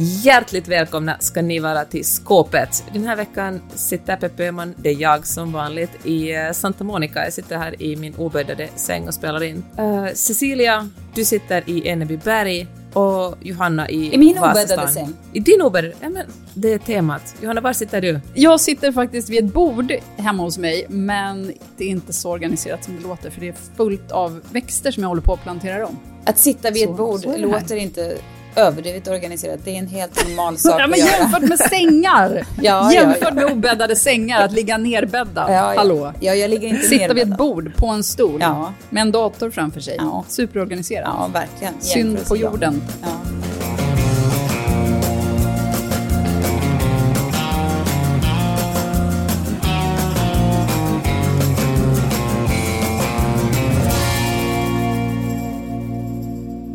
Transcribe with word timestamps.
Hjärtligt 0.00 0.68
välkomna 0.68 1.16
ska 1.20 1.42
ni 1.42 1.58
vara 1.58 1.84
till 1.84 2.04
Skåpet. 2.04 2.84
Den 2.92 3.04
här 3.04 3.16
veckan 3.16 3.60
sitter 3.74 4.16
Peppe 4.16 4.48
Öhman, 4.48 4.74
det 4.76 4.88
är 4.88 5.00
jag 5.00 5.26
som 5.26 5.52
vanligt, 5.52 6.06
i 6.06 6.34
eh, 6.34 6.52
Santa 6.52 6.84
Monica. 6.84 7.24
Jag 7.24 7.32
sitter 7.32 7.58
här 7.58 7.82
i 7.82 7.96
min 7.96 8.14
obäddade 8.14 8.68
säng 8.76 9.08
och 9.08 9.14
spelar 9.14 9.42
in. 9.42 9.64
Uh, 9.78 10.06
Cecilia, 10.14 10.88
du 11.14 11.24
sitter 11.24 11.70
i 11.70 11.88
Enebyberg 11.88 12.66
och 12.92 13.34
Johanna 13.40 13.88
i 13.88 14.14
I 14.14 14.18
min 14.18 14.38
obäddade 14.38 14.88
säng? 14.88 15.14
I 15.32 15.40
din 15.40 15.62
obäddade? 15.62 15.94
Ja, 16.00 16.08
men 16.08 16.26
det 16.54 16.72
är 16.72 16.78
temat. 16.78 17.34
Johanna, 17.42 17.60
var 17.60 17.72
sitter 17.72 18.00
du? 18.00 18.20
Jag 18.34 18.60
sitter 18.60 18.92
faktiskt 18.92 19.28
vid 19.28 19.44
ett 19.44 19.52
bord 19.52 19.92
hemma 20.16 20.42
hos 20.42 20.58
mig, 20.58 20.86
men 20.88 21.52
det 21.76 21.84
är 21.84 21.88
inte 21.88 22.12
så 22.12 22.30
organiserat 22.30 22.84
som 22.84 22.96
det 22.96 23.02
låter, 23.02 23.30
för 23.30 23.40
det 23.40 23.48
är 23.48 23.56
fullt 23.76 24.10
av 24.10 24.40
växter 24.52 24.90
som 24.90 25.02
jag 25.02 25.08
håller 25.08 25.22
på 25.22 25.32
att 25.32 25.42
plantera 25.42 25.86
om. 25.86 25.98
Att 26.24 26.38
sitta 26.38 26.70
vid 26.70 26.88
ett 26.88 26.96
bord 26.96 27.20
låter 27.36 27.76
inte 27.76 28.18
överdrivet 28.56 29.08
organiserat. 29.08 29.60
Det 29.64 29.70
är 29.70 29.78
en 29.78 29.86
helt 29.86 30.28
normal 30.28 30.58
sak 30.58 30.80
ja, 30.80 30.86
men 30.86 31.02
att 31.02 31.08
Jämfört 31.08 31.42
med 31.42 31.58
sängar! 31.58 32.46
ja, 32.62 32.92
jämfört 32.92 33.18
ja, 33.20 33.28
ja. 33.28 33.34
med 33.34 33.52
obäddade 33.52 33.96
sängar, 33.96 34.44
att 34.44 34.52
ligga 34.52 34.78
nerbäddad. 34.78 35.52
Ja, 35.52 35.74
Hallå? 35.76 36.12
Ja, 36.20 36.34
jag 36.34 36.50
ligger 36.50 36.68
inte 36.68 36.88
Sitta 36.88 37.14
vid 37.14 37.32
ett 37.32 37.38
bord 37.38 37.76
på 37.76 37.86
en 37.86 38.04
stol 38.04 38.44
med 38.90 39.00
en 39.00 39.12
dator 39.12 39.50
framför 39.50 39.80
sig. 39.80 39.98
Superorganiserat. 40.28 41.08
Ja, 41.18 41.30
verkligen. 41.32 41.80
Synd 41.80 42.28
på 42.28 42.36
jorden. 42.36 42.82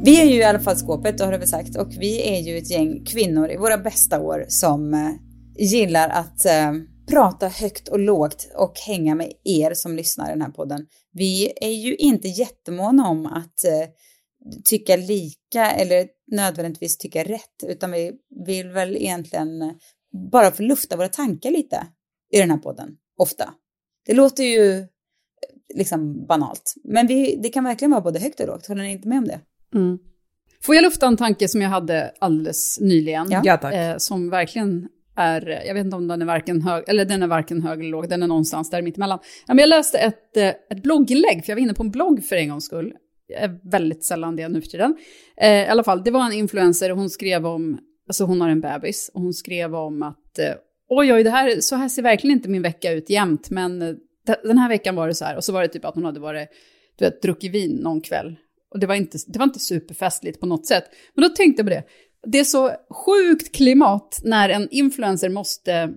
Vi 0.05 0.21
är 0.21 0.25
ju 0.25 0.35
i 0.35 0.43
alla 0.43 0.59
fall 0.59 0.75
skåpet, 0.75 1.17
det 1.17 1.25
har 1.25 1.38
vi 1.38 1.48
sagt, 1.48 1.75
och 1.75 1.93
vi 1.99 2.38
är 2.38 2.41
ju 2.41 2.57
ett 2.57 2.71
gäng 2.71 3.05
kvinnor 3.05 3.52
i 3.52 3.57
våra 3.57 3.77
bästa 3.77 4.20
år 4.20 4.45
som 4.48 4.94
eh, 4.94 5.11
gillar 5.57 6.09
att 6.09 6.45
eh, 6.45 6.73
prata 7.09 7.47
högt 7.47 7.88
och 7.88 8.00
lågt 8.00 8.52
och 8.55 8.80
hänga 8.80 9.16
med 9.16 9.31
er 9.44 9.73
som 9.73 9.95
lyssnar 9.95 10.27
i 10.27 10.31
den 10.31 10.42
här 10.42 10.50
podden. 10.50 10.86
Vi 11.11 11.53
är 11.55 11.72
ju 11.72 11.95
inte 11.95 12.27
jättemåna 12.27 13.08
om 13.08 13.25
att 13.25 13.64
eh, 13.66 13.89
tycka 14.66 14.95
lika 14.95 15.72
eller 15.72 16.08
nödvändigtvis 16.31 16.97
tycka 16.97 17.23
rätt, 17.23 17.64
utan 17.67 17.92
vi 17.92 18.11
vill 18.45 18.70
väl 18.70 18.95
egentligen 18.97 19.61
eh, 19.61 19.72
bara 20.31 20.52
få 20.52 20.64
lufta 20.64 20.97
våra 20.97 21.09
tankar 21.09 21.52
lite 21.52 21.88
i 22.33 22.39
den 22.39 22.52
här 22.52 22.58
podden, 22.58 22.89
ofta. 23.17 23.53
Det 24.05 24.14
låter 24.14 24.44
ju 24.44 24.88
liksom 25.73 26.25
banalt, 26.25 26.73
men 26.83 27.08
vi, 27.08 27.39
det 27.44 27.49
kan 27.49 27.64
verkligen 27.64 27.92
vara 27.92 28.02
både 28.02 28.20
högt 28.20 28.39
och 28.39 28.47
lågt, 28.47 28.67
håller 28.67 28.83
ni 28.83 28.92
inte 28.92 29.08
med 29.08 29.17
om 29.17 29.27
det? 29.27 29.39
Mm. 29.73 29.99
Får 30.63 30.75
jag 30.75 30.81
lufta 30.81 31.07
en 31.07 31.17
tanke 31.17 31.47
som 31.47 31.61
jag 31.61 31.69
hade 31.69 32.11
alldeles 32.19 32.79
nyligen? 32.81 33.27
Ja, 33.43 33.57
tack. 33.57 33.73
Eh, 33.73 33.97
som 33.97 34.30
verkligen 34.30 34.88
är, 35.15 35.61
jag 35.67 35.73
vet 35.73 35.85
inte 35.85 35.95
om 35.95 36.07
den 36.07 36.21
är 36.21 36.25
varken 36.25 36.61
hög, 36.61 36.83
eller 36.88 37.05
den 37.05 37.23
är 37.23 37.27
varken 37.27 37.61
hög 37.61 37.80
eller 37.80 37.89
låg, 37.89 38.09
den 38.09 38.23
är 38.23 38.27
någonstans 38.27 38.69
där 38.69 38.81
mittemellan. 38.81 39.19
Ja, 39.47 39.53
men 39.53 39.57
jag 39.61 39.69
läste 39.69 39.97
ett, 39.97 40.38
eh, 40.38 40.47
ett 40.47 40.83
blogginlägg, 40.83 41.45
för 41.45 41.52
jag 41.52 41.55
var 41.55 41.61
inne 41.61 41.73
på 41.73 41.83
en 41.83 41.91
blogg 41.91 42.23
för 42.25 42.35
en 42.35 42.49
gångs 42.49 42.65
skull. 42.65 42.93
Är 43.38 43.69
väldigt 43.69 44.03
sällan 44.03 44.35
det 44.35 44.49
nu 44.49 44.61
för 44.61 44.67
tiden. 44.67 44.95
Eh, 45.38 45.63
I 45.63 45.67
alla 45.67 45.83
fall, 45.83 46.03
det 46.03 46.11
var 46.11 46.25
en 46.25 46.33
influencer 46.33 46.91
och 46.91 46.97
hon 46.97 47.09
skrev 47.09 47.45
om, 47.45 47.80
alltså 48.08 48.23
hon 48.23 48.41
har 48.41 48.49
en 48.49 48.61
bebis, 48.61 49.11
och 49.13 49.21
hon 49.21 49.33
skrev 49.33 49.75
om 49.75 50.03
att 50.03 50.39
eh, 50.39 50.53
oj, 50.89 51.13
oj, 51.13 51.23
det 51.23 51.30
här, 51.30 51.61
så 51.61 51.75
här 51.75 51.89
ser 51.89 52.02
verkligen 52.02 52.37
inte 52.37 52.49
min 52.49 52.61
vecka 52.61 52.91
ut 52.91 53.09
jämt, 53.09 53.49
men 53.49 53.81
eh, 53.81 53.95
den 54.43 54.58
här 54.58 54.69
veckan 54.69 54.95
var 54.95 55.08
det 55.08 55.15
så 55.15 55.25
här. 55.25 55.37
Och 55.37 55.43
så 55.43 55.53
var 55.53 55.61
det 55.61 55.67
typ 55.67 55.85
att 55.85 55.95
hon 55.95 56.05
hade 56.05 56.19
varit, 56.19 56.49
du 56.97 57.05
vet, 57.05 57.21
druckit 57.21 57.52
vin 57.52 57.71
någon 57.71 58.02
kväll 58.02 58.35
och 58.73 58.79
det 58.79 58.88
var, 58.88 58.95
inte, 58.95 59.17
det 59.27 59.39
var 59.39 59.45
inte 59.45 59.59
superfestligt 59.59 60.39
på 60.39 60.45
något 60.45 60.67
sätt. 60.67 60.83
Men 61.16 61.23
då 61.23 61.29
tänkte 61.29 61.59
jag 61.59 61.66
på 61.66 61.69
det. 61.69 61.83
Det 62.27 62.39
är 62.39 62.43
så 62.43 62.71
sjukt 63.05 63.55
klimat 63.55 64.19
när 64.23 64.49
en 64.49 64.69
influencer 64.71 65.30
måste 65.30 65.93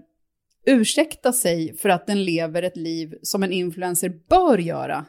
ursäkta 0.66 1.32
sig 1.32 1.76
för 1.76 1.88
att 1.88 2.06
den 2.06 2.24
lever 2.24 2.62
ett 2.62 2.76
liv 2.76 3.14
som 3.22 3.42
en 3.42 3.52
influencer 3.52 4.12
bör 4.28 4.58
göra. 4.58 5.06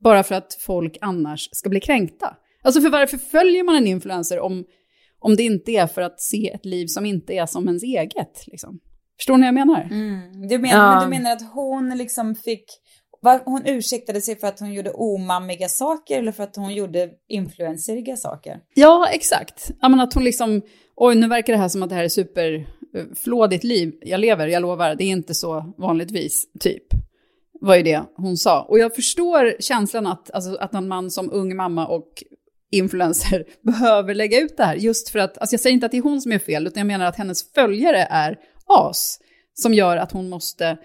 Bara 0.00 0.22
för 0.22 0.34
att 0.34 0.54
folk 0.60 0.98
annars 1.00 1.48
ska 1.52 1.68
bli 1.68 1.80
kränkta. 1.80 2.36
Alltså 2.62 2.80
för 2.80 2.90
varför 2.90 3.18
följer 3.18 3.64
man 3.64 3.76
en 3.76 3.86
influencer 3.86 4.38
om, 4.40 4.64
om 5.18 5.36
det 5.36 5.42
inte 5.42 5.72
är 5.72 5.86
för 5.86 6.02
att 6.02 6.20
se 6.20 6.50
ett 6.54 6.64
liv 6.64 6.86
som 6.86 7.06
inte 7.06 7.32
är 7.32 7.46
som 7.46 7.68
ens 7.68 7.82
eget? 7.82 8.46
Liksom? 8.46 8.80
Förstår 9.16 9.36
ni 9.36 9.40
vad 9.40 9.46
jag 9.46 9.54
menar? 9.54 9.88
Mm. 9.90 10.48
Du, 10.48 10.58
menar 10.58 10.94
ja. 10.94 11.04
du 11.04 11.10
menar 11.10 11.32
att 11.32 11.52
hon 11.52 11.98
liksom 11.98 12.34
fick 12.34 12.64
var, 13.22 13.42
hon 13.44 13.66
ursäktade 13.66 14.20
sig 14.20 14.36
för 14.36 14.46
att 14.46 14.60
hon 14.60 14.72
gjorde 14.72 14.90
omammiga 14.90 15.68
saker 15.68 16.18
eller 16.18 16.32
för 16.32 16.42
att 16.42 16.56
hon 16.56 16.74
gjorde 16.74 17.10
influenceriga 17.28 18.16
saker? 18.16 18.60
Ja, 18.74 19.08
exakt. 19.12 19.70
Jag 19.80 19.90
menar, 19.90 20.04
att 20.04 20.14
hon 20.14 20.24
liksom, 20.24 20.62
oj 20.96 21.14
nu 21.14 21.28
verkar 21.28 21.52
det 21.52 21.58
här 21.58 21.68
som 21.68 21.82
att 21.82 21.88
det 21.88 21.94
här 21.94 22.04
är 22.04 22.08
superflådigt 22.08 23.64
eh, 23.64 23.68
liv 23.68 23.94
jag 24.02 24.20
lever, 24.20 24.46
jag 24.46 24.62
lovar, 24.62 24.94
det 24.94 25.04
är 25.04 25.08
inte 25.08 25.34
så 25.34 25.74
vanligtvis, 25.78 26.44
typ. 26.60 26.82
Var 27.60 27.76
ju 27.76 27.82
det 27.82 28.02
hon 28.16 28.36
sa. 28.36 28.62
Och 28.62 28.78
jag 28.78 28.94
förstår 28.94 29.56
känslan 29.60 30.06
att, 30.06 30.30
alltså, 30.30 30.56
att 30.56 30.74
en 30.74 30.88
man 30.88 31.10
som 31.10 31.32
ung 31.32 31.56
mamma 31.56 31.86
och 31.86 32.08
influencer 32.70 33.44
behöver 33.62 34.14
lägga 34.14 34.40
ut 34.40 34.56
det 34.56 34.64
här. 34.64 34.76
Just 34.76 35.08
för 35.08 35.18
att, 35.18 35.38
alltså 35.38 35.54
jag 35.54 35.60
säger 35.60 35.74
inte 35.74 35.86
att 35.86 35.92
det 35.92 35.98
är 35.98 36.02
hon 36.02 36.20
som 36.20 36.32
är 36.32 36.38
fel, 36.38 36.66
utan 36.66 36.80
jag 36.80 36.86
menar 36.86 37.06
att 37.06 37.16
hennes 37.16 37.52
följare 37.52 38.06
är 38.10 38.38
as. 38.66 39.18
Som 39.54 39.74
gör 39.74 39.96
att 39.96 40.12
hon 40.12 40.28
måste 40.28 40.78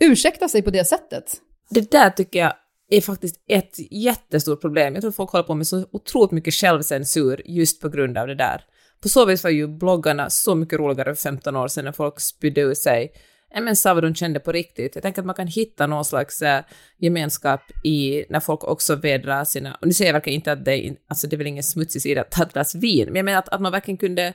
ursäkta 0.00 0.48
sig 0.48 0.62
på 0.62 0.70
det 0.70 0.84
sättet. 0.84 1.40
Det 1.74 1.90
där 1.90 2.10
tycker 2.10 2.38
jag 2.38 2.52
är 2.90 3.00
faktiskt 3.00 3.36
ett 3.48 3.78
jättestort 3.90 4.60
problem. 4.60 4.94
Jag 4.94 5.02
tror 5.02 5.12
folk 5.12 5.30
håller 5.30 5.44
på 5.44 5.54
med 5.54 5.66
så 5.66 5.86
otroligt 5.92 6.30
mycket 6.30 6.54
självcensur 6.54 7.42
just 7.44 7.80
på 7.80 7.88
grund 7.88 8.18
av 8.18 8.26
det 8.26 8.34
där. 8.34 8.64
På 9.02 9.08
så 9.08 9.24
vis 9.24 9.44
var 9.44 9.50
ju 9.50 9.68
bloggarna 9.68 10.30
så 10.30 10.54
mycket 10.54 10.78
roligare 10.78 11.14
för 11.14 11.22
15 11.22 11.56
år 11.56 11.68
sedan 11.68 11.84
när 11.84 11.92
folk 11.92 12.20
spydde 12.20 12.60
ur 12.60 12.74
sig 12.74 13.12
men 13.60 13.76
sa 13.76 13.94
vad 13.94 14.02
de 14.02 14.14
kände 14.14 14.40
på 14.40 14.52
riktigt. 14.52 14.94
Jag 14.94 15.02
tänker 15.02 15.22
att 15.22 15.26
man 15.26 15.34
kan 15.34 15.46
hitta 15.46 15.86
någon 15.86 16.04
slags 16.04 16.42
äh, 16.42 16.64
gemenskap 16.98 17.60
i 17.84 18.24
när 18.28 18.40
folk 18.40 18.64
också 18.64 18.96
vädrar 18.96 19.44
sina, 19.44 19.74
och 19.74 19.86
nu 19.86 19.92
säger 19.92 20.08
jag 20.08 20.12
verkligen 20.12 20.34
inte 20.34 20.52
att 20.52 20.64
det 20.64 20.86
är, 20.86 20.96
alltså 21.08 21.26
det 21.26 21.36
är 21.36 21.38
väl 21.38 21.46
ingen 21.46 21.62
smutsig 21.62 22.02
sida 22.02 22.20
att 22.20 22.30
ta 22.30 22.42
ett 22.42 22.52
glas 22.52 22.74
vin, 22.74 23.06
men 23.06 23.16
jag 23.16 23.24
menar 23.24 23.38
att, 23.38 23.48
att 23.48 23.60
man 23.60 23.72
verkligen 23.72 23.98
kunde 23.98 24.32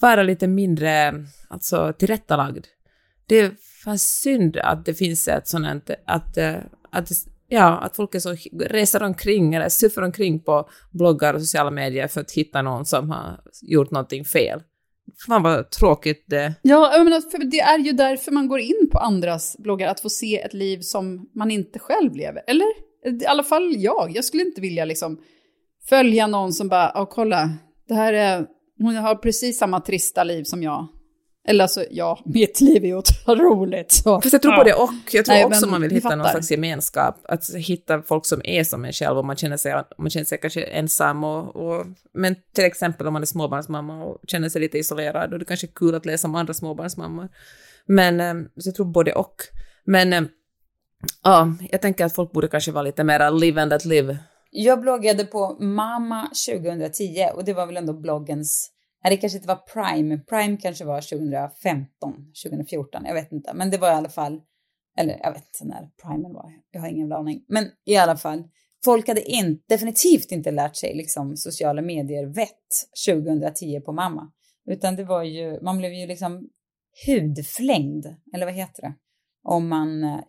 vara 0.00 0.22
lite 0.22 0.46
mindre 0.46 1.24
alltså, 1.48 1.92
tillrättalagd. 1.98 2.66
Det 3.26 3.52
fan 3.84 3.98
synd 3.98 4.56
att 4.56 4.84
det 4.84 4.94
finns 4.94 5.28
ett 5.28 5.48
sånt, 5.48 5.66
att, 5.66 5.90
att 6.06 6.38
att, 6.92 7.08
ja, 7.48 7.78
att 7.78 7.96
folk 7.96 8.14
är 8.14 8.18
så, 8.18 8.36
reser 8.52 9.02
omkring 9.02 9.54
eller 9.54 9.68
surfar 9.68 10.02
omkring 10.02 10.40
på 10.40 10.68
bloggar 10.90 11.34
och 11.34 11.40
sociala 11.40 11.70
medier 11.70 12.08
för 12.08 12.20
att 12.20 12.32
hitta 12.32 12.62
någon 12.62 12.86
som 12.86 13.10
har 13.10 13.40
gjort 13.62 13.90
någonting 13.90 14.24
fel. 14.24 14.62
Fan 15.26 15.42
vad 15.42 15.70
tråkigt 15.70 16.24
det 16.28 16.54
Ja, 16.62 16.92
jag 16.92 17.04
menar, 17.04 17.20
för 17.20 17.38
det 17.38 17.60
är 17.60 17.78
ju 17.78 17.92
därför 17.92 18.32
man 18.32 18.48
går 18.48 18.60
in 18.60 18.88
på 18.92 18.98
andras 18.98 19.56
bloggar, 19.58 19.88
att 19.88 20.00
få 20.00 20.08
se 20.08 20.40
ett 20.40 20.54
liv 20.54 20.80
som 20.80 21.28
man 21.34 21.50
inte 21.50 21.78
själv 21.78 22.14
lever. 22.14 22.42
Eller? 22.46 22.66
I 23.22 23.26
alla 23.26 23.42
fall 23.42 23.74
jag. 23.76 24.12
Jag 24.14 24.24
skulle 24.24 24.42
inte 24.42 24.60
vilja 24.60 24.84
liksom 24.84 25.20
följa 25.88 26.26
någon 26.26 26.52
som 26.52 26.68
bara, 26.68 26.92
ja 26.94 27.06
kolla, 27.06 27.50
det 27.88 27.94
här 27.94 28.12
är, 28.12 28.46
hon 28.78 28.96
har 28.96 29.14
precis 29.14 29.58
samma 29.58 29.80
trista 29.80 30.24
liv 30.24 30.44
som 30.44 30.62
jag. 30.62 30.88
Eller 31.48 31.64
alltså, 31.64 31.84
ja, 31.90 32.22
mitt 32.24 32.60
liv 32.60 32.84
är 32.84 32.94
otroligt. 32.94 33.92
Så. 33.92 34.20
Fast 34.20 34.32
jag 34.32 34.42
tror 34.42 34.56
på 34.56 34.64
det 34.64 34.74
och. 34.74 34.90
Jag 35.12 35.24
tror 35.24 35.34
Nej, 35.34 35.44
också 35.44 35.66
man 35.66 35.82
vill 35.82 35.90
hitta 35.90 36.02
fattar. 36.02 36.16
någon 36.16 36.28
slags 36.28 36.50
gemenskap. 36.50 37.20
Att 37.24 37.54
hitta 37.54 38.02
folk 38.02 38.26
som 38.26 38.40
är 38.44 38.64
som 38.64 38.84
en 38.84 38.92
själv 38.92 39.18
och 39.18 39.24
man 39.24 39.36
känner 39.36 39.56
sig, 39.56 39.74
man 39.98 40.10
känner 40.10 40.24
sig 40.24 40.38
kanske 40.38 40.62
ensam. 40.62 41.24
Och, 41.24 41.56
och, 41.56 41.86
men 42.14 42.36
till 42.54 42.64
exempel 42.64 43.06
om 43.06 43.12
man 43.12 43.22
är 43.22 43.26
småbarnsmamma 43.26 44.04
och 44.04 44.18
känner 44.26 44.48
sig 44.48 44.60
lite 44.60 44.78
isolerad 44.78 45.32
och 45.32 45.38
det 45.38 45.44
kanske 45.44 45.66
är 45.66 45.72
kul 45.74 45.94
att 45.94 46.06
läsa 46.06 46.28
om 46.28 46.34
andra 46.34 46.54
småbarnsmammor. 46.54 47.28
Men 47.86 48.20
eh, 48.20 48.34
så 48.56 48.68
jag 48.68 48.74
tror 48.74 48.86
både 48.86 49.12
och. 49.12 49.36
Men 49.84 50.12
eh, 50.12 50.22
ja, 51.24 51.54
jag 51.70 51.82
tänker 51.82 52.04
att 52.04 52.14
folk 52.14 52.32
borde 52.32 52.48
kanske 52.48 52.72
vara 52.72 52.82
lite 52.82 53.04
mer 53.04 53.30
live 53.30 53.62
and 53.62 53.70
let 53.70 53.84
live. 53.84 54.18
Jag 54.50 54.80
bloggade 54.80 55.24
på 55.24 55.56
Mama 55.60 56.30
2010 56.48 57.26
och 57.34 57.44
det 57.44 57.52
var 57.52 57.66
väl 57.66 57.76
ändå 57.76 57.92
bloggens 57.92 58.70
Nej, 59.04 59.10
det 59.10 59.16
kanske 59.16 59.38
inte 59.38 59.48
var 59.48 59.56
Prime. 59.56 60.18
Prime 60.18 60.56
kanske 60.56 60.84
var 60.84 61.00
2015, 61.00 62.14
2014, 62.44 63.04
jag 63.04 63.14
vet 63.14 63.32
inte. 63.32 63.54
Men 63.54 63.70
det 63.70 63.78
var 63.78 63.88
i 63.88 63.94
alla 63.94 64.08
fall, 64.08 64.40
eller 64.98 65.18
jag 65.22 65.32
vet 65.32 65.44
inte 65.44 65.74
när 65.74 65.90
Prime 66.02 66.28
var, 66.28 66.52
jag 66.70 66.80
har 66.80 66.88
ingen 66.88 67.12
aning. 67.12 67.44
Men 67.48 67.64
i 67.84 67.96
alla 67.96 68.16
fall, 68.16 68.44
folk 68.84 69.08
hade 69.08 69.22
inte, 69.22 69.64
definitivt 69.68 70.32
inte 70.32 70.50
lärt 70.50 70.76
sig 70.76 70.94
liksom, 70.94 71.36
sociala 71.36 71.82
medier-vett 71.82 72.68
2010 73.08 73.80
på 73.80 73.92
mamma. 73.92 74.32
Utan 74.70 74.96
det 74.96 75.04
var 75.04 75.22
ju, 75.22 75.60
man 75.62 75.78
blev 75.78 75.92
ju 75.92 76.06
liksom 76.06 76.48
hudflängd, 77.06 78.06
eller 78.34 78.46
vad 78.46 78.54
heter 78.54 78.82
det? 78.82 78.94
Om 79.42 79.68
man, 79.68 80.04
eh, 80.04 80.20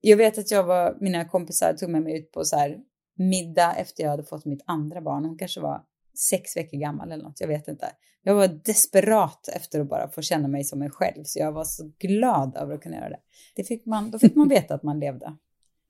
jag 0.00 0.16
vet 0.16 0.38
att 0.38 0.50
jag 0.50 0.64
var, 0.64 0.96
mina 1.00 1.24
kompisar 1.24 1.72
tog 1.72 1.90
med 1.90 2.02
mig 2.02 2.18
ut 2.18 2.32
på 2.32 2.44
så 2.44 2.56
här 2.56 2.78
middag 3.18 3.74
efter 3.74 4.02
jag 4.02 4.10
hade 4.10 4.24
fått 4.24 4.44
mitt 4.44 4.62
andra 4.66 5.00
barn. 5.00 5.24
Hon 5.24 5.38
kanske 5.38 5.60
var 5.60 5.82
sex 6.18 6.56
veckor 6.56 6.78
gammal 6.78 7.12
eller 7.12 7.24
något, 7.24 7.40
jag 7.40 7.48
vet 7.48 7.68
inte. 7.68 7.92
Jag 8.22 8.34
var 8.34 8.48
desperat 8.48 9.48
efter 9.48 9.80
att 9.80 9.88
bara 9.88 10.08
få 10.08 10.22
känna 10.22 10.48
mig 10.48 10.64
som 10.64 10.78
mig 10.78 10.90
själv, 10.90 11.22
så 11.24 11.38
jag 11.38 11.52
var 11.52 11.64
så 11.64 11.90
glad 11.98 12.56
över 12.56 12.74
att 12.74 12.82
kunna 12.82 12.96
göra 12.96 13.08
det. 13.08 13.20
det 13.56 13.64
fick 13.64 13.86
man, 13.86 14.10
då 14.10 14.18
fick 14.18 14.34
man 14.34 14.48
veta 14.48 14.74
att 14.74 14.82
man 14.82 15.00
levde, 15.00 15.36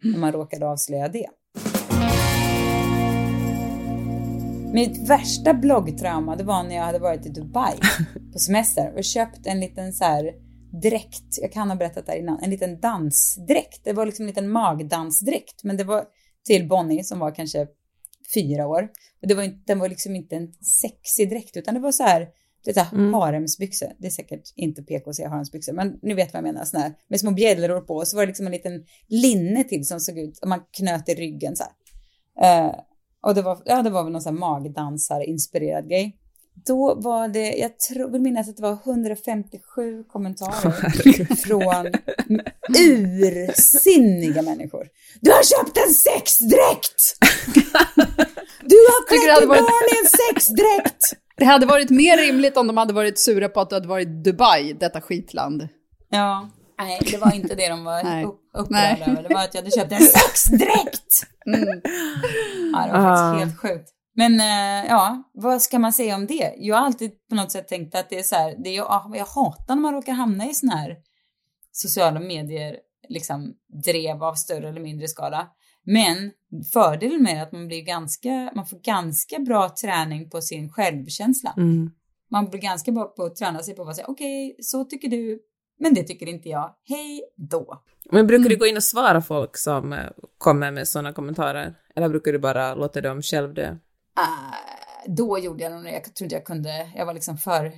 när 0.03 0.19
man 0.19 0.33
råkade 0.33 0.67
avslöja 0.67 1.09
det. 1.09 1.29
Mitt 4.73 5.11
värsta 5.11 5.55
bloggtrauma 5.55 6.37
det 6.37 6.45
var 6.45 6.63
när 6.63 6.75
jag 6.75 6.83
hade 6.83 6.99
varit 6.99 7.27
i 7.27 7.29
Dubai 7.29 7.75
på 8.33 8.39
semester 8.39 8.95
och 8.97 9.05
köpt 9.05 9.47
en 9.47 9.61
liten 9.61 9.93
så 9.93 10.05
här 10.05 10.33
dräkt. 10.83 11.39
Jag 11.43 11.53
kan 11.53 11.69
ha 11.69 11.77
berättat 11.77 12.07
det 12.07 12.13
här 12.13 12.19
innan. 12.19 12.43
En 12.43 12.51
liten 12.51 12.81
dansdräkt. 12.81 13.85
Det 13.85 13.93
var 13.93 14.07
liksom 14.07 14.23
en 14.23 14.27
liten 14.27 14.51
magdansdräkt. 14.51 15.65
Men 15.65 15.77
det 15.77 15.85
var 15.85 16.05
till 16.47 16.69
Bonnie 16.69 17.05
som 17.05 17.19
var 17.19 17.35
kanske 17.35 17.67
fyra 18.35 18.67
år. 18.67 18.89
Och 19.23 19.29
det 19.29 19.35
var 19.35 19.43
inte, 19.43 19.59
den 19.67 19.79
var 19.79 19.89
liksom 19.89 20.17
inte 20.17 20.37
en 20.37 20.53
sexig 20.53 21.31
dräkt 21.31 21.57
utan 21.57 21.75
det 21.75 21.81
var 21.81 21.93
så 21.93 22.03
här 22.03 22.29
det 22.65 22.77
är 22.77 22.95
mm. 22.95 23.15
haremsbyxor. 23.15 23.89
Det 23.99 24.07
är 24.07 24.11
säkert 24.11 24.53
inte 24.55 24.83
PK 24.83 25.11
att 25.11 25.17
säga 25.17 25.29
haremsbyxor, 25.29 25.73
men 25.73 25.99
ni 26.03 26.15
vet 26.15 26.33
vad 26.33 26.39
jag 26.39 26.53
menar. 26.55 26.65
Såna 26.65 26.83
här, 26.83 26.95
med 27.09 27.21
små 27.21 27.31
bjällror 27.31 27.81
på 27.81 27.97
och 27.97 28.09
så 28.09 28.17
var 28.17 28.23
det 28.23 28.27
liksom 28.27 28.47
en 28.47 28.53
liten 28.53 28.85
linne 29.07 29.65
till 29.65 29.87
som 29.87 30.01
såg 30.01 30.19
ut, 30.19 30.39
och 30.39 30.49
man 30.49 30.61
knöt 30.71 31.09
i 31.09 31.15
ryggen 31.15 31.57
så 31.57 31.65
här. 31.65 32.67
Uh, 32.67 32.75
och 33.21 33.35
det 33.35 33.43
var, 33.43 33.63
ja, 33.65 33.83
det 33.83 33.91
var 33.91 34.05
väl 34.05 34.13
någon 34.13 34.23
sån 34.23 34.35
här 34.35 34.41
magdansar-inspirerad 34.41 35.89
grej. 35.89 36.17
Då 36.67 36.95
var 36.95 37.29
det, 37.29 37.53
jag 37.53 37.79
tror, 37.79 38.11
vill 38.11 38.21
minnas 38.21 38.49
att 38.49 38.57
det 38.57 38.63
var 38.63 38.79
157 38.85 40.05
kommentarer 40.05 41.35
från 41.35 41.87
ursinniga 42.79 44.43
människor. 44.43 44.87
Du 45.21 45.31
har 45.31 45.43
köpt 45.43 45.79
en 45.87 45.95
sexdräkt! 45.95 47.19
Du 48.61 48.77
har 48.77 49.09
klätt 49.09 49.41
ditt 49.41 49.49
barn 49.49 49.89
i 49.95 49.99
en 50.05 50.35
sexdräkt! 50.35 51.05
Det 51.37 51.45
hade 51.45 51.67
varit 51.67 51.91
mer 51.91 52.17
rimligt 52.17 52.57
om 52.57 52.67
de 52.67 52.77
hade 52.77 52.93
varit 52.93 53.19
sura 53.19 53.49
på 53.49 53.61
att 53.61 53.71
du 53.71 53.77
hade 53.77 53.89
varit 53.89 54.09
i 54.09 54.11
Dubai, 54.11 54.73
detta 54.73 55.01
skitland. 55.01 55.69
Ja, 56.11 56.51
nej, 56.79 57.01
det 57.11 57.17
var 57.19 57.35
inte 57.35 57.55
det 57.55 57.69
de 57.69 57.85
var 57.85 58.25
upp, 58.25 58.41
upprörda 58.59 59.07
över. 59.07 59.23
Det 59.29 59.35
var 59.35 59.45
att 59.45 59.55
jag 59.55 59.63
hade 59.63 59.77
köpt 59.77 59.93
en 59.93 60.01
sexdräkt! 60.01 61.27
Mm. 61.47 61.81
Ja, 62.73 62.87
det 62.87 62.93
var 62.93 63.17
faktiskt 63.17 63.45
helt 63.45 63.59
sjukt. 63.59 63.91
Men 64.19 64.41
äh, 64.41 64.88
ja, 64.88 65.23
vad 65.32 65.62
ska 65.62 65.79
man 65.79 65.93
säga 65.93 66.15
om 66.15 66.26
det? 66.26 66.55
Jag 66.56 66.76
har 66.76 66.87
alltid 66.87 67.11
på 67.29 67.35
något 67.35 67.53
sätt 67.53 67.69
tänkt 67.69 67.94
att 67.94 68.11
det 68.11 68.19
är 68.19 68.23
så 68.23 68.35
här, 68.35 68.55
det 68.65 68.70
är, 68.70 68.76
jag, 68.76 69.12
jag 69.15 69.26
hatar 69.26 69.75
när 69.75 69.82
man 69.82 69.94
råkar 69.94 70.12
hamna 70.12 70.47
i 70.47 70.55
såna 70.55 70.76
här 70.76 70.97
sociala 71.73 72.20
medier, 72.20 72.76
liksom 73.09 73.55
drev 73.85 74.25
av 74.25 74.35
större 74.35 74.69
eller 74.69 74.81
mindre 74.81 75.09
skala. 75.09 75.49
Men 75.85 76.31
fördelen 76.73 77.23
med 77.23 77.43
att 77.43 77.53
man 77.53 77.67
blir 77.69 77.82
ganska, 77.82 78.53
man 78.55 78.67
får 78.67 78.79
ganska 78.79 79.38
bra 79.38 79.69
träning 79.82 80.31
på 80.31 80.41
sin 80.41 80.71
självkänsla. 80.71 81.55
Mm. 81.56 81.91
Man 82.31 82.50
blir 82.50 82.61
ganska 82.61 82.93
bra 82.93 83.05
på 83.05 83.25
att 83.25 83.37
träna 83.37 83.62
sig 83.62 83.75
på 83.75 83.82
att 83.82 83.97
säga 83.97 84.06
okej, 84.09 84.50
okay, 84.50 84.62
så 84.62 84.85
tycker 84.85 85.09
du, 85.09 85.38
men 85.81 85.94
det 85.94 86.03
tycker 86.03 86.29
inte 86.29 86.49
jag. 86.49 86.75
Hej 86.85 87.21
då. 87.37 87.82
Men 88.11 88.26
brukar 88.26 88.41
mm. 88.41 88.49
du 88.49 88.56
gå 88.56 88.67
in 88.67 88.76
och 88.76 88.85
svara 88.85 89.21
folk 89.21 89.56
som 89.56 89.93
eh, 89.93 89.99
kommer 90.38 90.71
med 90.71 90.88
sådana 90.88 91.12
kommentarer? 91.12 91.75
Eller 91.97 92.09
brukar 92.09 92.32
du 92.32 92.38
bara 92.38 92.75
låta 92.75 93.00
dem 93.00 93.23
själv 93.23 93.55
det? 93.55 93.79
Uh, 94.19 94.55
då 95.06 95.38
gjorde 95.38 95.62
jag 95.62 95.73
nog. 95.73 95.93
Jag 95.93 96.15
trodde 96.15 96.35
jag 96.35 96.44
kunde, 96.44 96.93
jag 96.94 97.06
var 97.06 97.15
liksom 97.15 97.38
för 97.38 97.73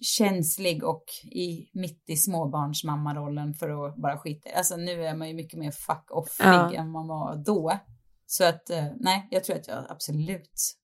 känslig 0.00 0.84
och 0.84 1.04
i, 1.24 1.70
mitt 1.72 2.04
i 2.06 2.16
småbarnsmammarollen 2.16 3.54
för 3.54 3.86
att 3.86 3.96
bara 3.96 4.18
skita 4.18 4.50
Alltså 4.50 4.76
nu 4.76 5.06
är 5.06 5.14
man 5.14 5.28
ju 5.28 5.34
mycket 5.34 5.58
mer 5.58 5.70
fuck 5.70 6.10
offig 6.10 6.44
ja. 6.44 6.74
än 6.74 6.90
man 6.90 7.08
var 7.08 7.36
då. 7.36 7.78
Så 8.26 8.44
att 8.44 8.70
eh, 8.70 8.86
nej, 8.96 9.28
jag 9.30 9.44
tror 9.44 9.56
att 9.56 9.68
jag 9.68 9.84
absolut 9.88 10.74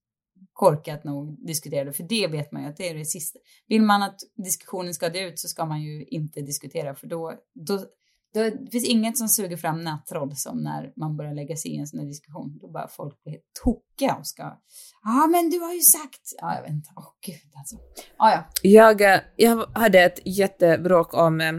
korkat 0.53 1.03
nog 1.03 1.45
diskuterade, 1.47 1.93
för 1.93 2.03
det 2.03 2.27
vet 2.27 2.51
man 2.51 2.63
ju 2.63 2.69
att 2.69 2.77
det 2.77 2.89
är 2.89 2.95
det 2.95 3.05
sista. 3.05 3.39
Vill 3.67 3.81
man 3.81 4.03
att 4.03 4.19
diskussionen 4.35 4.93
ska 4.93 5.09
dö 5.09 5.19
ut 5.19 5.39
så 5.39 5.47
ska 5.47 5.65
man 5.65 5.81
ju 5.81 6.03
inte 6.05 6.41
diskutera, 6.41 6.95
för 6.95 7.07
då, 7.07 7.33
då 7.53 7.85
det 8.33 8.71
finns 8.71 8.85
inget 8.85 9.17
som 9.17 9.29
suger 9.29 9.57
fram 9.57 9.81
nättroll 9.81 10.35
som 10.35 10.63
när 10.63 10.93
man 10.95 11.17
börjar 11.17 11.33
lägga 11.33 11.55
sig 11.55 11.71
i 11.71 11.77
en 11.77 11.87
sån 11.87 11.99
här 11.99 12.07
diskussion. 12.07 12.59
Då 12.61 12.67
bara 12.67 12.87
folk 12.87 13.23
blir 13.23 13.37
tokiga 13.63 14.15
och 14.15 14.27
ska, 14.27 14.43
ja 14.43 15.23
ah, 15.23 15.27
men 15.27 15.49
du 15.49 15.59
har 15.59 15.73
ju 15.73 15.81
sagt, 15.81 16.21
ja 16.41 16.55
jag 16.55 16.61
vet 16.61 16.71
inte, 16.71 16.89
åh 16.95 17.03
oh, 17.03 17.11
gud 17.25 17.51
alltså. 17.57 17.75
Ah, 18.17 18.31
ja. 18.31 18.45
jag, 18.61 19.01
eh, 19.01 19.19
jag 19.35 19.65
hade 19.73 19.99
ett 19.99 20.19
jättebråk 20.25 21.13
om, 21.13 21.41
eh, 21.41 21.53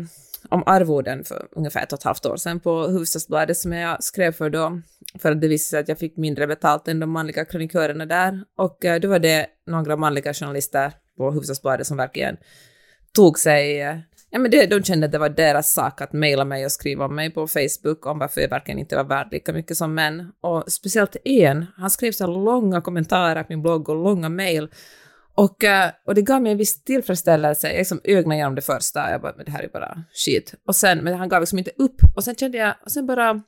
om 0.49 0.63
arvoden 0.67 1.25
för 1.25 1.49
ungefär 1.51 1.83
ett 1.83 1.93
och 1.93 1.99
ett 1.99 2.05
halvt 2.05 2.27
år 2.27 2.37
sedan 2.37 2.61
på 2.61 2.81
Hufvudstadsbladet 2.81 3.57
som 3.57 3.73
jag 3.73 4.05
skrev 4.05 4.33
för 4.33 4.51
då, 4.51 4.81
för 5.19 5.33
att 5.33 5.41
det 5.41 5.49
visade 5.49 5.69
sig 5.69 5.81
att 5.81 5.89
jag 5.89 5.99
fick 5.99 6.17
mindre 6.17 6.47
betalt 6.47 6.89
än 6.89 7.01
de 7.01 7.11
manliga 7.11 7.45
krönikörerna 7.45 8.07
där. 8.07 8.45
Och 8.59 8.85
eh, 8.85 9.01
då 9.01 9.09
var 9.09 9.19
det 9.19 9.47
några 9.67 9.97
manliga 9.97 10.35
journalister 10.35 10.93
på 11.17 11.31
Hufvudstadsbladet 11.31 11.87
som 11.87 11.97
verkligen 11.97 12.37
tog 13.13 13.39
sig 13.39 13.83
Ja, 14.35 14.39
men 14.39 14.51
det, 14.51 14.67
de 14.67 14.83
kände 14.83 15.07
att 15.07 15.13
det 15.13 15.19
var 15.19 15.29
deras 15.29 15.73
sak 15.73 16.01
att 16.01 16.13
mejla 16.13 16.45
mig 16.45 16.65
och 16.65 16.73
skriva 16.73 17.05
om 17.05 17.15
mig 17.15 17.31
på 17.31 17.47
Facebook 17.47 18.07
om 18.07 18.19
varför 18.19 18.41
jag 18.41 18.49
verkligen 18.49 18.79
inte 18.79 18.97
var 18.97 19.05
värd 19.05 19.29
lika 19.31 19.53
mycket 19.53 19.77
som 19.77 19.95
män. 19.95 20.33
Och 20.41 20.73
speciellt 20.73 21.17
en, 21.25 21.67
han 21.77 21.91
skrev 21.91 22.13
så 22.13 22.27
långa 22.27 22.81
kommentarer 22.81 23.43
på 23.43 23.47
min 23.53 23.63
blogg 23.63 23.89
och 23.89 23.97
långa 23.97 24.29
mejl. 24.29 24.69
Och, 25.35 25.65
eh, 25.65 25.91
och 26.07 26.15
det 26.15 26.23
gav 26.23 26.43
mig 26.43 26.53
en 26.53 26.59
viss 26.59 26.85
tillfredsställelse. 26.85 27.69
Jag 27.69 27.79
liksom 27.79 28.01
ögnade 28.05 28.35
igenom 28.35 28.55
det 28.55 28.63
första, 28.63 29.11
jag 29.11 29.21
bara, 29.21 29.35
men 29.37 29.45
det 29.45 29.51
här 29.51 29.63
är 29.63 29.69
bara 29.69 30.05
shit. 30.13 30.55
Och 30.67 30.77
sen, 30.77 30.99
men 30.99 31.15
han 31.15 31.29
gav 31.29 31.41
liksom 31.41 31.59
inte 31.59 31.71
upp. 31.79 31.97
Och 32.17 32.25
sen 32.25 32.35
kände 32.35 32.59
jag, 32.59 32.75
och 32.85 32.93
sen 32.93 33.07
bara, 33.07 33.43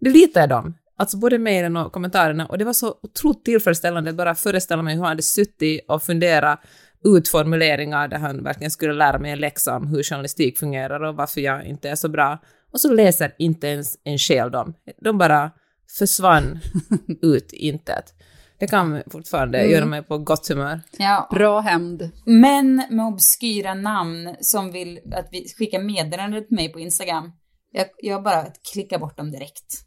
det 0.00 0.10
litade 0.10 0.40
jag 0.40 0.48
dem. 0.48 0.74
Alltså 0.98 1.16
både 1.16 1.38
mejlen 1.38 1.76
och 1.76 1.92
kommentarerna. 1.92 2.46
Och 2.46 2.58
det 2.58 2.64
var 2.64 2.72
så 2.72 2.94
otroligt 3.02 3.44
tillfredsställande 3.44 4.10
att 4.10 4.16
bara 4.16 4.34
föreställa 4.34 4.82
mig 4.82 4.94
hur 4.94 5.00
han 5.00 5.08
hade 5.08 5.22
suttit 5.22 5.84
och 5.88 6.02
funderat 6.02 6.60
utformuleringar 7.06 8.08
där 8.08 8.18
han 8.18 8.44
verkligen 8.44 8.70
skulle 8.70 8.92
lära 8.92 9.18
mig 9.18 9.32
en 9.32 9.38
läxa 9.38 9.76
om 9.76 9.86
hur 9.86 10.02
journalistik 10.02 10.58
fungerar 10.58 11.02
och 11.02 11.16
varför 11.16 11.40
jag 11.40 11.66
inte 11.66 11.88
är 11.88 11.94
så 11.94 12.08
bra. 12.08 12.38
Och 12.72 12.80
så 12.80 12.92
läser 12.92 13.34
inte 13.38 13.66
ens 13.66 13.96
en 14.04 14.18
själ 14.18 14.50
dem. 14.50 14.74
De 15.00 15.18
bara 15.18 15.50
försvann 15.98 16.60
ut 17.22 17.52
intet. 17.52 18.14
Det 18.58 18.66
kan 18.66 19.02
fortfarande 19.10 19.58
mm. 19.58 19.72
göra 19.72 19.86
mig 19.86 20.02
på 20.02 20.18
gott 20.18 20.48
humör. 20.48 20.80
Ja. 20.98 21.28
Bra 21.30 21.60
hämnd. 21.60 22.10
Män 22.26 22.82
med 22.90 23.06
obskyra 23.06 23.74
namn 23.74 24.36
som 24.40 24.72
vill 24.72 25.00
att 25.12 25.28
vi 25.32 25.48
skickar 25.58 25.80
meddelande 25.80 26.40
till 26.40 26.56
mig 26.56 26.72
på 26.72 26.80
Instagram. 26.80 27.32
Jag, 27.72 27.86
jag 27.98 28.22
bara 28.22 28.46
klickar 28.72 28.98
bort 28.98 29.16
dem 29.16 29.30
direkt. 29.30 29.86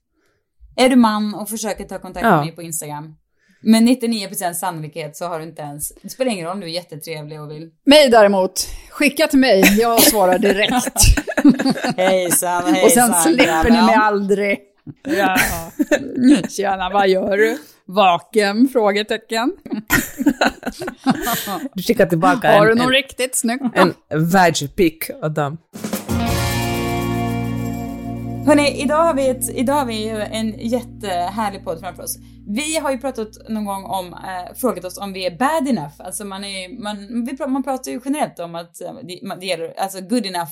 Är 0.75 0.89
du 0.89 0.95
man 0.95 1.35
och 1.35 1.49
försöker 1.49 1.83
ta 1.83 1.99
kontakt 1.99 2.23
med 2.23 2.39
mig 2.39 2.51
på 2.51 2.61
Instagram, 2.61 3.15
med 3.61 3.81
99% 3.83 4.53
sannolikhet 4.53 5.17
så 5.17 5.25
har 5.25 5.39
du 5.39 5.45
inte 5.45 5.61
ens, 5.61 5.93
det 6.01 6.09
spelar 6.09 6.31
ingen 6.31 6.45
roll 6.45 6.53
om 6.53 6.59
du 6.59 6.67
är 6.67 6.71
jättetrevlig 6.71 7.41
och 7.41 7.51
vill. 7.51 7.69
Mig 7.85 8.09
däremot, 8.09 8.67
skicka 8.89 9.27
till 9.27 9.39
mig, 9.39 9.63
jag 9.79 10.01
svarar 10.01 10.37
direkt. 10.37 10.97
hejsan, 11.97 12.63
hejsan. 12.73 12.83
Och 12.83 12.91
sen 12.91 13.33
släpper 13.33 13.69
ni 13.69 13.81
mig 13.81 13.95
aldrig. 13.95 14.59
Ja. 15.03 15.37
Tjena, 16.49 16.89
vad 16.89 17.09
gör 17.09 17.37
du? 17.37 17.57
Vaken? 17.85 18.67
Frågetecken. 18.73 19.51
du 21.73 21.83
skickar 21.83 22.05
tillbaka 22.05 22.57
Har 22.57 22.67
du 22.67 22.75
någon 22.75 22.87
en, 22.87 22.93
riktigt 22.93 23.35
snyggt? 23.35 23.63
En 23.73 23.93
världspick 24.09 25.09
av 25.21 25.33
dem. 25.33 25.57
Hörni, 28.49 28.81
idag 28.81 29.03
har 29.03 29.13
vi, 29.13 29.29
ett, 29.29 29.49
idag 29.49 29.73
har 29.73 29.85
vi 29.85 30.09
en 30.09 30.59
jättehärlig 30.59 31.63
podd 31.63 31.79
framför 31.79 32.03
oss. 32.03 32.17
Vi 32.47 32.77
har 32.77 32.91
ju 32.91 32.97
pratat 32.97 33.49
någon 33.49 33.65
gång 33.65 33.83
om, 33.83 34.13
eh, 34.13 34.55
frågat 34.55 34.85
oss 34.85 34.97
om 34.97 35.13
vi 35.13 35.25
är 35.25 35.37
bad 35.37 35.67
enough. 35.67 35.93
Alltså 35.97 36.25
man 36.25 36.43
är, 36.43 36.81
man, 36.83 37.25
vi, 37.25 37.47
man 37.47 37.63
pratar 37.63 37.91
ju 37.91 38.01
generellt 38.05 38.39
om 38.39 38.55
att 38.55 38.81
eh, 38.81 38.93
det, 38.93 39.35
det 39.39 39.45
gäller, 39.45 39.79
alltså 39.79 40.01
good 40.01 40.25
enough 40.25 40.51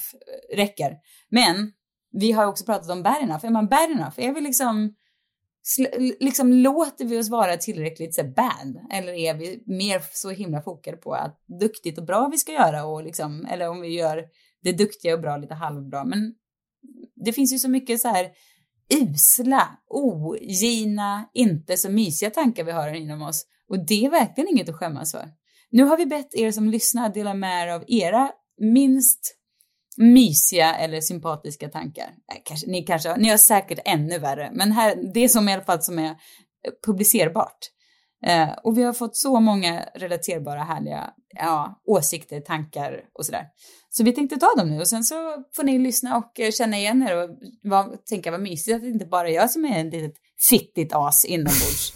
eh, 0.51 0.57
räcker. 0.57 0.95
Men 1.29 1.71
vi 2.11 2.31
har 2.31 2.45
också 2.45 2.65
pratat 2.65 2.89
om 2.89 3.03
bad 3.03 3.21
enough. 3.21 3.45
Är 3.45 3.49
man 3.49 3.67
bad 3.67 3.91
enough? 3.91 4.13
Är 4.17 4.33
vi 4.33 4.41
liksom, 4.41 4.95
liksom 6.19 6.53
låter 6.53 7.05
vi 7.05 7.19
oss 7.19 7.29
vara 7.29 7.57
tillräckligt 7.57 8.15
så 8.15 8.23
bad? 8.23 8.79
Eller 8.91 9.13
är 9.13 9.33
vi 9.33 9.63
mer 9.65 10.01
så 10.11 10.29
himla 10.29 10.61
fokade 10.61 10.97
på 10.97 11.13
att 11.13 11.39
duktigt 11.59 11.97
och 11.97 12.05
bra 12.05 12.29
vi 12.31 12.37
ska 12.37 12.51
göra 12.51 12.85
och 12.85 13.03
liksom, 13.03 13.45
eller 13.45 13.69
om 13.69 13.81
vi 13.81 13.87
gör 13.87 14.23
det 14.63 14.71
duktiga 14.71 15.13
och 15.13 15.21
bra 15.21 15.37
lite 15.37 15.53
halvbra. 15.53 16.03
Men 16.03 16.33
det 17.25 17.33
finns 17.33 17.53
ju 17.53 17.59
så 17.59 17.69
mycket 17.69 18.01
så 18.01 18.07
här 18.07 18.29
usla, 18.93 19.77
ogina, 19.89 21.29
inte 21.33 21.77
så 21.77 21.89
mysiga 21.89 22.29
tankar 22.29 22.63
vi 22.63 22.71
har 22.71 22.93
inom 22.93 23.21
oss. 23.21 23.45
Och 23.69 23.85
det 23.85 24.05
är 24.05 24.09
verkligen 24.09 24.49
inget 24.49 24.69
att 24.69 24.75
skämmas 24.75 25.11
för. 25.11 25.29
Nu 25.71 25.83
har 25.83 25.97
vi 25.97 26.05
bett 26.05 26.35
er 26.35 26.51
som 26.51 26.69
lyssnar 26.69 27.09
dela 27.09 27.33
med 27.33 27.67
er 27.67 27.73
av 27.73 27.83
era 27.87 28.31
minst 28.57 29.37
mysiga 29.97 30.75
eller 30.75 31.01
sympatiska 31.01 31.69
tankar. 31.69 32.13
Kanske, 32.43 32.67
ni, 32.67 32.83
kanske, 32.83 33.17
ni 33.17 33.29
har 33.29 33.37
säkert 33.37 33.79
ännu 33.85 34.19
värre, 34.19 34.51
men 34.53 34.71
här, 34.71 35.11
det 35.13 35.29
som 35.29 35.49
i 35.49 35.53
alla 35.53 35.63
fall 35.63 35.81
som 35.81 35.99
är 35.99 36.15
publicerbart. 36.85 37.57
Eh, 38.25 38.49
och 38.63 38.77
vi 38.77 38.83
har 38.83 38.93
fått 38.93 39.15
så 39.15 39.39
många 39.39 39.85
relaterbara, 39.95 40.63
härliga 40.63 41.09
ja, 41.35 41.81
åsikter, 41.87 42.39
tankar 42.39 43.01
och 43.13 43.25
sådär. 43.25 43.45
Så 43.89 44.03
vi 44.03 44.11
tänkte 44.11 44.37
ta 44.37 44.55
dem 44.57 44.69
nu 44.69 44.79
och 44.79 44.87
sen 44.87 45.03
så 45.03 45.15
får 45.55 45.63
ni 45.63 45.79
lyssna 45.79 46.17
och 46.17 46.39
eh, 46.39 46.51
känna 46.51 46.77
igen 46.77 47.07
er 47.07 47.23
och 47.23 47.29
var, 47.63 47.97
tänka 48.09 48.31
vad 48.31 48.41
mysigt 48.41 48.75
att 48.75 48.81
det 48.81 48.89
inte 48.89 49.05
bara 49.05 49.29
är 49.29 49.33
jag 49.33 49.51
som 49.51 49.65
är 49.65 49.85
ett 49.85 49.93
litet 49.93 50.15
fittigt 50.49 50.93
as 50.95 51.25
inombords. 51.25 51.93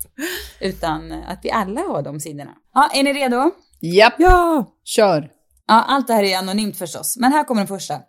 Utan 0.60 1.12
att 1.12 1.40
vi 1.42 1.50
alla 1.50 1.80
har 1.80 2.02
de 2.02 2.20
sidorna. 2.20 2.54
Ja, 2.74 2.90
är 2.94 3.02
ni 3.02 3.12
redo? 3.12 3.50
Japp. 3.80 4.14
Ja, 4.18 4.66
kör. 4.84 5.30
Ja, 5.66 5.82
allt 5.82 6.06
det 6.06 6.14
här 6.14 6.22
är 6.22 6.38
anonymt 6.38 6.76
förstås, 6.76 7.16
men 7.16 7.32
här 7.32 7.44
kommer 7.44 7.60
den 7.60 7.68
första. 7.68 8.00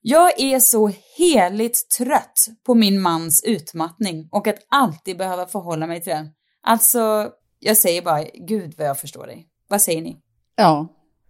Jag 0.00 0.40
är 0.40 0.60
så 0.60 0.90
heligt 1.18 1.90
trött 1.98 2.46
på 2.66 2.74
min 2.74 3.00
mans 3.00 3.44
utmattning 3.44 4.28
och 4.32 4.46
att 4.46 4.58
alltid 4.70 5.18
behöva 5.18 5.46
förhålla 5.46 5.86
mig 5.86 6.02
till 6.02 6.12
den. 6.12 6.28
Alltså, 6.62 7.30
jag 7.58 7.76
säger 7.76 8.02
bara, 8.02 8.24
gud 8.34 8.74
vad 8.78 8.86
jag 8.86 9.00
förstår 9.00 9.26
dig. 9.26 9.48
Vad 9.68 9.82
säger 9.82 10.02
ni? 10.02 10.16
Ja. 10.56 10.88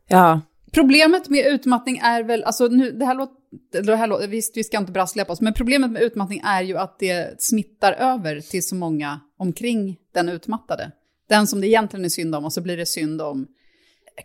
Ja. 0.09 0.41
Problemet 0.73 1.29
med 1.29 1.47
utmattning 1.47 1.99
är 1.99 2.23
väl, 2.23 2.45
alltså 2.45 2.67
nu, 2.67 2.91
det 2.91 3.05
här 3.05 3.15
låter, 3.15 3.83
det 3.83 3.97
här 3.97 4.07
låter 4.07 4.29
visst 4.29 4.57
vi 4.57 4.65
ska 4.65 4.79
inte 4.79 4.93
brasklappar 4.93 5.33
oss, 5.33 5.41
men 5.41 5.55
problemet 5.55 5.91
med 5.91 6.03
utmattning 6.03 6.41
är 6.45 6.63
ju 6.63 6.79
att 6.79 6.99
det 6.99 7.43
smittar 7.43 7.93
över 7.93 8.41
till 8.41 8.67
så 8.67 8.75
många 8.75 9.21
omkring 9.39 9.97
den 10.15 10.29
utmattade. 10.29 10.93
Den 11.29 11.47
som 11.47 11.61
det 11.61 11.67
egentligen 11.67 12.05
är 12.05 12.09
synd 12.09 12.35
om 12.35 12.45
och 12.45 12.53
så 12.53 12.61
blir 12.61 12.77
det 12.77 12.87
synd 12.87 13.23
om, 13.23 13.47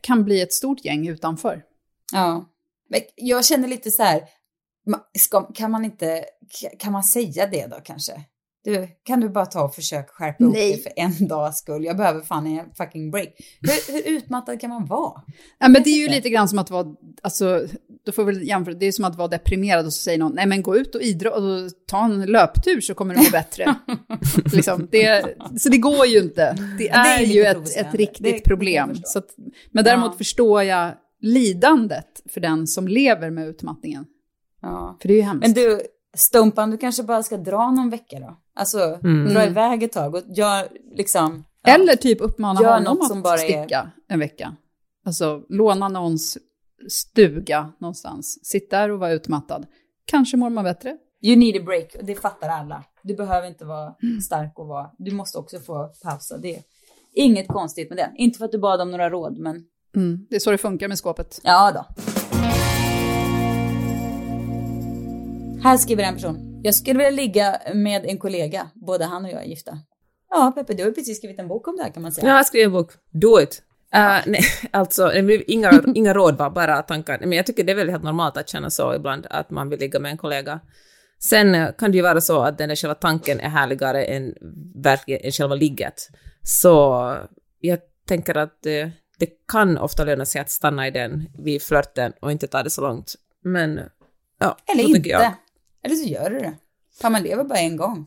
kan 0.01 0.23
bli 0.23 0.41
ett 0.41 0.53
stort 0.53 0.85
gäng 0.85 1.07
utanför. 1.07 1.63
Ja. 2.13 2.45
Men 2.89 3.01
jag 3.15 3.45
känner 3.45 3.67
lite 3.67 3.91
så 3.91 4.03
här, 4.03 4.21
ska, 5.17 5.41
kan 5.41 5.71
man 5.71 5.85
inte, 5.85 6.25
kan 6.79 6.93
man 6.93 7.03
säga 7.03 7.47
det 7.47 7.67
då 7.67 7.75
kanske? 7.83 8.21
Du, 8.63 8.87
kan 9.03 9.19
du 9.19 9.29
bara 9.29 9.45
ta 9.45 9.63
och 9.63 9.75
försöka 9.75 10.07
skärpa 10.07 10.43
upp 10.43 10.53
dig 10.53 10.81
för 10.81 10.91
en 10.95 11.27
dags 11.27 11.57
skull? 11.57 11.83
Jag 11.85 11.97
behöver 11.97 12.21
fan 12.21 12.47
en 12.47 12.65
fucking 12.77 13.11
break. 13.11 13.29
Hur, 13.61 13.93
hur 13.93 14.17
utmattad 14.17 14.61
kan 14.61 14.69
man 14.69 14.85
vara? 14.85 15.21
Ja, 15.59 15.67
men 15.67 15.83
det 15.83 15.89
är 15.89 15.97
ju 15.97 16.07
lite 16.07 16.29
grann 16.29 16.47
som 16.47 16.59
att 16.59 16.69
vara, 16.69 16.87
alltså, 17.21 17.67
då 18.05 18.11
får 18.11 18.23
vi 18.23 18.47
jämföra, 18.47 18.75
det 18.75 18.85
är 18.85 18.91
som 18.91 19.05
att 19.05 19.17
vara 19.17 19.27
deprimerad 19.27 19.85
och 19.85 19.93
så 19.93 20.01
säger 20.01 20.17
någon, 20.17 20.35
nej 20.35 20.45
men 20.45 20.63
gå 20.63 20.77
ut 20.77 20.95
och 20.95 21.01
idrotta 21.01 21.37
och 21.37 21.71
ta 21.87 22.05
en 22.05 22.21
löptur 22.21 22.81
så 22.81 22.93
kommer 22.93 23.15
det 23.15 23.21
må 23.21 23.29
bättre. 23.31 23.75
liksom, 24.53 24.87
det, 24.91 25.35
så 25.59 25.69
det 25.69 25.77
går 25.77 26.05
ju 26.05 26.19
inte. 26.19 26.57
Det 26.77 26.89
är, 26.89 27.03
det 27.03 27.23
är 27.23 27.27
ju 27.27 27.43
ett, 27.43 27.77
ett 27.77 27.95
riktigt 27.95 28.43
problem. 28.43 28.89
Att, 29.15 29.35
men 29.71 29.83
däremot 29.83 30.11
ja. 30.11 30.17
förstår 30.17 30.63
jag 30.63 30.93
lidandet 31.21 32.21
för 32.29 32.41
den 32.41 32.67
som 32.67 32.87
lever 32.87 33.29
med 33.29 33.47
utmattningen. 33.47 34.05
Ja. 34.61 34.97
För 35.01 35.07
det 35.07 35.13
är 35.13 35.17
ju 35.17 35.23
hemskt. 35.23 35.41
Men 35.41 35.53
du, 35.53 35.81
Stumpan, 36.17 36.71
du 36.71 36.77
kanske 36.77 37.03
bara 37.03 37.23
ska 37.23 37.37
dra 37.37 37.71
någon 37.71 37.89
vecka 37.89 38.19
då? 38.19 38.37
Alltså, 38.55 38.99
mm. 39.03 39.33
dra 39.33 39.45
iväg 39.45 39.83
ett 39.83 39.91
tag 39.91 40.15
och 40.15 40.21
gör 40.27 40.67
liksom... 40.95 41.43
Ja, 41.63 41.73
Eller 41.73 41.95
typ 41.95 42.21
uppmana 42.21 42.61
gör 42.61 42.73
honom 42.73 43.01
att 43.01 43.07
som 43.07 43.21
bara 43.21 43.37
sticka 43.37 43.91
är... 44.07 44.13
en 44.13 44.19
vecka. 44.19 44.55
Alltså, 45.05 45.41
låna 45.49 45.87
någons 45.87 46.37
stuga 46.89 47.71
någonstans. 47.77 48.45
Sitt 48.45 48.69
där 48.69 48.91
och 48.91 48.99
vara 48.99 49.11
utmattad. 49.11 49.65
Kanske 50.05 50.37
mår 50.37 50.49
man 50.49 50.63
bättre. 50.63 50.97
You 51.21 51.35
need 51.35 51.61
a 51.61 51.63
break, 51.65 51.95
det 52.01 52.15
fattar 52.15 52.49
alla. 52.49 52.83
Du 53.01 53.15
behöver 53.15 53.47
inte 53.47 53.65
vara 53.65 53.95
mm. 54.03 54.21
stark 54.21 54.59
och 54.59 54.67
vara... 54.67 54.89
Du 54.97 55.11
måste 55.11 55.37
också 55.37 55.59
få 55.59 55.89
pausa. 56.03 56.37
Det 56.37 56.55
är 56.55 56.63
inget 57.13 57.47
konstigt 57.47 57.89
med 57.89 57.97
det. 57.97 58.11
Inte 58.15 58.37
för 58.37 58.45
att 58.45 58.51
du 58.51 58.57
bad 58.57 58.81
om 58.81 58.91
några 58.91 59.09
råd, 59.09 59.37
men... 59.37 59.63
Mm. 59.95 60.27
Det 60.29 60.35
är 60.35 60.39
så 60.39 60.51
det 60.51 60.57
funkar 60.57 60.87
med 60.87 60.97
skåpet. 60.97 61.39
Ja 61.43 61.71
då. 61.71 61.85
Här 65.63 65.77
skriver 65.77 66.03
en 66.03 66.13
person. 66.13 66.61
Jag 66.63 66.75
skulle 66.75 66.97
vilja 66.97 67.09
ligga 67.09 67.61
med 67.73 68.05
en 68.05 68.17
kollega. 68.17 68.69
Både 68.75 69.05
han 69.05 69.25
och 69.25 69.31
jag 69.31 69.43
är 69.43 69.45
gifta. 69.45 69.77
Ja, 70.29 70.51
Peppe, 70.55 70.73
du 70.73 70.83
har 70.83 70.91
precis 70.91 71.17
skrivit 71.17 71.39
en 71.39 71.47
bok 71.47 71.67
om 71.67 71.77
det 71.77 71.83
här 71.83 71.89
kan 71.89 72.03
man 72.03 72.11
säga. 72.11 72.27
Ja, 72.27 72.31
jag 72.31 72.37
har 72.37 72.43
skrivit 72.43 72.65
en 72.65 72.71
bok. 72.71 72.91
Do 73.11 73.41
it. 73.41 73.61
Uh, 73.95 74.19
nej, 74.25 74.41
alltså, 74.71 75.13
inga, 75.47 75.83
inga 75.95 76.13
råd 76.13 76.37
var 76.37 76.49
bara 76.49 76.81
tankar. 76.81 77.19
Men 77.19 77.31
jag 77.31 77.45
tycker 77.45 77.63
det 77.63 77.71
är 77.71 77.75
väl 77.75 77.89
helt 77.89 78.03
normalt 78.03 78.37
att 78.37 78.49
känna 78.49 78.69
så 78.69 78.95
ibland, 78.95 79.27
att 79.29 79.49
man 79.49 79.69
vill 79.69 79.79
ligga 79.79 79.99
med 79.99 80.11
en 80.11 80.17
kollega. 80.17 80.59
Sen 81.19 81.55
uh, 81.55 81.71
kan 81.71 81.91
det 81.91 81.97
ju 81.97 82.03
vara 82.03 82.21
så 82.21 82.41
att 82.41 82.57
den 82.57 82.69
där 82.69 82.75
själva 82.75 82.95
tanken 82.95 83.39
är 83.39 83.49
härligare 83.49 84.03
än, 84.03 84.33
än 85.07 85.31
själva 85.31 85.55
ligget. 85.55 86.09
Så 86.43 87.15
jag 87.59 87.79
tänker 88.07 88.37
att 88.37 88.65
uh, 88.65 88.89
det 89.19 89.29
kan 89.51 89.77
ofta 89.77 90.03
löna 90.03 90.25
sig 90.25 90.41
att 90.41 90.49
stanna 90.49 90.87
i 90.87 90.91
den 90.91 91.29
vid 91.37 91.61
flörten 91.61 92.13
och 92.21 92.31
inte 92.31 92.47
ta 92.47 92.63
det 92.63 92.69
så 92.69 92.81
långt. 92.81 93.15
Men 93.43 93.79
ja, 94.39 94.57
Eller 94.73 94.83
inte. 94.83 95.09
Jag. 95.09 95.33
Eller 95.83 95.95
så 95.95 96.07
gör 96.07 96.29
du 96.29 96.39
det. 96.39 96.57
Fan, 97.01 97.11
man 97.11 97.23
lever 97.23 97.43
bara 97.43 97.59
en 97.59 97.77
gång. 97.77 98.05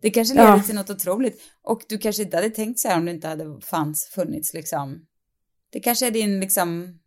Det 0.00 0.10
kanske 0.10 0.34
leder 0.34 0.48
ja. 0.48 0.62
till 0.62 0.74
något 0.74 0.90
otroligt. 0.90 1.42
Och 1.62 1.82
du 1.88 1.98
kanske 1.98 2.22
inte 2.22 2.36
hade 2.36 2.50
tänkt 2.50 2.80
så 2.80 2.88
här 2.88 2.96
om 2.98 3.04
det 3.04 3.10
inte 3.10 3.28
hade 3.28 3.60
fanns, 3.60 4.10
funnits 4.14 4.54
liksom. 4.54 5.00
Det 5.72 5.80
kanske 5.80 6.06
är 6.06 6.10
din 6.10 6.40
liksom 6.40 6.98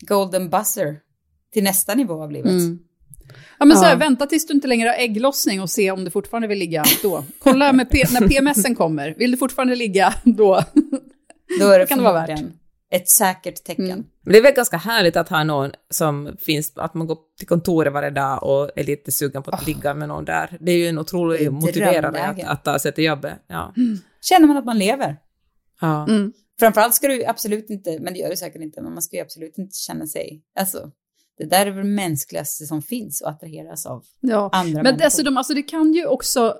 golden 0.00 0.50
buzzer 0.50 1.00
till 1.52 1.64
nästa 1.64 1.94
nivå 1.94 2.22
av 2.22 2.32
livet. 2.32 2.50
Mm. 2.50 2.78
Ja 3.58 3.64
men 3.64 3.76
så 3.76 3.84
här, 3.84 3.96
vänta 3.96 4.26
tills 4.26 4.46
du 4.46 4.54
inte 4.54 4.68
längre 4.68 4.88
har 4.88 4.96
ägglossning 4.96 5.60
och 5.60 5.70
se 5.70 5.90
om 5.90 6.04
du 6.04 6.10
fortfarande 6.10 6.48
vill 6.48 6.58
ligga 6.58 6.84
då. 7.02 7.24
Kolla 7.38 7.72
med 7.72 7.86
när 7.92 8.28
PMSen 8.28 8.74
kommer, 8.74 9.14
vill 9.18 9.30
du 9.30 9.36
fortfarande 9.36 9.76
ligga 9.76 10.14
då? 10.24 10.64
Då 11.60 11.68
är 11.68 11.78
det 11.78 11.86
kan 11.86 11.98
det 11.98 12.04
vara 12.04 12.26
värt 12.26 12.40
ett 12.90 13.08
säkert 13.08 13.64
tecken. 13.64 13.90
Mm. 13.90 14.04
Men 14.30 14.32
det 14.32 14.38
är 14.38 14.42
väl 14.42 14.54
ganska 14.54 14.76
härligt 14.76 15.16
att 15.16 15.28
ha 15.28 15.44
någon 15.44 15.70
som 15.90 16.36
finns, 16.40 16.72
att 16.76 16.94
man 16.94 17.06
går 17.06 17.18
till 17.38 17.46
kontoret 17.46 17.92
varje 17.92 18.10
dag 18.10 18.42
och 18.42 18.70
är 18.76 18.84
lite 18.84 19.12
sugen 19.12 19.42
på 19.42 19.50
att 19.50 19.62
oh. 19.62 19.66
ligga 19.66 19.94
med 19.94 20.08
någon 20.08 20.24
där. 20.24 20.58
Det 20.60 20.72
är 20.72 20.76
ju 20.76 20.86
en 20.86 20.98
otrolig 20.98 21.52
motiverare 21.52 22.22
att, 22.22 22.44
att 22.44 22.64
ta 22.64 22.78
sig 22.78 22.92
till 22.92 23.04
jobbet. 23.04 23.34
Ja. 23.46 23.74
Mm. 23.76 23.98
Känner 24.20 24.46
man 24.46 24.56
att 24.56 24.64
man 24.64 24.78
lever. 24.78 25.16
Ja. 25.80 26.06
Mm. 26.08 26.32
Framförallt 26.58 26.94
ska 26.94 27.08
du 27.08 27.24
absolut 27.24 27.70
inte, 27.70 27.98
men 28.00 28.12
det 28.12 28.18
gör 28.18 28.30
du 28.30 28.36
säkert 28.36 28.62
inte, 28.62 28.82
men 28.82 28.92
man 28.92 29.02
ska 29.02 29.16
ju 29.16 29.22
absolut 29.22 29.58
inte 29.58 29.76
känna 29.76 30.06
sig, 30.06 30.42
alltså 30.58 30.90
det 31.38 31.44
där 31.44 31.66
är 31.66 31.70
väl 31.70 31.84
det 31.84 31.90
mänskligaste 31.90 32.66
som 32.66 32.82
finns 32.82 33.22
att 33.22 33.34
attraheras 33.34 33.86
av 33.86 34.04
ja. 34.20 34.50
andra 34.52 34.72
men 34.72 34.82
människor. 34.82 35.04
Dessutom, 35.04 35.36
alltså 35.36 35.54
det 35.54 35.62
kan 35.62 35.92
ju 35.92 36.06
också, 36.06 36.56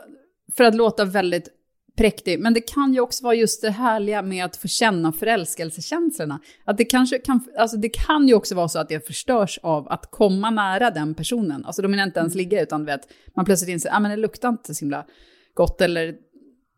för 0.57 0.65
att 0.65 0.75
låta 0.75 1.05
väldigt 1.05 1.49
präktig. 1.97 2.41
Men 2.41 2.55
det 2.55 2.61
kan 2.61 2.95
ju 2.95 3.01
också 3.01 3.25
vara 3.25 3.35
just 3.35 3.63
det 3.63 3.71
härliga 3.71 4.23
med 4.23 4.45
att 4.45 4.57
få 4.57 4.69
känna 4.69 5.13
förälskelsekänslorna. 5.13 6.41
Att 6.65 6.77
det, 6.77 6.85
kanske 6.85 7.19
kan, 7.19 7.41
alltså 7.59 7.77
det 7.77 7.89
kan 7.89 8.29
ju 8.29 8.35
också 8.35 8.55
vara 8.55 8.69
så 8.69 8.79
att 8.79 8.89
det 8.89 9.07
förstörs 9.07 9.59
av 9.63 9.89
att 9.89 10.11
komma 10.11 10.51
nära 10.51 10.91
den 10.91 11.15
personen. 11.15 11.65
Alltså 11.65 11.83
då 11.83 11.89
menar 11.89 12.03
jag 12.03 12.09
inte 12.09 12.21
ens 12.21 12.35
ligga, 12.35 12.63
utan 12.63 12.85
vet, 12.85 13.01
man 13.37 13.45
plötsligt 13.45 13.71
inser 13.71 13.91
att 13.91 14.05
ah, 14.05 14.09
det 14.09 14.17
luktar 14.17 14.49
inte 14.49 14.75
så 14.75 14.85
himla 14.85 15.07
gott, 15.55 15.81
eller 15.81 16.15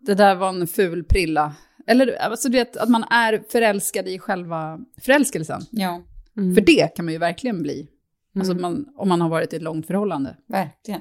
det 0.00 0.14
där 0.14 0.35
var 0.35 0.49
en 0.49 0.66
ful 0.66 1.04
prilla. 1.04 1.54
Eller 1.87 2.14
alltså 2.16 2.49
du 2.49 2.59
vet, 2.59 2.76
att 2.76 2.88
man 2.88 3.04
är 3.11 3.42
förälskad 3.49 4.09
i 4.09 4.19
själva 4.19 4.81
förälskelsen. 5.00 5.62
Ja. 5.71 6.02
Mm. 6.37 6.54
För 6.54 6.62
det 6.62 6.97
kan 6.97 7.04
man 7.04 7.12
ju 7.12 7.19
verkligen 7.19 7.62
bli. 7.62 7.88
Alltså 8.37 8.52
mm. 8.52 8.62
man, 8.62 8.87
om 8.97 9.09
man 9.09 9.21
har 9.21 9.28
varit 9.28 9.52
i 9.52 9.57
ett 9.57 9.62
långt 9.62 9.87
förhållande. 9.87 10.37
Verkligen. 10.47 11.00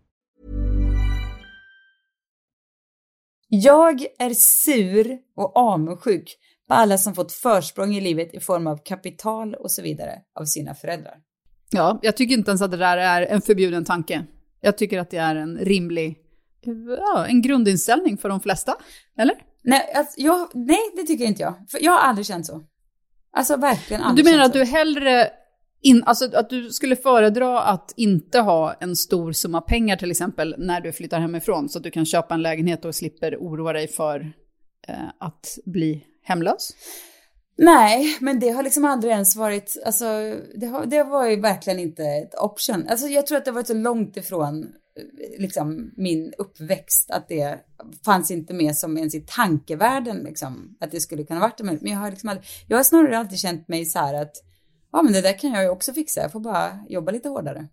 Jag 3.53 4.05
är 4.19 4.33
sur 4.33 5.17
och 5.35 5.57
avundsjuk 5.57 6.37
på 6.67 6.73
alla 6.73 6.97
som 6.97 7.15
fått 7.15 7.31
försprång 7.31 7.95
i 7.95 8.01
livet 8.01 8.33
i 8.33 8.39
form 8.39 8.67
av 8.67 8.77
kapital 8.85 9.55
och 9.55 9.71
så 9.71 9.81
vidare 9.81 10.19
av 10.39 10.45
sina 10.45 10.75
föräldrar. 10.75 11.13
Ja, 11.71 11.99
jag 12.01 12.17
tycker 12.17 12.33
inte 12.33 12.51
ens 12.51 12.61
att 12.61 12.71
det 12.71 12.77
där 12.77 12.97
är 12.97 13.21
en 13.21 13.41
förbjuden 13.41 13.85
tanke. 13.85 14.25
Jag 14.61 14.77
tycker 14.77 14.99
att 14.99 15.09
det 15.09 15.17
är 15.17 15.35
en 15.35 15.57
rimlig, 15.57 16.17
ja, 16.97 17.25
en 17.25 17.41
grundinställning 17.41 18.17
för 18.17 18.29
de 18.29 18.39
flesta. 18.39 18.75
Eller? 19.17 19.35
Nej, 19.63 19.93
alltså, 19.95 20.21
jag, 20.21 20.49
nej, 20.53 20.91
det 20.95 21.03
tycker 21.03 21.25
inte 21.25 21.41
jag. 21.41 21.53
För 21.71 21.83
jag 21.83 21.91
har 21.91 21.99
aldrig 21.99 22.25
känt 22.25 22.45
så. 22.45 22.63
Alltså 23.37 23.57
verkligen 23.57 24.01
aldrig 24.03 24.25
Du 24.25 24.31
menar 24.31 24.45
att 24.45 24.51
så. 24.51 24.57
du 24.57 24.65
hellre 24.65 25.29
in, 25.81 26.03
alltså 26.05 26.37
att 26.37 26.49
du 26.49 26.69
skulle 26.69 26.95
föredra 26.95 27.61
att 27.61 27.93
inte 27.95 28.39
ha 28.39 28.73
en 28.73 28.95
stor 28.95 29.31
summa 29.31 29.61
pengar 29.61 29.97
till 29.97 30.11
exempel 30.11 30.55
när 30.57 30.81
du 30.81 30.91
flyttar 30.91 31.19
hemifrån 31.19 31.69
så 31.69 31.77
att 31.77 31.83
du 31.83 31.91
kan 31.91 32.05
köpa 32.05 32.33
en 32.33 32.41
lägenhet 32.41 32.85
och 32.85 32.95
slipper 32.95 33.37
oroa 33.39 33.73
dig 33.73 33.87
för 33.87 34.33
eh, 34.87 34.95
att 35.19 35.57
bli 35.65 36.05
hemlös? 36.23 36.71
Nej, 37.57 38.17
men 38.19 38.39
det 38.39 38.49
har 38.49 38.63
liksom 38.63 38.85
aldrig 38.85 39.13
ens 39.13 39.35
varit, 39.35 39.81
alltså 39.85 40.05
det 40.55 40.65
har, 40.65 40.85
det 40.85 41.03
var 41.03 41.29
ju 41.29 41.41
verkligen 41.41 41.79
inte 41.79 42.03
ett 42.03 42.35
option. 42.35 42.87
Alltså 42.89 43.07
jag 43.07 43.27
tror 43.27 43.37
att 43.37 43.45
det 43.45 43.51
har 43.51 43.55
varit 43.55 43.67
så 43.67 43.73
långt 43.73 44.17
ifrån 44.17 44.73
liksom 45.37 45.91
min 45.97 46.33
uppväxt 46.37 47.11
att 47.11 47.27
det 47.27 47.59
fanns 48.05 48.31
inte 48.31 48.53
med 48.53 48.75
som 48.75 48.97
ens 48.97 49.15
i 49.15 49.25
tankevärlden 49.27 50.17
liksom 50.17 50.77
att 50.79 50.91
det 50.91 50.99
skulle 50.99 51.23
kunna 51.23 51.39
varit 51.39 51.57
det. 51.57 51.63
Men 51.63 51.79
jag 51.81 51.97
har 51.97 52.09
liksom 52.09 52.29
aldrig, 52.29 52.47
jag 52.67 52.77
har 52.77 52.83
snarare 52.83 53.17
alltid 53.17 53.39
känt 53.39 53.67
mig 53.67 53.85
så 53.85 53.99
här 53.99 54.13
att 54.13 54.35
ja 54.91 55.01
men 55.01 55.13
det 55.13 55.21
där 55.21 55.39
kan 55.39 55.51
jag 55.51 55.63
ju 55.63 55.69
också 55.69 55.93
fixa, 55.93 56.21
jag 56.21 56.31
får 56.31 56.39
bara 56.39 56.79
jobba 56.89 57.11
lite 57.11 57.29
hårdare. 57.29 57.67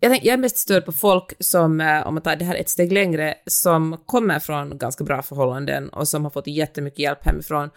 Jag, 0.00 0.12
tänk, 0.12 0.24
jag 0.24 0.32
är 0.32 0.38
mest 0.38 0.56
störd 0.56 0.84
på 0.84 0.92
folk 0.92 1.32
som, 1.40 1.80
eh, 1.80 2.06
om 2.06 2.14
man 2.14 2.22
tar 2.22 2.36
det 2.36 2.44
här 2.44 2.54
ett 2.54 2.68
steg 2.68 2.92
längre, 2.92 3.34
som 3.46 3.96
kommer 4.06 4.38
från 4.38 4.78
ganska 4.78 5.04
bra 5.04 5.22
förhållanden 5.22 5.88
och 5.88 6.08
som 6.08 6.24
har 6.24 6.30
fått 6.30 6.46
jättemycket 6.46 6.98
hjälp 6.98 7.26
hemifrån 7.26 7.70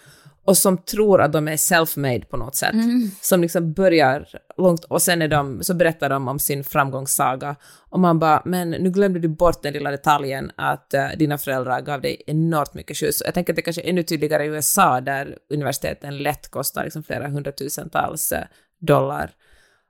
och 0.45 0.57
som 0.57 0.77
tror 0.77 1.21
att 1.21 1.33
de 1.33 1.47
är 1.47 1.55
self-made 1.55 2.25
på 2.25 2.37
något 2.37 2.55
sätt. 2.55 2.73
Mm. 2.73 3.11
Som 3.21 3.41
liksom 3.41 3.73
börjar 3.73 4.27
långt 4.57 4.83
och 4.83 5.01
sen 5.01 5.21
är 5.21 5.27
de, 5.27 5.63
så 5.63 5.73
berättar 5.73 6.09
de 6.09 6.27
om 6.27 6.39
sin 6.39 6.63
framgångssaga. 6.63 7.55
Och 7.89 7.99
man 7.99 8.19
bara, 8.19 8.41
men 8.45 8.69
nu 8.69 8.89
glömde 8.89 9.19
du 9.19 9.27
bort 9.27 9.63
den 9.63 9.73
lilla 9.73 9.91
detaljen 9.91 10.51
att 10.55 10.93
uh, 10.95 11.17
dina 11.17 11.37
föräldrar 11.37 11.81
gav 11.81 12.01
dig 12.01 12.21
enormt 12.27 12.73
mycket 12.73 12.97
skjuts. 12.97 13.21
Jag 13.25 13.33
tänker 13.33 13.53
att 13.53 13.55
det 13.55 13.61
kanske 13.61 13.81
är 13.81 13.89
ännu 13.89 14.03
tydligare 14.03 14.45
i 14.45 14.47
USA 14.47 15.01
där 15.01 15.37
universiteten 15.49 16.17
lätt 16.17 16.51
kostar 16.51 16.83
liksom 16.83 17.03
flera 17.03 17.27
hundratusentals 17.27 18.31
uh, 18.31 18.37
dollar. 18.81 19.31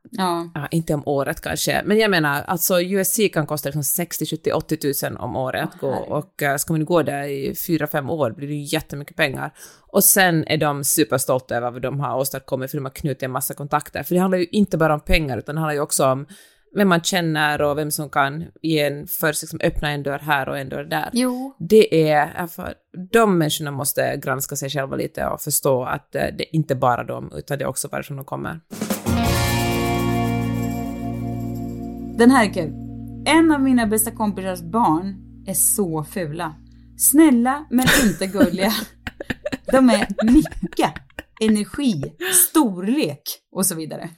Ja. 0.10 0.52
Ja, 0.56 0.68
inte 0.72 0.94
om 0.94 1.04
året 1.06 1.42
kanske, 1.42 1.82
men 1.86 1.98
jag 1.98 2.12
menar, 2.12 2.42
alltså 2.42 2.82
USC 2.82 3.20
kan 3.34 3.48
kosta 3.48 3.70
liksom 3.70 3.84
60, 3.84 4.26
70, 4.26 4.52
80 4.52 4.78
tusen 4.78 5.18
om 5.18 5.36
året 5.36 5.64
att 5.64 5.80
gå 5.80 5.90
och 5.90 6.42
uh, 6.42 6.56
ska 6.56 6.74
man 6.74 6.86
gå 6.86 7.04
där 7.04 7.24
i 7.24 7.56
fyra, 7.68 7.88
fem 7.88 8.10
år 8.10 8.32
blir 8.32 8.48
det 8.48 8.54
ju 8.54 8.64
jättemycket 8.64 9.18
pengar. 9.18 9.54
Och 9.88 10.04
sen 10.04 10.48
är 10.48 10.58
de 10.58 10.84
superstolta 10.84 11.56
över 11.56 11.72
vad 11.72 11.82
de 11.82 12.00
har 12.00 12.18
åstadkommit 12.18 12.72
för 12.72 12.78
de 12.78 12.86
har 12.86 12.92
knutit 12.92 13.24
en 13.24 13.32
massa 13.32 13.54
kontakter. 13.54 14.04
För 14.04 14.16
det 14.16 14.22
handlar 14.22 14.38
ju 14.38 14.46
inte 14.46 14.78
bara 14.78 14.94
om 14.94 15.00
pengar 15.00 15.38
utan 15.38 15.56
det 15.56 15.62
handlar 15.62 15.74
ju 15.74 15.82
också 15.82 16.06
om 16.06 16.26
vem 16.76 16.90
man 16.90 17.02
känner 17.02 17.62
och 17.62 17.78
vem 17.78 17.92
som 17.92 18.10
kan 18.10 18.46
ge 18.62 18.80
en 18.80 19.08
först 19.08 19.42
liksom 19.42 19.60
öppna 19.64 19.92
en 19.92 20.04
dörr 20.04 20.20
här 20.20 20.50
och 20.50 20.58
en 20.58 20.70
dörr 20.70 20.84
där. 20.84 21.10
Jo. 21.14 21.56
Det 21.60 22.10
är, 22.12 22.48
för 22.48 22.74
de 23.12 23.38
människorna 23.38 23.72
måste 23.72 24.20
granska 24.24 24.56
sig 24.56 24.70
själva 24.70 24.96
lite 24.96 25.26
och 25.26 25.42
förstå 25.42 25.84
att 25.84 26.16
uh, 26.16 26.22
det 26.38 26.44
är 26.44 26.56
inte 26.56 26.76
bara 26.76 27.04
de 27.04 27.32
utan 27.36 27.58
det 27.58 27.64
är 27.64 27.68
också 27.68 27.88
varifrån 27.92 28.18
de 28.18 28.26
kommer. 28.26 28.60
Den 32.18 32.32
här 32.32 32.46
är 32.46 32.54
kul. 32.54 32.74
En 33.26 33.52
av 33.52 33.62
mina 33.62 33.88
bästa 33.88 34.12
kompisars 34.12 34.62
barn 34.62 35.16
är 35.48 35.54
så 35.54 36.04
fula. 36.04 36.56
Snälla 36.98 37.66
men 37.70 37.86
inte 38.04 38.28
gulliga. 38.28 38.72
De 39.72 39.90
är 39.90 40.08
mycket 40.32 40.94
energi, 41.40 42.04
storlek 42.34 43.22
och 43.52 43.66
så 43.66 43.76
vidare. 43.76 44.10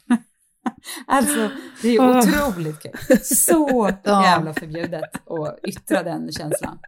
Alltså, 1.08 1.50
det 1.82 1.88
är 1.89 2.17
otroligt 2.20 2.79
kul. 2.79 3.20
Så 3.24 3.91
jävla 4.05 4.53
förbjudet 4.53 5.03
att 5.03 5.60
yttra 5.67 6.03
den 6.03 6.32
känslan. 6.32 6.79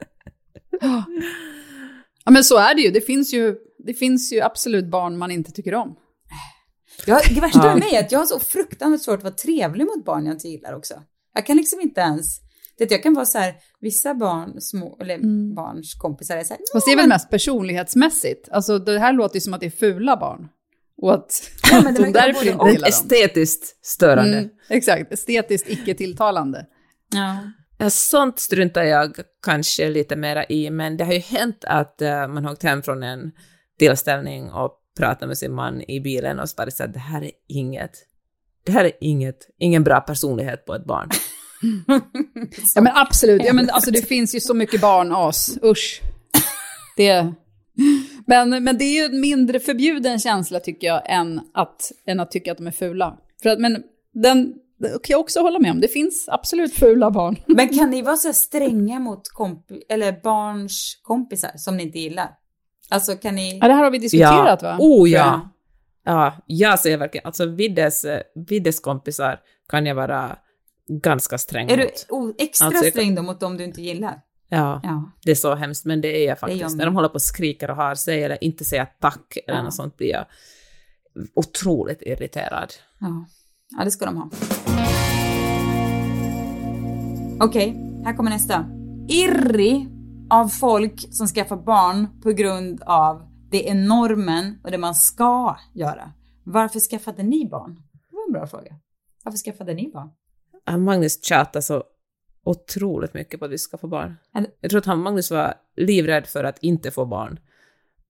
Ja 2.25 2.31
men 2.31 2.43
så 2.43 2.57
är 2.57 2.75
det 2.75 2.81
ju. 2.81 2.91
Det 2.91 3.01
finns 3.01 3.33
ju, 3.33 3.55
det 3.85 3.93
finns 3.93 4.33
ju 4.33 4.41
absolut 4.41 4.85
barn 4.91 5.17
man 5.17 5.31
inte 5.31 5.51
tycker 5.51 5.73
om. 5.75 5.95
Jag, 7.05 7.21
det 7.35 7.41
värsta 7.41 7.59
Ja. 7.59 7.65
med 7.65 7.79
mig 7.79 7.95
är 7.95 7.99
att 7.99 8.11
jag 8.11 8.19
har 8.19 8.25
så 8.25 8.39
fruktansvärt 8.39 9.01
svårt 9.05 9.17
att 9.17 9.23
vara 9.23 9.33
trevlig 9.33 9.85
mot 9.85 10.05
barn 10.05 10.25
jag 10.25 10.35
inte 10.35 10.47
gillar 10.47 10.73
också. 10.73 10.93
Jag 11.33 11.45
kan 11.45 11.57
liksom 11.57 11.79
inte 11.81 12.01
ens, 12.01 12.39
det, 12.77 12.91
jag 12.91 13.03
kan 13.03 13.13
vara 13.13 13.25
så 13.25 13.37
här, 13.37 13.53
vissa 13.79 14.13
barn, 14.13 14.61
små, 14.61 14.97
eller 15.01 15.17
barns 15.55 15.93
kompisar 15.93 16.37
är 16.37 16.43
så 16.43 16.53
här, 16.53 16.61
Fast 16.73 16.85
det 16.85 16.91
är 16.91 16.97
väl 16.97 17.07
mest 17.07 17.29
personlighetsmässigt. 17.29 18.49
Alltså 18.51 18.79
det 18.79 18.99
här 18.99 19.13
låter 19.13 19.35
ju 19.35 19.41
som 19.41 19.53
att 19.53 19.59
det 19.59 19.65
är 19.65 19.69
fula 19.69 20.17
barn. 20.17 20.47
Och 20.97 21.13
att, 21.13 21.51
Ja, 21.71 21.81
men 21.81 21.93
det 21.93 22.03
de 22.05 22.11
därför 22.11 22.47
inte 22.47 22.65
gillar. 22.65 22.87
Estetiskt 22.87 23.85
störande. 23.85 24.37
Mm, 24.37 24.49
exakt, 24.69 25.11
estetiskt 25.11 25.69
icke 25.69 25.93
tilltalande. 25.93 26.65
ja. 27.13 27.37
Ja, 27.77 27.89
sånt 27.89 28.39
struntar 28.39 28.83
jag 28.83 29.15
kanske 29.45 29.89
lite 29.89 30.15
mera 30.15 30.45
i, 30.45 30.69
men 30.69 30.97
det 30.97 31.03
har 31.03 31.13
ju 31.13 31.19
hänt 31.19 31.63
att 31.67 32.01
eh, 32.01 32.27
man 32.27 32.45
har 32.45 32.51
åkt 32.51 32.63
hem 32.63 32.83
från 32.83 33.03
en 33.03 33.31
tillställning 33.79 34.51
och 34.51 34.71
pratat 34.97 35.27
med 35.27 35.37
sin 35.37 35.53
man 35.53 35.81
i 35.81 35.99
bilen 35.99 36.39
och 36.39 36.49
så 36.49 36.55
bara 36.55 36.71
sagt 36.71 36.93
det 36.93 36.99
här 36.99 37.21
är 37.23 37.31
inget, 37.47 37.91
det 38.65 38.71
här 38.71 38.85
är 38.85 38.91
inget, 39.01 39.37
ingen 39.59 39.83
bra 39.83 39.99
personlighet 39.99 40.65
på 40.65 40.75
ett 40.75 40.85
barn. 40.85 41.09
Ja 42.75 42.81
men 42.81 42.93
absolut, 42.95 43.41
ja, 43.45 43.53
men, 43.53 43.69
alltså, 43.69 43.91
det 43.91 44.01
finns 44.01 44.35
ju 44.35 44.39
så 44.39 44.53
mycket 44.53 44.81
barnas, 44.81 45.57
usch. 45.63 46.01
Det, 46.97 47.33
men, 48.25 48.63
men 48.63 48.77
det 48.77 48.83
är 48.83 48.95
ju 48.95 49.15
en 49.15 49.21
mindre 49.21 49.59
förbjuden 49.59 50.19
känsla 50.19 50.59
tycker 50.59 50.87
jag 50.87 51.01
än 51.05 51.41
att, 51.53 51.91
än 52.05 52.19
att 52.19 52.31
tycka 52.31 52.51
att 52.51 52.57
de 52.57 52.67
är 52.67 52.71
fula. 52.71 53.17
För 53.43 53.49
att, 53.49 53.59
men 53.59 53.83
den 54.13 54.53
det 54.77 54.87
kan 54.87 54.99
jag 55.07 55.19
också 55.19 55.39
hålla 55.39 55.59
med 55.59 55.71
om, 55.71 55.81
det 55.81 55.87
finns 55.87 56.29
absolut 56.29 56.73
fula 56.73 57.11
barn. 57.11 57.35
Men 57.47 57.69
kan 57.69 57.89
ni 57.89 58.01
vara 58.01 58.15
så 58.15 58.33
stränga 58.33 58.99
mot 58.99 59.21
komp- 59.37 59.81
eller 59.89 60.21
barns 60.23 60.99
kompisar 61.03 61.51
som 61.55 61.77
ni 61.77 61.83
inte 61.83 61.99
gillar? 61.99 62.29
Alltså 62.89 63.15
kan 63.15 63.35
ni... 63.35 63.59
Ja, 63.61 63.67
det 63.67 63.73
här 63.73 63.83
har 63.83 63.91
vi 63.91 63.97
diskuterat 63.97 64.63
va? 64.63 64.77
Oh 64.79 65.09
ja! 65.09 65.49
Ja, 66.05 66.33
jag 66.45 66.79
säger 66.79 66.97
verkligen, 66.97 67.25
alltså 67.25 67.45
Viddes, 67.45 68.05
eh, 68.05 68.21
Viddes 68.47 68.79
kompisar 68.79 69.39
kan 69.69 69.85
jag 69.85 69.95
vara 69.95 70.37
ganska 70.87 71.37
sträng 71.37 71.69
Är 71.69 71.77
du 71.77 71.89
mot. 72.11 72.41
extra 72.41 72.67
Alltså, 72.67 72.83
sträng 72.83 73.15
då 73.15 73.21
mot 73.21 73.39
dem 73.39 73.57
du 73.57 73.63
inte 73.63 73.81
gillar? 73.81 74.21
Ja, 74.49 74.79
Ja. 74.83 75.11
det 75.23 75.31
är 75.31 75.35
så 75.35 75.55
hemskt, 75.55 75.85
men 75.85 76.01
det 76.01 76.07
är 76.07 76.19
jag 76.21 76.29
jag 76.31 76.39
faktiskt. 76.39 76.61
med. 76.63 76.77
När 76.77 76.85
de 76.85 76.95
håller 76.95 77.09
på 77.09 77.13
och 77.13 77.21
skriker 77.21 77.69
och 77.69 77.75
har 77.75 77.95
sig 77.95 78.23
eller 78.23 78.43
inte 78.43 78.65
säger 78.65 78.85
tack 79.01 79.37
eller 79.47 79.57
Ja. 79.57 79.63
något 79.63 79.73
sånt 79.73 79.97
blir 79.97 80.09
jag 80.09 80.25
otroligt 81.35 82.01
irriterad. 82.01 82.73
Ja, 82.99 83.25
ja 83.77 83.83
det 83.83 83.91
ska 83.91 84.05
de 84.05 84.17
ha. 84.17 84.29
Okej, 87.41 87.75
här 88.05 88.13
kommer 88.13 88.31
nästa. 88.31 88.65
Irri 89.09 89.87
av 90.29 90.47
folk 90.47 91.05
som 91.11 91.27
skaffar 91.27 91.57
barn 91.57 92.21
på 92.21 92.31
grund 92.31 92.81
av 92.81 93.21
det 93.51 93.69
är 93.69 93.75
normen 93.75 94.59
och 94.63 94.71
det 94.71 94.77
man 94.77 94.95
ska 94.95 95.57
göra. 95.73 96.11
Varför 96.43 96.79
skaffade 96.79 97.23
ni 97.23 97.49
barn? 97.49 97.75
Det 98.09 98.15
var 98.15 98.25
en 98.27 98.33
bra 98.33 98.47
fråga. 98.47 98.75
Varför 99.23 99.37
skaffade 99.37 99.73
ni 99.73 99.91
barn? 99.93 100.09
Magnus 100.83 101.23
tjatar 101.23 101.61
så 101.61 101.83
otroligt 102.45 103.13
mycket 103.13 103.39
på 103.39 103.45
att 103.45 103.51
vi 103.51 103.57
ska 103.57 103.77
få 103.77 103.87
barn. 103.87 104.15
Jag 104.61 104.69
tror 104.71 104.79
att 104.79 104.85
han, 104.85 104.99
Magnus 105.01 105.31
var 105.31 105.53
livrädd 105.75 106.27
för 106.27 106.43
att 106.43 106.57
inte 106.61 106.91
få 106.91 107.05
barn. 107.05 107.39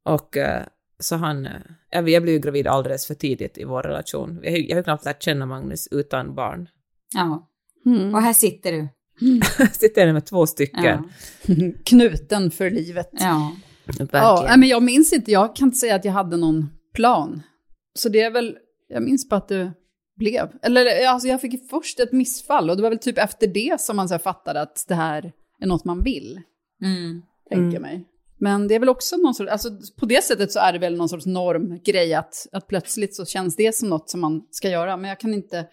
Och 0.05 0.37
eh, 0.37 0.63
så 0.99 1.15
han, 1.15 1.45
eh, 1.45 1.51
jag, 1.89 2.09
jag 2.09 2.23
blev 2.23 2.33
ju 2.35 2.39
gravid 2.41 2.67
alldeles 2.67 3.07
för 3.07 3.13
tidigt 3.13 3.57
i 3.57 3.63
vår 3.63 3.83
relation. 3.83 4.39
Jag, 4.43 4.51
har 4.51 4.57
ju- 4.57 4.67
jag 4.67 4.75
har 4.75 4.79
ju 4.79 4.83
knappt 4.83 5.05
lärt 5.05 5.23
känna 5.23 5.45
Magnus 5.45 5.87
utan 5.91 6.35
barn. 6.35 6.69
Ja, 7.13 7.49
Mm. 7.85 8.15
och 8.15 8.21
här 8.21 8.33
sitter 8.33 8.71
du. 8.71 8.87
Sitter 9.71 10.05
jag 10.05 10.13
med 10.13 10.25
två 10.25 10.47
stycken. 10.47 10.83
Ja. 11.45 11.55
Knuten 11.85 12.51
för 12.51 12.69
livet. 12.69 13.09
ja. 13.11 13.55
Verkligen. 13.85 14.23
Ja, 14.23 14.53
men 14.57 14.69
jag 14.69 14.83
minns 14.83 15.13
inte, 15.13 15.31
jag 15.31 15.55
kan 15.55 15.67
inte 15.67 15.77
säga 15.77 15.95
att 15.95 16.05
jag 16.05 16.11
hade 16.11 16.37
någon 16.37 16.69
plan. 16.93 17.41
Så 17.99 18.09
det 18.09 18.21
är 18.21 18.31
väl, 18.31 18.57
jag 18.87 19.03
minns 19.03 19.29
bara 19.29 19.35
att 19.37 19.47
det 19.47 19.71
blev. 20.15 20.51
Eller 20.61 21.07
alltså 21.07 21.27
jag 21.27 21.41
fick 21.41 21.69
först 21.69 21.99
ett 21.99 22.11
missfall 22.11 22.69
och 22.69 22.77
det 22.77 22.83
var 22.83 22.89
väl 22.89 22.99
typ 22.99 23.17
efter 23.17 23.47
det 23.47 23.81
som 23.81 23.95
man 23.95 24.07
så 24.07 24.13
här 24.13 24.19
fattade 24.19 24.61
att 24.61 24.85
det 24.87 24.95
här 24.95 25.31
är 25.61 25.67
något 25.67 25.85
man 25.85 26.03
vill, 26.03 26.41
Mm. 26.81 27.21
tänker 27.49 27.73
jag 27.73 27.81
mig. 27.81 28.05
Men 28.37 28.67
det 28.67 28.75
är 28.75 28.79
väl 28.79 28.89
också 28.89 29.17
någon 29.17 29.33
sorts, 29.33 29.51
alltså 29.51 29.69
på 29.99 30.05
det 30.05 30.23
sättet 30.23 30.51
så 30.51 30.59
är 30.59 30.73
det 30.73 30.79
väl 30.79 30.97
någon 30.97 31.09
sorts 31.09 31.25
normgrej 31.25 32.13
att, 32.13 32.47
att 32.51 32.67
plötsligt 32.67 33.15
så 33.15 33.25
känns 33.25 33.55
det 33.55 33.75
som 33.75 33.89
något 33.89 34.09
som 34.09 34.21
man 34.21 34.41
ska 34.51 34.69
göra. 34.69 34.97
Men 34.97 35.09
jag 35.09 35.19
kan 35.19 35.33
inte, 35.33 35.65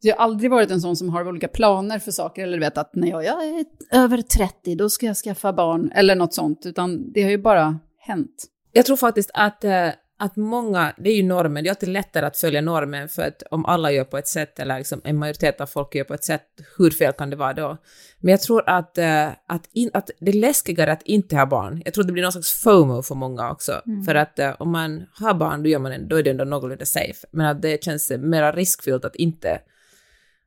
jag 0.00 0.16
har 0.16 0.24
aldrig 0.24 0.50
varit 0.50 0.70
en 0.70 0.80
sån 0.80 0.96
som 0.96 1.08
har 1.08 1.28
olika 1.28 1.48
planer 1.48 1.98
för 1.98 2.10
saker, 2.10 2.42
eller 2.42 2.58
vet 2.60 2.78
att 2.78 2.94
när 2.94 3.08
jag, 3.08 3.24
jag 3.24 3.44
är 3.44 3.64
över 3.92 4.22
30 4.22 4.74
då 4.74 4.88
ska 4.90 5.06
jag 5.06 5.16
skaffa 5.16 5.52
barn, 5.52 5.92
eller 5.94 6.14
något 6.14 6.34
sånt, 6.34 6.66
utan 6.66 7.12
det 7.12 7.22
har 7.22 7.30
ju 7.30 7.38
bara 7.38 7.78
hänt. 7.98 8.46
Jag 8.72 8.86
tror 8.86 8.96
faktiskt 8.96 9.30
att, 9.34 9.64
eh, 9.64 9.88
att 10.22 10.36
många, 10.36 10.94
det 10.98 11.10
är 11.10 11.16
ju 11.16 11.22
normen, 11.22 11.64
det 11.64 11.68
är 11.68 11.70
alltid 11.70 11.88
lättare 11.88 12.26
att 12.26 12.36
följa 12.36 12.60
normen 12.60 13.08
för 13.08 13.22
att 13.22 13.42
om 13.50 13.66
alla 13.66 13.92
gör 13.92 14.04
på 14.04 14.18
ett 14.18 14.28
sätt 14.28 14.58
eller 14.58 14.78
liksom 14.78 15.00
en 15.04 15.18
majoritet 15.18 15.60
av 15.60 15.66
folk 15.66 15.94
gör 15.94 16.04
på 16.04 16.14
ett 16.14 16.24
sätt, 16.24 16.46
hur 16.78 16.90
fel 16.90 17.12
kan 17.12 17.30
det 17.30 17.36
vara 17.36 17.52
då? 17.52 17.76
Men 18.18 18.30
jag 18.30 18.40
tror 18.40 18.62
att, 18.66 18.98
eh, 18.98 19.28
att, 19.46 19.68
in, 19.72 19.90
att 19.92 20.10
det 20.20 20.30
är 20.30 20.36
läskigare 20.36 20.92
att 20.92 21.02
inte 21.02 21.36
ha 21.36 21.46
barn. 21.46 21.82
Jag 21.84 21.94
tror 21.94 22.04
det 22.04 22.12
blir 22.12 22.22
någon 22.22 22.32
slags 22.32 22.62
FOMO 22.62 23.02
för 23.02 23.14
många 23.14 23.50
också. 23.50 23.82
För 24.06 24.14
att 24.14 24.38
eh, 24.38 24.54
om 24.58 24.72
man 24.72 25.06
har 25.20 25.34
barn, 25.34 25.62
då, 25.62 25.68
gör 25.68 25.78
man 25.78 25.92
en, 25.92 26.08
då 26.08 26.16
är 26.16 26.22
det 26.22 26.30
ändå 26.30 26.44
någorlunda 26.44 26.84
safe. 26.84 27.26
Men 27.30 27.46
att 27.46 27.62
det 27.62 27.84
känns 27.84 28.10
mer 28.10 28.52
riskfyllt 28.52 29.04
att 29.04 29.16
inte 29.16 29.60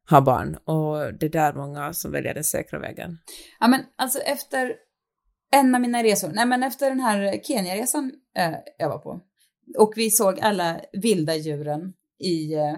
ha 0.10 0.22
barn. 0.22 0.56
Och 0.56 1.14
det 1.14 1.26
är 1.26 1.30
där 1.30 1.54
många 1.54 1.94
som 1.94 2.12
väljer 2.12 2.34
den 2.34 2.44
säkra 2.44 2.80
vägen. 2.80 3.18
Ja 3.60 3.68
men 3.68 3.82
alltså 3.98 4.20
efter 4.20 4.74
en 5.52 5.76
av 5.76 5.82
mina 5.82 6.04
resor, 6.04 6.32
nej 6.34 6.46
men 6.46 6.64
efter 6.64 6.90
den 6.90 7.00
här 7.00 7.40
Kenya-resan 7.44 8.12
eh, 8.38 8.54
jag 8.78 8.90
var 8.90 8.98
på 8.98 9.22
och 9.78 9.94
vi 9.96 10.12
såg 10.12 10.40
alla 10.40 10.82
vilda 10.94 11.36
djuren 11.36 11.94
i, 12.20 12.54
eh, 12.54 12.76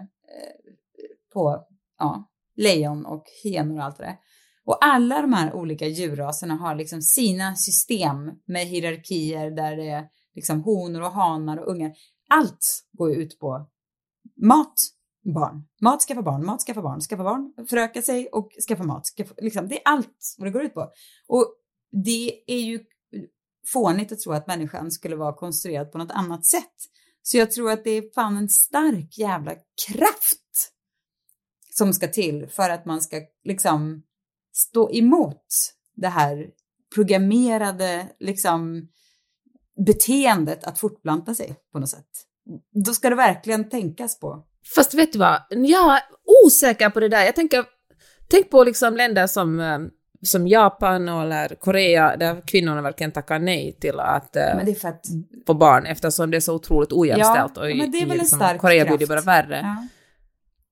på, 1.34 1.65
ja, 2.00 2.30
lejon 2.56 3.06
och 3.06 3.23
hyenor 3.43 3.78
och 3.78 3.84
allt 3.84 3.97
det 3.97 4.04
där. 4.04 4.17
Och 4.65 4.86
alla 4.86 5.21
de 5.21 5.34
här 5.34 5.54
olika 5.54 5.88
djurraserna 5.88 6.56
har 6.56 6.76
liksom 6.76 7.02
sina 7.02 7.56
system 7.56 8.32
med 8.45 8.65
hierarkier 8.65 9.52
där 9.52 9.76
det 9.76 9.89
är 9.89 10.08
liksom 10.36 10.63
honor 10.63 11.02
och 11.02 11.12
hanar 11.12 11.58
och 11.58 11.71
ungar. 11.71 11.93
Allt 12.30 12.84
går 12.91 13.12
ut 13.12 13.39
på 13.39 13.69
mat, 14.41 14.73
barn. 15.23 15.67
Mat, 15.82 16.02
skaffa 16.02 16.21
barn, 16.21 16.45
mat, 16.45 16.62
skaffa 16.62 16.82
barn, 16.82 17.02
skaffa 17.02 17.23
barn, 17.23 17.67
föröka 17.69 18.02
sig 18.02 18.28
och 18.28 18.52
skaffa 18.67 18.84
mat. 18.84 19.06
Skaffa, 19.06 19.34
liksom, 19.38 19.67
det 19.67 19.76
är 19.76 19.82
allt 19.86 20.36
vad 20.38 20.47
det 20.47 20.52
går 20.52 20.63
ut 20.63 20.73
på. 20.73 20.91
Och 21.28 21.56
det 21.91 22.43
är 22.47 22.60
ju 22.60 22.80
fånigt 23.74 24.12
att 24.12 24.20
tro 24.20 24.34
att 24.34 24.48
människan 24.48 24.92
skulle 24.92 25.16
vara 25.16 25.34
konstruerad 25.34 25.92
på 25.92 25.98
något 25.98 26.12
annat 26.12 26.46
sätt. 26.46 26.74
Så 27.22 27.38
jag 27.38 27.52
tror 27.52 27.72
att 27.72 27.84
det 27.84 27.92
är 27.92 28.14
fan 28.14 28.38
en 28.38 28.50
stark 28.50 29.18
jävla 29.18 29.52
kraft 29.88 30.72
som 31.74 31.94
ska 31.94 32.08
till 32.08 32.48
för 32.48 32.70
att 32.70 32.86
man 32.86 33.02
ska 33.02 33.22
liksom 33.44 34.04
stå 34.54 34.92
emot 34.92 35.46
det 35.96 36.08
här 36.08 36.48
programmerade, 36.96 38.10
liksom, 38.20 38.88
beteendet 39.86 40.64
att 40.64 40.80
fortplanta 40.80 41.36
sig 41.36 41.56
på 41.72 41.80
något 41.80 41.90
sätt. 41.90 42.10
Då 42.86 42.94
ska 42.94 43.10
det 43.10 43.16
verkligen 43.16 43.70
tänkas 43.70 44.20
på. 44.20 44.46
Fast 44.76 44.94
vet 44.94 45.14
du 45.14 45.20
vad, 45.20 45.42
jag 45.50 45.96
är 45.96 46.02
osäker 46.46 46.90
på 46.90 47.00
det 47.00 47.10
där. 47.10 47.26
Jag 47.26 47.36
tänker, 47.36 47.66
tänk 48.30 48.50
på 48.50 48.64
liksom 48.64 48.96
länder 48.96 49.28
som, 49.28 49.60
eh, 49.60 49.80
som 50.22 50.48
Japan 50.48 51.10
eller 51.10 51.56
Korea 51.56 52.18
där 52.18 52.42
kvinnorna 52.48 52.82
verkligen 52.82 53.12
tackar 53.12 53.40
nej 53.40 53.78
till 53.82 54.00
att 54.00 54.36
eh, 54.36 54.58
att... 54.84 55.06
få 55.48 55.54
barn 55.54 55.86
eftersom 55.86 56.32
det 56.32 56.38
är 56.38 56.42
så 56.42 56.56
otroligt 56.56 56.92
ojämställt. 56.92 57.52
Ja, 57.56 57.62
och 57.62 57.72
i, 57.72 57.76
men 57.76 57.92
det 57.92 57.98
är 57.98 58.06
väl 58.06 58.12
en 58.12 58.18
liksom, 58.18 58.40
stark 58.40 58.62
Korea 58.62 58.86
blir 58.86 58.98
det 58.98 59.08
bara 59.08 59.22
värre. 59.22 59.60
Ja. 59.64 59.88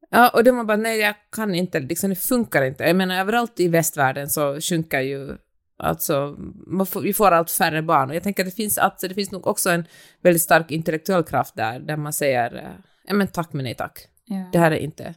Ja, 0.09 0.29
och 0.29 0.43
de 0.43 0.57
var 0.57 0.63
bara 0.63 0.77
nej, 0.77 0.99
jag 0.99 1.15
kan 1.31 1.55
inte, 1.55 1.79
liksom, 1.79 2.09
det 2.09 2.15
funkar 2.15 2.63
inte. 2.63 2.83
Jag 2.83 2.95
menar, 2.95 3.19
överallt 3.19 3.59
i 3.59 3.67
västvärlden 3.67 4.29
så 4.29 4.61
sjunker 4.61 4.99
ju, 4.99 5.37
alltså, 5.77 6.35
man 6.67 6.85
får, 6.85 7.01
vi 7.01 7.13
får 7.13 7.31
allt 7.31 7.51
färre 7.51 7.81
barn. 7.81 8.09
Och 8.09 8.15
jag 8.15 8.23
tänker 8.23 8.43
att 8.43 8.49
det 8.49 8.55
finns, 8.55 8.77
alltså, 8.77 9.07
det 9.07 9.13
finns 9.13 9.31
nog 9.31 9.47
också 9.47 9.69
en 9.69 9.85
väldigt 10.21 10.41
stark 10.41 10.71
intellektuell 10.71 11.23
kraft 11.23 11.55
där, 11.55 11.79
där 11.79 11.97
man 11.97 12.13
säger, 12.13 12.55
eh, 12.55 12.85
ja 13.07 13.13
men 13.13 13.27
tack 13.27 13.53
men 13.53 13.63
nej 13.63 13.75
tack. 13.75 14.07
Ja. 14.25 14.49
Det 14.51 14.59
här 14.59 14.71
är 14.71 14.75
inte 14.75 15.13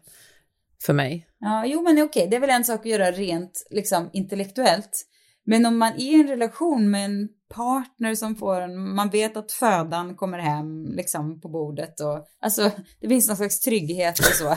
för 0.82 0.92
mig. 0.92 1.27
Ja, 1.40 1.66
jo 1.66 1.82
men 1.82 2.02
okej, 2.02 2.28
det 2.30 2.36
är 2.36 2.40
väl 2.40 2.50
en 2.50 2.64
sak 2.64 2.80
att 2.80 2.86
göra 2.86 3.10
rent 3.10 3.66
liksom 3.70 4.10
intellektuellt. 4.12 5.04
Men 5.44 5.66
om 5.66 5.78
man 5.78 5.92
är 5.92 6.00
i 6.00 6.14
en 6.14 6.28
relation 6.28 6.90
med 6.90 7.04
en 7.04 7.28
partner 7.54 8.14
som 8.14 8.34
får 8.34 8.60
en, 8.60 8.94
man 8.94 9.10
vet 9.10 9.36
att 9.36 9.52
födan 9.52 10.16
kommer 10.16 10.38
hem 10.38 10.92
liksom 10.92 11.40
på 11.40 11.48
bordet 11.48 12.00
och 12.00 12.26
alltså 12.40 12.70
det 13.00 13.08
finns 13.08 13.28
någon 13.28 13.36
slags 13.36 13.60
trygghet 13.60 14.18
och 14.18 14.24
så. 14.24 14.56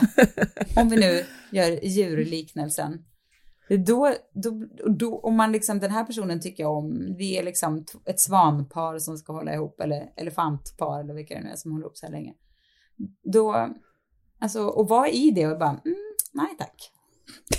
om 0.80 0.88
vi 0.88 0.96
nu 0.96 1.24
gör 1.52 1.84
djurliknelsen. 1.84 3.04
Då, 3.68 4.14
då, 4.34 4.66
då, 4.98 5.18
om 5.18 5.36
man 5.36 5.52
liksom, 5.52 5.78
den 5.78 5.90
här 5.90 6.04
personen 6.04 6.40
tycker 6.40 6.62
jag 6.62 6.76
om, 6.78 7.14
vi 7.18 7.38
är 7.38 7.42
liksom 7.42 7.84
ett 8.04 8.20
svanpar 8.20 8.98
som 8.98 9.18
ska 9.18 9.32
hålla 9.32 9.54
ihop, 9.54 9.80
eller 9.80 10.12
elefantpar 10.16 11.00
eller 11.00 11.14
vilka 11.14 11.34
det 11.34 11.40
nu 11.40 11.50
är 11.50 11.56
som 11.56 11.72
håller 11.72 11.84
ihop 11.84 11.96
så 11.96 12.06
här 12.06 12.12
länge. 12.12 12.34
Då, 13.32 13.74
alltså, 14.38 14.62
och 14.66 14.88
vara 14.88 15.08
i 15.08 15.30
det 15.30 15.46
och 15.46 15.58
bara, 15.58 15.80
mm, 15.84 16.11
nej 16.32 16.54
tack. 16.58 16.90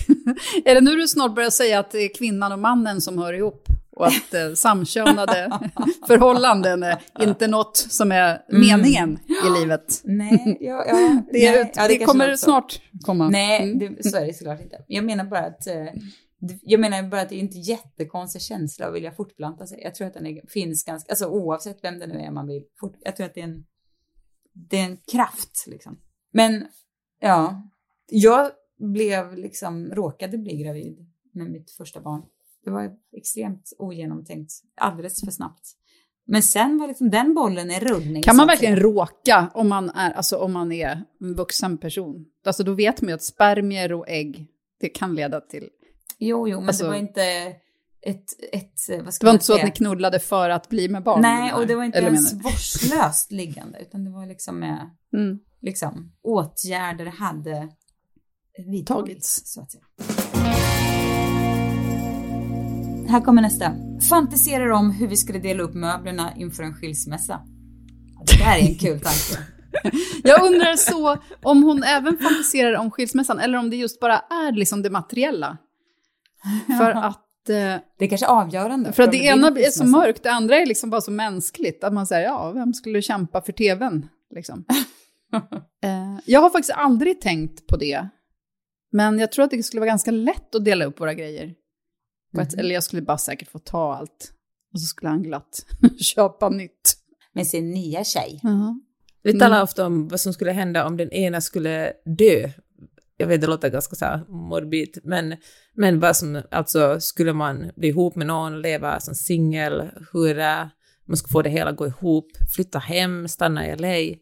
Är 0.65 0.75
det 0.75 0.81
nu 0.81 0.95
du 0.95 1.07
snart 1.07 1.35
börjar 1.35 1.49
säga 1.49 1.79
att 1.79 1.91
det 1.91 1.97
är 1.99 2.13
kvinnan 2.15 2.51
och 2.51 2.59
mannen 2.59 3.01
som 3.01 3.17
hör 3.17 3.33
ihop? 3.33 3.67
Och 3.95 4.07
att 4.07 4.33
eh, 4.33 4.53
samkönade 4.53 5.59
förhållanden 6.07 6.83
är 6.83 7.01
inte 7.21 7.47
något 7.47 7.77
som 7.77 8.11
är 8.11 8.41
meningen 8.49 9.19
i 9.47 9.59
livet? 9.59 10.01
Nej, 10.03 10.57
ja, 10.59 10.85
ja, 10.87 10.93
Det, 11.31 11.51
nej, 11.51 11.71
ja, 11.75 11.87
det, 11.87 11.97
kanske 11.97 12.05
kommer 12.05 12.35
snart 12.35 12.81
komma. 13.05 13.29
Nej, 13.29 13.63
Mm. 13.63 13.79
det, 13.95 14.03
så 14.09 14.17
är 14.17 14.25
det 14.25 14.33
såklart 14.33 14.61
inte. 14.61 14.83
Jag 14.87 15.05
menar 15.05 15.23
bara 15.23 15.39
att 15.45 15.67
eh, 15.67 15.73
det- 16.39 16.59
jag 16.61 16.79
menar 16.79 17.03
bara 17.03 17.21
att 17.21 17.29
det 17.29 17.35
är 17.35 17.39
inte 17.39 17.57
jättekonstig 17.57 18.41
känsla 18.41 18.87
att 18.87 18.93
vilja 18.95 19.11
fortplanta 19.11 19.67
sig. 19.67 19.81
Jag 19.83 19.95
tror 19.95 20.07
att 20.07 20.13
den 20.13 20.25
är, 20.27 20.41
finns 20.49 20.83
ganska, 20.83 21.09
alltså 21.11 21.25
oavsett 21.25 21.77
vem 21.83 21.99
det 21.99 22.07
nu 22.07 22.19
är 22.19 22.31
man 22.31 22.47
vill, 22.47 22.63
fort, 22.79 22.95
jag 22.99 23.15
tror 23.15 23.25
att 23.25 23.33
det 23.33 23.39
är 23.39 23.45
en, 23.45 23.65
det 24.53 24.79
är 24.79 24.83
en 24.85 24.97
kraft 25.11 25.63
liksom. 25.67 25.97
Men 26.33 26.65
ja, 27.19 27.63
jag 28.11 28.51
blev 28.91 29.37
liksom, 29.37 29.91
råkade 29.91 30.37
bli 30.37 30.57
gravid 30.57 31.05
med 31.33 31.51
mitt 31.51 31.71
första 31.71 32.01
barn. 32.01 32.21
Det 32.63 32.71
var 32.71 32.91
extremt 33.17 33.73
ogenomtänkt, 33.77 34.51
alldeles 34.75 35.21
för 35.25 35.31
snabbt. 35.31 35.67
Men 36.25 36.43
sen 36.43 36.77
var 36.77 36.87
liksom 36.87 37.09
den 37.09 37.33
bollen 37.33 37.71
i 37.71 37.79
rullning. 37.79 38.23
Kan 38.23 38.35
man 38.35 38.47
verkligen 38.47 38.75
säga. 38.75 38.83
råka 38.83 39.51
om 39.53 39.69
man, 39.69 39.89
är, 39.89 40.11
alltså 40.11 40.37
om 40.37 40.53
man 40.53 40.71
är 40.71 41.03
en 41.21 41.35
vuxen 41.35 41.77
person? 41.77 42.25
Alltså 42.45 42.63
då 42.63 42.73
vet 42.73 43.01
man 43.01 43.07
ju 43.09 43.15
att 43.15 43.23
spermier 43.23 43.93
och 43.93 44.09
ägg, 44.09 44.47
det 44.79 44.89
kan 44.89 45.15
leda 45.15 45.41
till... 45.41 45.69
Jo, 46.19 46.47
jo, 46.47 46.59
men 46.59 46.67
Alltså- 46.67 46.83
det 46.83 46.89
var 46.89 46.97
inte 46.97 47.23
ett, 48.01 48.25
ett 48.51 49.03
vad 49.03 49.13
ska 49.13 49.25
Det 49.25 49.27
var 49.27 49.33
inte 49.33 49.45
så 49.45 49.53
att 49.53 49.57
säga? 49.57 49.65
ni 49.65 49.71
knullade 49.71 50.19
för 50.19 50.49
att 50.49 50.69
bli 50.69 50.89
med 50.89 51.03
barn? 51.03 51.21
Nej, 51.21 51.53
och 51.53 51.67
det 51.67 51.75
var 51.75 51.83
inte 51.83 51.97
ens 51.97 52.33
vårdslöst 52.33 53.31
liggande, 53.31 53.79
utan 53.81 54.03
det 54.03 54.11
var 54.11 54.25
liksom 54.25 54.59
med? 54.59 54.89
Mm. 55.13 55.39
liksom, 55.61 56.11
åtgärder 56.21 57.05
hade 57.05 57.69
vidtagits, 58.57 59.41
så 59.45 59.61
att 59.61 59.71
säga. 59.71 59.83
Här 63.09 63.21
kommer 63.21 63.41
nästa. 63.41 63.71
Fantiserar 64.09 64.69
om 64.69 64.91
hur 64.91 65.07
vi 65.07 65.17
skulle 65.17 65.39
dela 65.39 65.63
upp 65.63 65.73
möblerna 65.73 66.33
inför 66.35 66.63
en 66.63 66.73
skilsmässa. 66.73 67.41
Det 68.25 68.37
där 68.43 68.57
är 68.57 68.69
en 68.69 68.75
kul 68.75 68.99
tanke. 68.99 69.43
Jag 70.23 70.43
undrar 70.43 70.75
så 70.75 71.17
om 71.43 71.63
hon 71.63 71.83
även 71.83 72.17
fantiserar 72.17 72.73
om 72.77 72.91
skilsmässan 72.91 73.39
eller 73.39 73.57
om 73.57 73.69
det 73.69 73.75
just 73.75 73.99
bara 73.99 74.17
är 74.19 74.51
liksom 74.51 74.81
det 74.81 74.89
materiella. 74.89 75.57
För 76.79 76.91
att, 77.05 77.49
eh, 77.49 77.55
Det 77.97 78.05
är 78.05 78.09
kanske 78.09 78.27
avgörande. 78.27 78.91
för 78.93 79.03
att 79.03 79.11
det 79.11 79.17
ena 79.17 79.47
en 79.47 79.57
är 79.57 79.69
så 79.69 79.85
mörkt, 79.85 80.23
det 80.23 80.31
andra 80.31 80.57
är 80.57 80.65
liksom 80.65 80.89
bara 80.89 81.01
så 81.01 81.11
mänskligt. 81.11 81.83
Att 81.83 81.93
man 81.93 82.07
säger, 82.07 82.23
ja, 82.25 82.51
vem 82.51 82.73
skulle 82.73 83.01
kämpa 83.01 83.41
för 83.41 83.51
tvn? 83.51 84.07
Liksom. 84.35 84.65
Eh, 85.83 86.17
jag 86.25 86.41
har 86.41 86.49
faktiskt 86.49 86.77
aldrig 86.77 87.21
tänkt 87.21 87.67
på 87.67 87.77
det. 87.77 88.07
Men 88.93 89.19
jag 89.19 89.31
tror 89.31 89.45
att 89.45 89.51
det 89.51 89.63
skulle 89.63 89.79
vara 89.79 89.89
ganska 89.89 90.11
lätt 90.11 90.55
att 90.55 90.65
dela 90.65 90.85
upp 90.85 90.99
våra 90.99 91.13
grejer. 91.13 91.53
Ett, 92.41 92.53
eller 92.53 92.73
jag 92.73 92.83
skulle 92.83 93.01
bara 93.01 93.17
säkert 93.17 93.51
få 93.51 93.59
ta 93.59 93.95
allt. 93.95 94.33
Och 94.73 94.79
så 94.81 94.85
skulle 94.85 95.09
han 95.09 95.23
glatt 95.23 95.65
köpa 95.99 96.49
nytt. 96.49 96.97
Med 97.35 97.47
sin 97.47 97.71
nya 97.71 98.03
tjej. 98.03 98.39
Vi 99.23 99.29
Mm. 99.29 99.39
talar 99.39 99.63
ofta 99.63 99.85
om 99.85 100.07
vad 100.07 100.19
som 100.19 100.33
skulle 100.33 100.51
hända 100.51 100.85
om 100.85 100.97
den 100.97 101.11
ena 101.11 101.41
skulle 101.41 101.93
dö. 102.17 102.49
Jag 103.17 103.27
vet, 103.27 103.41
det 103.41 103.47
låter 103.47 103.69
ganska 103.69 103.95
så 103.95 104.05
här 104.05 104.25
morbid, 104.27 104.97
men, 105.03 105.35
men 105.73 105.99
vad 105.99 106.17
som, 106.17 106.41
alltså 106.51 106.99
skulle 106.99 107.33
man 107.33 107.71
bli 107.75 107.87
ihop 107.87 108.15
med 108.15 108.27
någon, 108.27 108.61
leva 108.61 108.99
som 108.99 109.15
singel, 109.15 109.89
hur 110.13 110.37
är, 110.39 110.69
man 111.05 111.17
ska 111.17 111.27
få 111.27 111.41
det 111.41 111.49
hela 111.49 111.69
att 111.69 111.77
gå 111.77 111.87
ihop, 111.87 112.27
flytta 112.55 112.79
hem, 112.79 113.27
stanna 113.27 113.67
i 113.67 113.75
LA. 113.75 114.17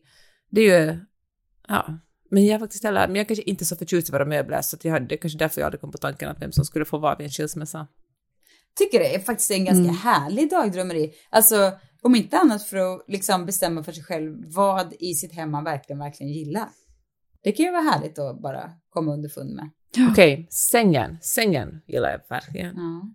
Det 0.52 0.62
är 0.62 0.82
ju, 0.86 1.00
ja, 1.68 2.00
men 2.32 2.46
jag 2.46 2.56
är 2.56 2.60
faktiskt 2.60 2.84
heller, 2.84 3.08
men 3.08 3.16
jag 3.16 3.24
är 3.24 3.28
kanske 3.28 3.44
inte 3.44 3.66
så 3.66 3.76
förtjust 3.76 4.10
i 4.10 4.12
våra 4.12 4.26
möbler, 4.26 4.62
så 4.62 4.76
att 4.76 4.86
jag, 4.86 5.08
det 5.08 5.16
är 5.16 5.18
kanske 5.18 5.40
därför 5.40 5.62
jag 5.62 5.66
aldrig 5.66 5.82
kom 5.82 5.92
på 5.92 5.98
tanken 5.98 6.30
att 6.30 6.42
vem 6.42 6.52
som 6.52 6.66
skulle 6.66 6.86
få 6.86 6.98
vara 6.98 7.16
vid 7.16 7.26
en 7.26 7.32
skilsmässa. 7.32 7.88
tycker 8.76 9.00
det 9.00 9.16
är 9.16 9.20
faktiskt 9.20 9.52
en 9.52 9.66
ganska 9.66 9.84
Mm. 9.84 9.96
härlig 9.96 10.50
dagdrömmeri. 10.50 11.14
Alltså, 11.30 11.72
om 12.02 12.16
inte 12.16 12.38
annat 12.38 12.64
för 12.64 12.78
att 12.78 13.04
liksom 13.08 13.46
bestämma 13.46 13.84
för 13.84 13.92
sig 13.92 14.04
själv 14.04 14.36
vad 14.56 14.94
i 15.00 15.14
sitt 15.14 15.34
hem 15.34 15.52
man 15.52 15.64
verkligen, 15.64 16.00
verkligen 16.00 16.32
gillar. 16.34 16.70
Det 17.44 17.52
kan 17.52 17.66
ju 17.66 17.72
vara 17.72 17.82
härligt 17.82 18.20
att 18.20 18.42
bara 18.42 18.72
komma 18.90 19.14
underfund 19.14 19.56
med. 19.56 19.70
Okej, 20.12 20.48
sängen, 20.50 21.18
sängen 21.22 21.82
gillar 21.88 22.10
jag 22.10 22.20
verkligen. 22.30 22.76
Ja. 22.76 23.12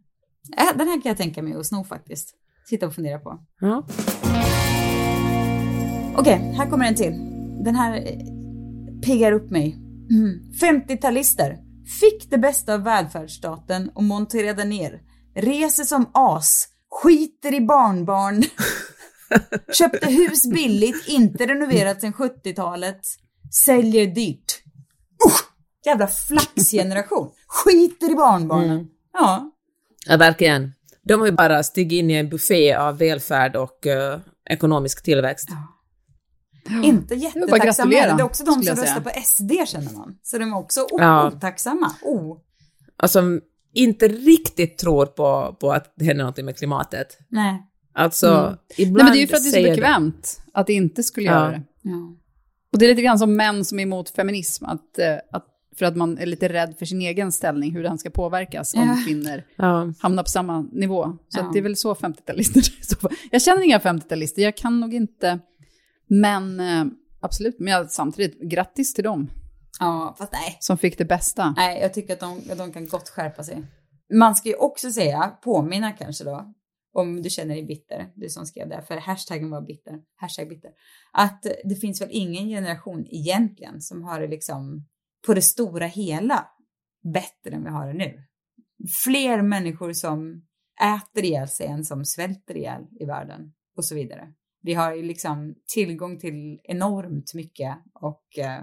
Äh, 0.64 0.79
Den 0.79 0.88
här 0.88 1.02
kan 1.02 1.09
jag 1.11 1.16
tänka 1.16 1.42
mig 1.42 1.55
att 1.55 1.66
sno 1.66 1.85
faktiskt. 1.85 2.35
Sitta 2.68 2.87
och 2.87 2.94
fundera 2.94 3.18
på. 3.18 3.38
Ja. 3.61 3.87
Okej, 6.16 6.52
här 6.57 6.70
kommer 6.70 6.85
en 6.85 6.94
till. 6.94 7.12
Den 7.64 7.74
här 7.74 7.96
piggar 9.07 9.33
upp 9.33 9.51
mig. 9.51 9.77
Mm. 10.11 10.40
50-talister. 10.61 11.57
Fick 12.01 12.31
det 12.31 12.38
bästa 12.38 12.75
av 12.75 12.83
välfärdsstaten 12.83 13.90
och 13.95 14.03
monterade 14.03 14.64
ner. 14.64 15.01
Reser 15.35 15.85
som 15.85 16.11
as. 16.14 16.69
Skiter 16.90 17.55
i 17.55 17.61
barnbarn. 17.61 18.45
Köpte 19.73 20.07
hus 20.07 20.47
billigt, 20.47 21.09
inte 21.09 21.47
renoverat 21.47 22.01
sedan 22.01 22.12
70-talet. 22.12 23.01
Säljer 23.64 24.07
dyrt. 24.07 24.62
Usch! 25.27 25.40
Jävla 25.85 26.07
flaxgeneration. 26.07 27.31
Skiter 27.47 28.12
i 28.12 28.14
barnbarnen. 28.14 28.71
Mm. 28.71 28.87
Ja. 29.12 29.51
Ja, 30.07 30.16
verkligen. 30.16 30.73
De 31.03 31.21
har 31.21 31.27
ju 31.27 31.33
bara 31.33 31.62
stigit 31.62 31.99
in 31.99 32.11
i 32.11 32.14
en 32.14 32.29
buffé 32.29 32.75
av 32.75 32.99
välfärd 32.99 33.57
och 33.57 33.87
eh, 33.87 34.19
ekonomisk 34.51 35.03
tillväxt. 35.03 35.49
Inte 36.85 37.14
bara 37.16 37.20
jättetacksamma. 37.20 37.90
Det 37.90 37.96
är 37.98 38.22
också 38.22 38.44
de 38.44 38.62
som 38.62 38.76
röstar 38.76 39.00
på 39.00 39.11
SD 39.24 39.52
känner 39.66 39.92
man. 39.92 40.18
Så 40.22 40.38
de 40.38 40.52
är 40.52 40.57
också 40.59 40.87
Ja. 40.90 41.29
otacksamma. 41.29 41.92
Oh. 42.02 42.37
Alltså, 42.96 43.22
inte 43.74 44.09
riktigt 44.09 44.79
tror 44.79 45.07
på, 45.07 45.57
på 45.61 45.72
att 45.72 45.92
det 45.96 46.05
händer 46.05 46.24
någonting 46.24 46.44
med 46.44 46.57
klimatet. 46.59 47.18
Nej. 47.29 47.62
Alltså, 47.94 48.26
Mm. 48.26 48.57
ibland 48.76 48.96
Nej, 48.96 49.05
men 49.05 49.12
det 49.12 49.18
är 49.18 49.20
ju 49.20 49.26
för 49.26 49.37
att 49.37 49.52
det 49.52 49.59
är 49.61 49.64
så 49.64 49.70
bekvämt 49.70 50.40
att 50.52 50.66
det 50.66 50.72
inte 50.72 51.02
skulle 51.02 51.26
Ja. 51.26 51.33
göra 51.33 51.50
det. 51.50 51.62
Ja. 51.83 52.14
Och 52.72 52.79
det 52.79 52.85
är 52.85 52.88
lite 52.88 53.02
grann 53.02 53.18
som 53.18 53.37
män 53.37 53.64
som 53.64 53.79
är 53.79 53.83
emot 53.83 54.11
feminism, 54.11 54.64
att, 54.64 54.98
eh, 54.98 55.14
att, 55.33 55.46
för 55.79 55.87
att 55.87 55.96
man 55.96 56.18
är 56.18 56.26
lite 56.26 56.48
rädd 56.48 56.74
för 56.79 56.87
sin 56.87 57.00
egen 57.02 57.33
ställning, 57.33 57.72
hur 57.74 57.83
den 57.83 57.98
ska 57.98 58.11
påverkas 58.11 58.74
om 58.74 58.81
Ja. 58.81 58.96
kvinnor 59.07 59.42
Ja. 59.57 59.92
hamnar 60.00 60.22
på 60.22 60.29
samma 60.29 60.61
nivå. 60.72 61.16
Så 61.29 61.38
Ja. 61.38 61.46
att 61.46 61.52
det 61.52 61.59
är 61.59 61.62
väl 61.62 61.76
så 61.76 61.94
50-talister 61.94 62.61
i 62.61 62.62
så 62.85 62.96
fall. 62.96 63.12
Jag 63.31 63.42
känner 63.42 63.62
inga 63.62 63.79
50-talister, 63.79 64.42
jag 64.42 64.57
kan 64.57 64.81
nog 64.81 64.94
inte, 64.94 65.38
men 66.09 66.61
eh, 66.61 66.85
absolut, 67.21 67.59
men 67.59 67.73
jag, 67.73 67.90
samtidigt, 67.90 68.40
grattis 68.40 68.95
till 68.95 69.05
dem 69.05 69.31
ja, 69.81 70.14
fast 70.19 70.33
nej. 70.33 70.57
som 70.61 70.79
fick 70.79 70.99
det 70.99 71.05
bästa. 71.05 71.55
Nej, 71.57 71.81
jag 71.81 71.95
tycker 71.95 72.12
att 72.12 72.21
de, 72.21 72.51
att 72.51 72.59
de 72.59 72.73
kan 72.73 72.88
gott 72.88 73.09
skärpa 73.09 73.45
sig. 73.45 73.62
Man 74.14 74.35
ska 74.35 74.49
ju 74.49 74.55
också 74.55 74.92
säga, 74.92 75.38
påminna 75.42 75.92
kanske 75.92 76.25
då, 76.25 76.55
om 76.92 77.23
du 77.23 77.31
känner 77.31 77.55
dig 77.55 77.64
bitter, 77.64 78.12
du 78.14 78.29
som 78.29 78.47
skrev 78.47 78.69
det, 78.69 78.83
för 78.88 78.97
hashtaggen 78.97 79.51
var 79.51 79.62
bitter, 79.62 80.01
hashtag 80.16 80.49
bitter, 80.49 80.71
att 81.12 81.47
det 81.64 81.75
finns 81.75 82.01
väl 82.01 82.09
ingen 82.12 82.49
generation 82.49 83.07
egentligen 83.07 83.81
som 83.81 84.03
har 84.03 84.21
det 84.21 84.27
liksom 84.27 84.87
på 85.27 85.35
det 85.35 85.42
stora 85.42 85.87
hela 85.87 86.49
bättre 87.14 87.57
än 87.57 87.64
vi 87.64 87.71
har 87.71 87.87
det 87.87 87.92
nu. 87.92 88.23
Fler 89.05 89.42
människor 89.42 89.92
som 89.92 90.47
äter 90.81 91.25
ihjäl 91.25 91.49
sig 91.49 91.66
än 91.66 91.85
som 91.85 92.05
svälter 92.05 92.57
ihjäl 92.57 92.83
i 93.01 93.05
världen. 93.05 93.53
och 93.77 93.85
så 93.85 93.95
vidare. 93.95 94.33
Vi 94.66 94.74
har 94.74 94.94
ju 94.94 95.02
liksom 95.02 95.55
tillgång 95.74 96.18
till 96.18 96.61
enormt 96.64 97.35
mycket 97.35 97.76
och 97.94 98.38
eh, 98.38 98.62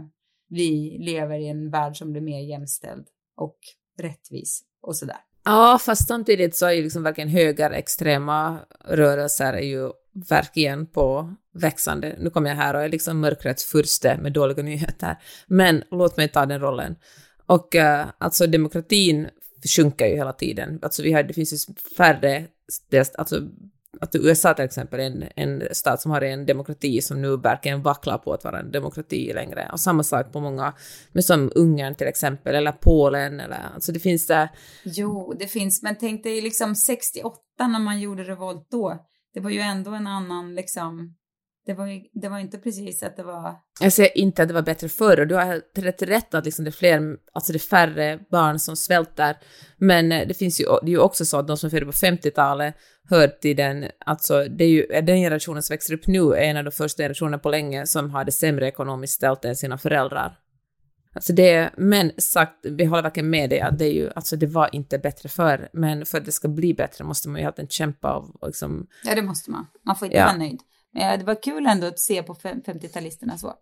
vi 0.50 0.98
lever 1.00 1.40
i 1.40 1.48
en 1.48 1.72
värld 1.72 1.98
som 1.98 2.12
blir 2.12 2.22
mer 2.22 2.42
jämställd 2.42 3.08
och 3.38 3.58
rättvis 4.00 4.64
och 4.82 4.96
sådär. 4.96 5.18
Ja, 5.46 5.80
fast 5.82 6.08
samtidigt 6.08 6.56
så 6.56 6.66
är 6.66 6.72
ju 6.72 6.84
liksom 6.84 7.04
verkligen 7.04 7.30
högerextrema 7.30 8.60
rörelser 8.86 9.54
är 9.54 9.66
ju 9.66 9.92
verkligen 10.30 10.88
på 10.88 11.36
växande. 11.54 12.16
Nu 12.20 12.30
kommer 12.30 12.50
jag 12.50 12.58
här 12.58 12.74
och 12.74 12.84
är 12.84 12.90
liksom 12.90 13.20
mörkrets 13.20 13.66
furste 13.66 14.18
med 14.22 14.34
dåliga 14.34 14.64
nyheter, 14.64 15.18
men 15.48 15.84
låt 15.92 16.18
mig 16.18 16.28
ta 16.28 16.46
den 16.46 16.60
rollen. 16.60 16.96
Och 17.46 17.76
eh, 17.76 18.08
alltså 18.18 18.48
demokratin 18.48 19.28
sjunker 19.76 20.08
ju 20.08 20.16
hela 20.16 20.34
tiden. 20.34 20.80
Alltså 20.82 21.04
vi 21.04 21.14
har, 21.14 21.24
det 21.24 21.34
finns 21.34 21.54
ju 21.54 21.74
färre, 21.98 22.48
alltså 23.18 23.42
att 24.02 24.16
USA 24.16 24.54
till 24.54 24.66
exempel 24.66 25.00
är 25.00 25.04
en, 25.04 25.24
en 25.36 25.64
stat 25.72 26.02
som 26.02 26.12
har 26.12 26.22
en 26.22 26.46
demokrati 26.46 27.02
som 27.02 27.22
nu 27.22 27.38
verkligen 27.38 27.82
vacklar 27.82 28.18
på 28.18 28.34
att 28.34 28.44
vara 28.44 28.60
en 28.60 28.72
demokrati 28.72 29.34
längre. 29.34 29.70
Och 29.72 29.80
samma 29.80 30.04
sak 30.04 30.32
på 30.32 30.40
många, 30.40 30.74
men 31.12 31.24
som 31.24 31.52
Ungern 31.56 31.96
till 31.96 32.08
exempel, 32.08 32.56
eller 32.56 32.72
Polen, 32.72 33.40
eller 33.40 33.60
alltså 33.74 33.92
det 33.92 34.00
finns 34.00 34.28
där. 34.28 34.50
Jo, 34.84 35.34
det 35.40 35.48
finns, 35.48 35.84
men 35.84 35.96
tänk 36.00 36.24
dig 36.24 36.42
liksom 36.42 36.76
68 36.76 37.38
när 37.60 37.80
man 37.80 38.00
gjorde 38.00 38.24
revolt 38.24 38.68
då. 38.72 39.06
Det 39.34 39.40
var 39.40 39.50
ju 39.50 39.60
ändå 39.60 39.92
en 39.92 40.08
annan 40.08 40.56
liksom 40.56 41.16
det 41.66 41.74
var, 41.74 41.88
ju, 41.88 42.02
det 42.14 42.30
var 42.30 42.40
inte 42.40 42.58
precis 42.58 43.04
att 43.04 43.16
det 43.16 43.24
var... 43.24 43.56
Jag 43.80 43.94
säger 43.94 44.18
inte 44.18 44.42
att 44.42 44.48
det 44.48 44.54
var 44.54 44.62
bättre 44.62 44.90
förr, 44.90 45.20
och 45.20 45.28
du 45.28 45.36
har 45.36 45.82
rätt 45.82 46.02
rätt 46.02 46.34
att 46.34 46.46
liksom 46.46 46.66
det, 46.66 46.70
är 46.70 46.72
fler, 46.72 47.18
alltså 47.34 47.54
det 47.54 47.58
är 47.58 47.60
färre 47.60 48.20
barn 48.32 48.60
som 48.60 48.76
svälter. 48.76 49.38
Men 49.78 50.12
eh, 50.12 50.28
det 50.28 50.34
finns 50.34 50.62
ju, 50.62 50.66
det 50.66 50.88
är 50.88 50.90
ju 50.90 51.00
också 51.00 51.26
så 51.26 51.40
att 51.40 51.48
de 51.48 51.58
som 51.58 51.70
föddes 51.70 52.00
på 52.00 52.06
50-talet 52.06 52.76
hör 53.10 53.28
till 53.28 53.56
den, 53.56 53.86
alltså 54.06 54.44
det 54.44 54.64
är 54.64 54.70
ju 54.70 54.86
den 55.02 55.18
generationen 55.18 55.64
som 55.64 55.74
växer 55.74 55.94
upp 55.94 56.08
nu 56.08 56.34
är 56.34 56.42
en 56.42 56.58
av 56.58 56.64
de 56.64 56.72
första 56.72 57.04
generationerna 57.04 57.38
på 57.38 57.50
länge 57.50 57.86
som 57.86 58.10
har 58.12 58.26
det 58.26 58.32
sämre 58.32 58.68
ekonomiskt 58.68 59.14
ställt 59.14 59.46
än 59.46 59.56
sina 59.56 59.78
föräldrar. 59.78 60.40
Alltså 61.16 61.34
det, 61.34 61.70
men 61.78 62.12
sagt, 62.18 62.66
vi 62.66 62.86
håller 62.86 63.04
verkligen 63.04 63.30
med 63.30 63.50
dig 63.50 63.60
att 63.62 63.80
det 63.80 63.86
är 63.86 63.94
ju, 63.94 64.12
alltså 64.16 64.36
det 64.36 64.48
var 64.48 64.76
inte 64.76 65.00
bättre 65.00 65.30
förr, 65.30 65.70
men 65.74 66.06
för 66.06 66.18
att 66.18 66.26
det 66.26 66.32
ska 66.32 66.48
bli 66.48 66.74
bättre 66.74 67.04
måste 67.04 67.30
man 67.30 67.42
ju 67.42 67.48
alltid 67.48 67.72
kämpa 67.72 68.16
och 68.16 68.48
liksom... 68.48 68.88
Ja, 69.04 69.16
det 69.16 69.22
måste 69.22 69.52
man. 69.52 69.68
Man 69.86 69.96
får 69.96 70.06
inte 70.06 70.18
ja. 70.18 70.26
vara 70.26 70.38
nöjd. 70.38 70.60
Men 70.94 71.20
det 71.20 71.26
var 71.26 71.44
kul 71.44 71.66
ändå 71.66 71.88
att 71.88 72.00
se 72.00 72.24
på 72.24 72.34
50-talisterna 72.34 73.38
så. 73.38 73.54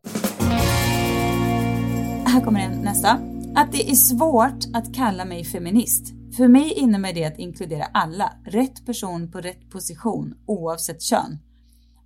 Här 2.26 2.41
kommer 2.41 2.60
en 2.60 2.82
nästa. 2.82 3.10
Att 3.56 3.72
det 3.72 3.89
är 3.89 3.96
svårt 3.96 4.65
att 4.74 4.96
kalla 4.96 5.26
mig 5.26 5.46
feminist. 5.46 6.13
För 6.38 6.48
mig 6.48 6.74
innebär 6.74 7.13
det 7.13 7.26
att 7.26 7.39
inkludera 7.39 7.86
alla, 7.86 8.34
rätt 8.46 8.86
person 8.86 9.32
på 9.32 9.41
rätt 9.41 9.70
position, 9.70 10.34
oavsett 10.48 11.02
kön. 11.02 11.39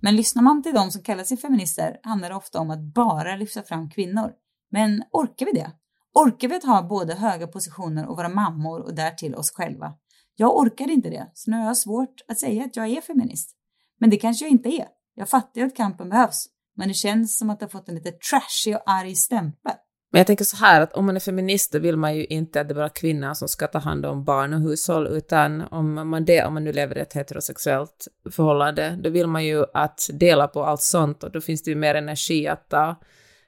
Men 0.00 0.16
lyssnar 0.16 0.42
man 0.42 0.62
till 0.62 0.74
de 0.74 0.90
som 0.90 1.02
kallar 1.02 1.24
sig 1.24 1.36
feminister 1.36 2.00
handlar 2.02 2.28
det 2.28 2.34
ofta 2.34 2.60
om 2.60 2.70
att 2.70 2.94
bara 2.94 3.36
lyfta 3.36 3.62
fram 3.62 3.90
kvinnor. 3.90 4.32
Men 4.70 5.02
orkar 5.12 5.46
vi 5.46 5.52
det? 5.52 5.70
Orkar 6.14 6.48
vi 6.48 6.56
att 6.56 6.64
ha 6.64 6.82
både 6.82 7.14
höga 7.14 7.46
positioner 7.46 8.06
och 8.06 8.16
våra 8.16 8.28
mammor 8.28 8.80
och 8.80 8.94
därtill 8.94 9.34
oss 9.34 9.50
själva? 9.50 9.94
Jag 10.36 10.56
orkar 10.58 10.90
inte 10.90 11.10
det, 11.10 11.30
så 11.34 11.50
nu 11.50 11.56
har 11.56 11.66
jag 11.66 11.76
svårt 11.76 12.20
att 12.28 12.38
säga 12.38 12.64
att 12.64 12.76
jag 12.76 12.88
är 12.88 13.00
feminist. 13.00 13.56
Men 14.00 14.10
det 14.10 14.16
kanske 14.16 14.44
jag 14.44 14.52
inte 14.52 14.68
är. 14.68 14.86
Jag 15.16 15.28
fattar 15.28 15.60
ju 15.60 15.66
att 15.66 15.76
kampen 15.76 16.08
behövs, 16.08 16.46
men 16.76 16.88
det 16.88 16.94
känns 16.94 17.38
som 17.38 17.50
att 17.50 17.60
det 17.60 17.64
har 17.64 17.70
fått 17.70 17.88
en 17.88 17.94
lite 17.94 18.12
trashig 18.12 18.76
och 18.76 18.82
arg 18.90 19.14
stämpel. 19.14 19.72
Men 20.12 20.18
jag 20.18 20.26
tänker 20.26 20.44
så 20.44 20.56
här 20.56 20.80
att 20.80 20.92
om 20.92 21.06
man 21.06 21.16
är 21.16 21.20
feminist 21.20 21.72
då 21.72 21.78
vill 21.78 21.96
man 21.96 22.16
ju 22.16 22.24
inte 22.24 22.60
att 22.60 22.68
det 22.68 22.72
är 22.72 22.76
bara 22.76 22.88
kvinnor 22.88 23.34
som 23.34 23.48
ska 23.48 23.66
ta 23.66 23.78
hand 23.78 24.06
om 24.06 24.24
barn 24.24 24.54
och 24.54 24.60
hushåll, 24.60 25.06
utan 25.06 25.60
om 25.60 25.94
man, 26.10 26.24
det, 26.24 26.44
om 26.44 26.54
man 26.54 26.64
nu 26.64 26.72
lever 26.72 26.98
i 26.98 27.00
ett 27.00 27.12
heterosexuellt 27.12 28.08
förhållande, 28.30 28.98
då 29.02 29.10
vill 29.10 29.26
man 29.26 29.44
ju 29.44 29.64
att 29.74 30.10
dela 30.12 30.48
på 30.48 30.64
allt 30.64 30.82
sånt 30.82 31.24
och 31.24 31.32
då 31.32 31.40
finns 31.40 31.62
det 31.62 31.70
ju 31.70 31.76
mer 31.76 31.94
energi 31.94 32.48
att 32.48 32.68
ta 32.68 32.96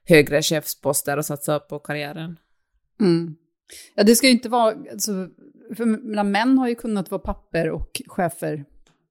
högre 0.04 0.42
chefsposter 0.42 1.16
och 1.16 1.24
satsa 1.24 1.58
på 1.58 1.78
karriären. 1.78 2.36
Mm. 3.00 3.34
Ja, 3.94 4.02
det 4.02 4.14
ska 4.14 4.26
ju 4.26 4.32
inte 4.32 4.48
vara, 4.48 4.74
alltså, 4.92 5.12
för 5.76 5.84
män 6.24 6.58
har 6.58 6.68
ju 6.68 6.74
kunnat 6.74 7.10
vara 7.10 7.20
papper 7.20 7.70
och 7.70 8.02
chefer 8.06 8.64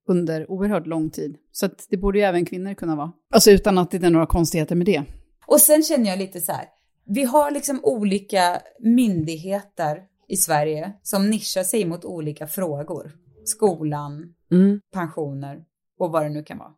under 0.08 0.50
oerhört 0.50 0.86
lång 0.86 1.10
tid. 1.10 1.36
Så 1.52 1.68
det 1.90 1.96
borde 1.96 2.18
ju 2.18 2.24
även 2.24 2.44
kvinnor 2.44 2.74
kunna 2.74 2.96
vara. 2.96 3.12
Alltså 3.32 3.50
utan 3.50 3.78
att 3.78 3.90
det 3.90 4.04
är 4.04 4.10
några 4.10 4.26
konstigheter 4.26 4.76
med 4.76 4.86
det. 4.86 5.04
Och 5.46 5.60
sen 5.60 5.82
känner 5.82 6.10
jag 6.10 6.18
lite 6.18 6.40
så 6.40 6.52
här, 6.52 6.64
vi 7.06 7.24
har 7.24 7.50
liksom 7.50 7.80
olika 7.82 8.60
myndigheter 8.80 10.02
i 10.28 10.36
Sverige 10.36 10.92
som 11.02 11.30
nischar 11.30 11.62
sig 11.62 11.84
mot 11.84 12.04
olika 12.04 12.46
frågor. 12.46 13.12
Skolan, 13.44 14.34
mm. 14.52 14.80
pensioner 14.92 15.58
och 15.98 16.12
vad 16.12 16.22
det 16.22 16.28
nu 16.28 16.42
kan 16.42 16.58
vara. 16.58 16.70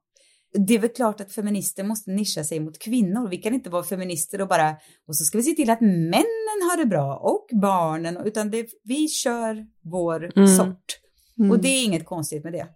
Det 0.66 0.74
är 0.74 0.78
väl 0.78 0.90
klart 0.90 1.20
att 1.20 1.32
feminister 1.32 1.84
måste 1.84 2.10
nischa 2.10 2.44
sig 2.44 2.60
mot 2.60 2.78
kvinnor. 2.78 3.28
Vi 3.28 3.36
kan 3.36 3.54
inte 3.54 3.70
vara 3.70 3.82
feminister 3.82 4.40
och 4.40 4.48
bara, 4.48 4.76
och 5.08 5.16
så 5.16 5.24
ska 5.24 5.38
vi 5.38 5.44
se 5.44 5.54
till 5.54 5.70
att 5.70 5.80
männen 5.80 6.60
har 6.70 6.76
det 6.76 6.86
bra 6.86 7.16
och 7.16 7.46
barnen, 7.60 8.16
utan 8.24 8.50
det, 8.50 8.66
vi 8.84 9.08
kör 9.08 9.66
vår 9.82 10.30
mm. 10.36 10.56
sort. 10.56 10.98
Mm. 11.38 11.50
Och 11.50 11.58
det 11.58 11.68
är 11.68 11.84
inget 11.84 12.04
konstigt 12.04 12.44
med 12.44 12.52
det. 12.52 12.66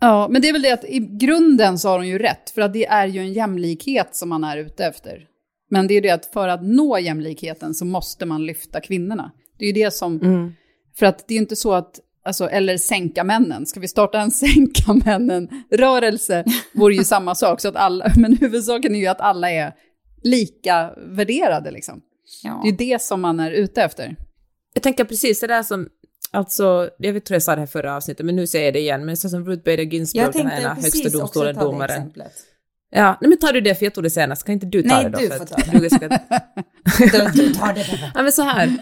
Ja, 0.00 0.28
men 0.30 0.42
det 0.42 0.48
är 0.48 0.52
väl 0.52 0.62
det 0.62 0.72
att 0.72 0.84
i 0.84 0.98
grunden 0.98 1.78
så 1.78 1.88
har 1.88 1.98
hon 1.98 2.08
ju 2.08 2.18
rätt, 2.18 2.50
för 2.50 2.62
att 2.62 2.72
det 2.72 2.86
är 2.86 3.06
ju 3.06 3.20
en 3.20 3.32
jämlikhet 3.32 4.16
som 4.16 4.28
man 4.28 4.44
är 4.44 4.56
ute 4.56 4.84
efter. 4.84 5.26
Men 5.70 5.86
det 5.86 5.92
är 5.92 5.94
ju 5.94 6.00
det 6.00 6.10
att 6.10 6.26
för 6.26 6.48
att 6.48 6.62
nå 6.62 6.98
jämlikheten 6.98 7.74
så 7.74 7.84
måste 7.84 8.26
man 8.26 8.46
lyfta 8.46 8.80
kvinnorna. 8.80 9.32
Det 9.58 9.64
är 9.64 9.66
ju 9.66 9.84
det 9.84 9.90
som, 9.90 10.20
mm. 10.20 10.52
för 10.98 11.06
att 11.06 11.28
det 11.28 11.34
är 11.34 11.36
ju 11.36 11.42
inte 11.42 11.56
så 11.56 11.72
att, 11.72 12.00
alltså, 12.24 12.48
eller 12.48 12.76
sänka 12.76 13.24
männen. 13.24 13.66
Ska 13.66 13.80
vi 13.80 13.88
starta 13.88 14.20
en 14.20 14.30
sänka 14.30 14.92
männen-rörelse 15.04 16.44
vore 16.74 16.94
ju 16.94 17.04
samma 17.04 17.34
sak. 17.34 17.60
Så 17.60 17.68
att 17.68 17.76
alla, 17.76 18.12
men 18.16 18.36
huvudsaken 18.36 18.94
är 18.94 18.98
ju 18.98 19.06
att 19.06 19.20
alla 19.20 19.50
är 19.50 19.74
lika 20.22 20.94
värderade 20.96 21.70
liksom. 21.70 22.00
Ja. 22.42 22.60
Det 22.64 22.68
är 22.68 22.92
det 22.92 23.02
som 23.02 23.20
man 23.20 23.40
är 23.40 23.50
ute 23.50 23.82
efter. 23.82 24.16
Jag 24.74 24.82
tänker 24.82 25.04
precis 25.04 25.40
det 25.40 25.46
där 25.46 25.62
som 25.62 25.88
Alltså, 26.32 26.90
jag 26.98 27.12
vet, 27.12 27.24
tror 27.24 27.34
jag 27.34 27.42
sa 27.42 27.54
det 27.54 27.60
här 27.60 27.66
förra 27.66 27.96
avsnittet, 27.96 28.26
men 28.26 28.36
nu 28.36 28.46
säger 28.46 28.64
jag 28.64 28.74
det 28.74 28.80
igen, 28.80 29.04
men 29.04 29.16
så 29.16 29.28
som 29.28 29.44
Ruth 29.44 29.64
Bader 29.64 29.82
Ginsburg, 29.82 30.32
den 30.32 30.46
här 30.46 30.74
högsta 30.74 31.18
domstolen 31.18 31.56
domaren. 31.56 32.12
Ja, 32.90 33.18
nej 33.20 33.28
men 33.28 33.38
tar 33.38 33.52
du 33.52 33.60
det 33.60 33.74
för 33.74 33.86
jag 33.86 33.94
tog 33.94 34.04
det 34.04 34.10
senast, 34.10 34.44
kan 34.44 34.52
inte 34.52 34.66
du 34.66 34.82
ta 34.82 34.88
nej, 34.88 35.04
det 35.04 35.10
då? 35.10 35.18
Nej, 35.18 35.28
du 35.28 35.38
får 35.38 35.44
ta 35.44 35.56
det. 35.56 35.78
Du, 35.78 35.90
ska... 35.90 36.08
du 37.42 37.54
tar 37.54 37.74
det. 37.74 38.10
ja, 38.14 38.22
men 38.22 38.32
så 38.32 38.42
här, 38.42 38.76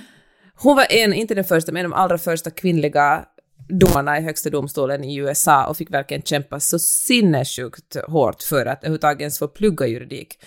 hon 0.54 0.76
var 0.76 0.86
en, 0.90 1.14
inte 1.14 1.34
den 1.34 1.44
första, 1.44 1.72
men 1.72 1.80
en 1.80 1.92
av 1.92 1.98
de 1.98 2.02
allra 2.02 2.18
första 2.18 2.50
kvinnliga 2.50 3.24
domarna 3.68 4.18
i 4.18 4.22
högsta 4.22 4.50
domstolen 4.50 5.04
i 5.04 5.16
USA 5.16 5.66
och 5.66 5.76
fick 5.76 5.90
verkligen 5.90 6.22
kämpa 6.22 6.60
så 6.60 6.78
sinnessjukt 6.78 7.96
hårt 8.08 8.42
för 8.42 8.66
att 8.66 8.78
överhuvudtaget 8.78 9.20
ens 9.20 9.38
få 9.38 9.48
plugga 9.48 9.86
juridik. 9.86 10.38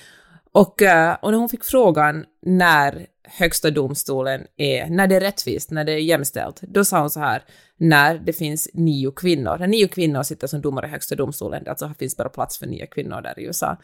Och, 0.52 0.82
eh, 0.82 1.18
och 1.22 1.32
när 1.32 1.38
hon 1.38 1.50
fick 1.50 1.64
frågan 1.64 2.26
när 2.42 3.08
högsta 3.34 3.72
domstolen 3.72 4.48
är, 4.58 4.90
när 4.90 5.08
det 5.08 5.16
är 5.16 5.20
rättvist, 5.20 5.72
när 5.72 5.84
det 5.84 5.92
är 5.92 5.98
jämställt, 5.98 6.62
då 6.62 6.86
sa 6.86 7.00
hon 7.00 7.10
så 7.10 7.20
här, 7.20 7.44
när 7.78 8.18
det 8.18 8.34
finns 8.34 8.70
nio 8.74 9.12
kvinnor, 9.12 9.58
när 9.58 9.68
nio 9.68 9.88
kvinnor 9.88 10.24
sitter 10.24 10.48
som 10.48 10.62
domare 10.62 10.86
i 10.86 10.90
högsta 10.90 11.16
domstolen, 11.16 11.64
alltså 11.68 11.94
finns 12.00 12.18
bara 12.18 12.30
plats 12.30 12.58
för 12.58 12.68
nio 12.68 12.88
kvinnor 12.88 13.22
där 13.22 13.40
i 13.40 13.44
USA. 13.44 13.78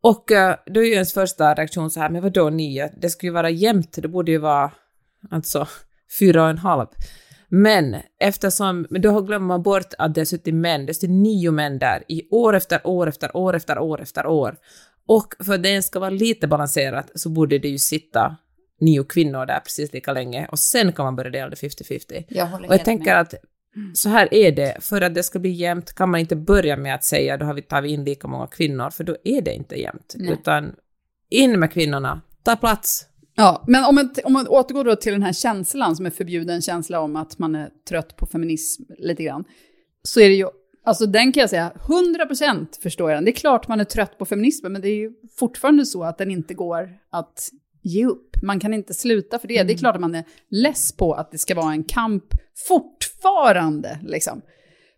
Och 0.00 0.32
eh, 0.32 0.56
då 0.66 0.80
är 0.80 0.84
ju 0.84 0.92
ens 0.92 1.12
första 1.12 1.54
reaktion 1.54 1.90
så 1.90 2.00
här, 2.00 2.10
men 2.10 2.22
vadå 2.22 2.50
nio? 2.50 2.92
Det 3.00 3.10
skulle 3.10 3.28
ju 3.28 3.34
vara 3.34 3.50
jämnt, 3.50 3.92
det 3.92 4.08
borde 4.08 4.30
ju 4.30 4.38
vara 4.38 4.72
alltså 5.30 5.68
fyra 6.18 6.42
och 6.42 6.50
en 6.50 6.58
halv. 6.58 6.86
Men 7.48 7.96
eftersom, 8.20 8.86
men 8.90 9.02
då 9.02 9.20
glömmer 9.20 9.46
man 9.46 9.62
bort 9.62 9.94
att 9.98 10.14
det 10.14 10.20
har 10.20 10.24
suttit 10.24 10.54
män, 10.54 10.86
det 10.86 11.02
är 11.02 11.08
nio 11.08 11.50
män 11.50 11.78
där 11.78 12.04
i 12.08 12.28
år 12.30 12.56
efter 12.56 12.86
år 12.86 13.08
efter 13.08 13.36
år 13.36 13.56
efter 13.56 13.78
år 13.78 14.00
efter 14.00 14.26
år. 14.26 14.56
Och 15.06 15.34
för 15.44 15.54
att 15.54 15.62
det 15.62 15.82
ska 15.82 15.98
vara 15.98 16.10
lite 16.10 16.46
balanserat 16.46 17.10
så 17.14 17.28
borde 17.28 17.58
det 17.58 17.68
ju 17.68 17.78
sitta 17.78 18.36
nio 18.78 19.04
kvinnor 19.04 19.46
där 19.46 19.60
precis 19.60 19.92
lika 19.92 20.12
länge 20.12 20.46
och 20.46 20.58
sen 20.58 20.92
kan 20.92 21.04
man 21.04 21.16
börja 21.16 21.30
dela 21.30 21.48
det 21.50 21.56
50-50. 21.56 22.24
Jag 22.28 22.54
och 22.54 22.74
jag 22.74 22.84
tänker 22.84 23.04
med. 23.04 23.20
att 23.20 23.34
så 23.94 24.08
här 24.08 24.34
är 24.34 24.52
det, 24.52 24.76
för 24.80 25.00
att 25.00 25.14
det 25.14 25.22
ska 25.22 25.38
bli 25.38 25.50
jämnt 25.50 25.92
kan 25.92 26.10
man 26.10 26.20
inte 26.20 26.36
börja 26.36 26.76
med 26.76 26.94
att 26.94 27.04
säga 27.04 27.36
då 27.36 27.46
har 27.46 27.54
vi 27.54 27.62
tagit 27.62 27.90
in 27.90 28.04
lika 28.04 28.28
många 28.28 28.46
kvinnor, 28.46 28.90
för 28.90 29.04
då 29.04 29.16
är 29.24 29.42
det 29.42 29.54
inte 29.54 29.76
jämnt. 29.76 30.14
Nej. 30.18 30.32
Utan 30.32 30.74
in 31.30 31.60
med 31.60 31.72
kvinnorna, 31.72 32.20
ta 32.42 32.56
plats. 32.56 33.06
Ja, 33.34 33.64
men 33.66 33.84
om 33.84 33.94
man, 33.94 34.14
om 34.24 34.32
man 34.32 34.48
återgår 34.48 34.84
då 34.84 34.96
till 34.96 35.12
den 35.12 35.22
här 35.22 35.32
känslan 35.32 35.96
som 35.96 36.06
är 36.06 36.10
förbjuden 36.10 36.62
känsla 36.62 37.00
om 37.00 37.16
att 37.16 37.38
man 37.38 37.54
är 37.54 37.70
trött 37.88 38.16
på 38.16 38.26
feminism 38.26 38.82
lite 38.98 39.22
grann, 39.22 39.44
så 40.02 40.20
är 40.20 40.28
det 40.28 40.34
ju 40.34 40.48
Alltså 40.84 41.06
den 41.06 41.32
kan 41.32 41.40
jag 41.40 41.50
säga, 41.50 41.72
100% 42.28 42.82
förstår 42.82 43.10
jag 43.10 43.16
den. 43.16 43.24
Det 43.24 43.30
är 43.30 43.32
klart 43.32 43.68
man 43.68 43.80
är 43.80 43.84
trött 43.84 44.18
på 44.18 44.24
feminismen, 44.24 44.72
men 44.72 44.82
det 44.82 44.88
är 44.88 44.96
ju 44.96 45.12
fortfarande 45.38 45.86
så 45.86 46.04
att 46.04 46.18
den 46.18 46.30
inte 46.30 46.54
går 46.54 46.90
att 47.10 47.48
ge 47.82 48.06
upp. 48.06 48.42
Man 48.42 48.60
kan 48.60 48.74
inte 48.74 48.94
sluta 48.94 49.38
för 49.38 49.48
det. 49.48 49.54
Mm. 49.54 49.66
Det 49.66 49.72
är 49.72 49.74
mm. 49.74 49.80
klart 49.80 49.94
att 49.94 50.00
man 50.00 50.14
är 50.14 50.24
less 50.50 50.92
på 50.92 51.12
att 51.12 51.30
det 51.30 51.38
ska 51.38 51.54
vara 51.54 51.72
en 51.72 51.84
kamp 51.84 52.24
fortfarande, 52.68 53.98
liksom, 54.02 54.42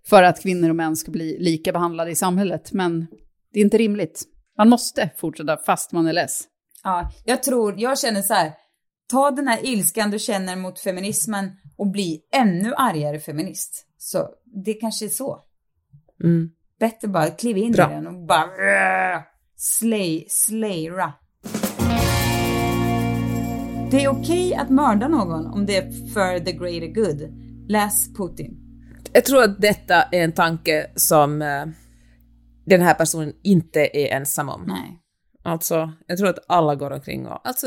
för 0.09 0.23
att 0.23 0.43
kvinnor 0.43 0.69
och 0.69 0.77
män 0.77 0.97
ska 0.97 1.11
bli 1.11 1.39
lika 1.39 1.73
behandlade 1.73 2.11
i 2.11 2.17
samhället. 2.17 2.73
Men 2.73 3.07
det 3.53 3.61
är 3.61 3.65
inte 3.65 3.79
rimligt. 3.79 4.25
Man 4.59 4.69
måste 4.69 5.11
fortsätta 5.17 5.57
fast 5.57 5.93
man 5.93 6.07
är 6.07 6.13
less. 6.13 6.45
Ja, 6.85 7.11
jag 7.25 7.43
tror, 7.43 7.75
jag 7.81 7.99
känner 7.99 8.23
så 8.23 8.35
här, 8.35 8.53
ta 9.11 9.31
den 9.31 9.49
här 9.49 9.67
ilskan 9.67 10.11
du 10.11 10.19
känner 10.19 10.57
mot 10.57 10.81
feminismen 10.81 11.51
och 11.77 11.91
bli 11.91 12.21
ännu 12.33 12.75
argare 12.75 13.21
feminist. 13.21 13.87
Så 13.99 14.29
det 14.65 14.75
kanske 14.75 15.05
är 15.05 15.09
så. 15.09 15.45
Mm. 16.25 16.51
Bättre 16.81 17.09
bara 17.09 17.31
kliv 17.31 17.57
in 17.57 17.73
Bra. 17.73 17.91
i 17.91 17.95
den 17.95 18.07
och 18.07 18.27
bara 18.27 18.45
uh, 19.17 19.23
slay, 19.57 20.25
slayra. 20.29 21.13
Det 23.91 24.05
är 24.05 24.09
okej 24.09 24.55
att 24.55 24.71
mörda 24.71 25.09
någon 25.09 25.47
om 25.47 25.67
det 25.67 25.77
är 25.77 26.13
för 26.15 26.41
the 26.41 26.53
greater 26.53 26.87
good. 26.87 27.35
Läs 27.69 28.15
Putin. 28.15 28.57
Jag 29.13 29.25
tror 29.25 29.43
att 29.43 29.61
detta 29.61 30.03
är 30.03 30.25
en 30.25 30.33
tanke 30.33 30.91
som 30.95 31.43
eh, 31.43 31.67
den 32.67 32.81
här 32.83 32.95
personen 32.95 33.33
inte 33.43 33.81
är 33.81 34.17
ensam 34.17 34.49
om. 34.49 34.65
Nej. 34.67 35.01
Alltså, 35.43 35.93
jag 36.07 36.19
tror 36.19 36.29
att 36.29 36.39
alla 36.49 36.75
går 36.75 36.91
omkring 36.91 37.27
och, 37.27 37.49
alltså 37.49 37.67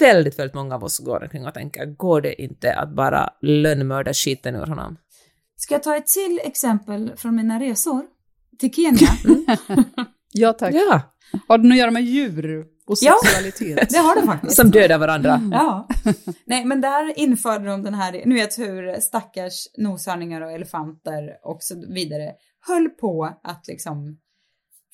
väldigt, 0.00 0.38
väldigt 0.38 0.54
många 0.54 0.74
av 0.74 0.84
oss 0.84 0.98
går 0.98 1.22
omkring 1.22 1.46
och 1.46 1.54
tänker, 1.54 1.86
går 1.86 2.20
det 2.20 2.42
inte 2.42 2.74
att 2.74 2.94
bara 2.96 3.30
lönnmörda 3.42 4.14
skiten 4.14 4.54
ur 4.54 4.66
honom? 4.66 4.96
Ska 5.56 5.74
jag 5.74 5.82
ta 5.82 5.96
ett 5.96 6.06
till 6.06 6.40
exempel 6.44 7.12
från 7.16 7.36
mina 7.36 7.60
resor 7.60 8.02
till 8.58 8.72
Kenya? 8.74 9.08
Ja, 10.36 10.52
tack. 10.52 10.74
Ja, 10.74 11.00
Har 11.48 11.58
det 11.58 11.64
något 11.64 11.72
att 11.72 11.78
göra 11.78 11.90
med 11.90 12.02
djur 12.02 12.66
och 12.86 12.96
Ja. 13.00 13.14
sexualitet? 13.24 13.90
Det 13.90 13.98
har 13.98 14.20
det 14.20 14.26
faktiskt. 14.26 14.56
som 14.56 14.70
dödar 14.70 14.98
varandra. 14.98 15.40
Ja. 15.52 15.88
Nej, 16.46 16.64
men 16.64 16.80
där 16.80 17.18
införde 17.18 17.66
de 17.66 17.82
den 17.82 17.94
här, 17.94 18.22
nu 18.26 18.34
vet 18.34 18.58
hur 18.58 19.00
stackars 19.00 19.66
noshörningar 19.78 20.40
och 20.40 20.52
elefanter 20.52 21.22
och 21.44 21.58
så 21.60 21.74
vidare 21.94 22.32
höll 22.68 22.88
på 22.90 23.24
att 23.42 23.66
liksom 23.68 24.18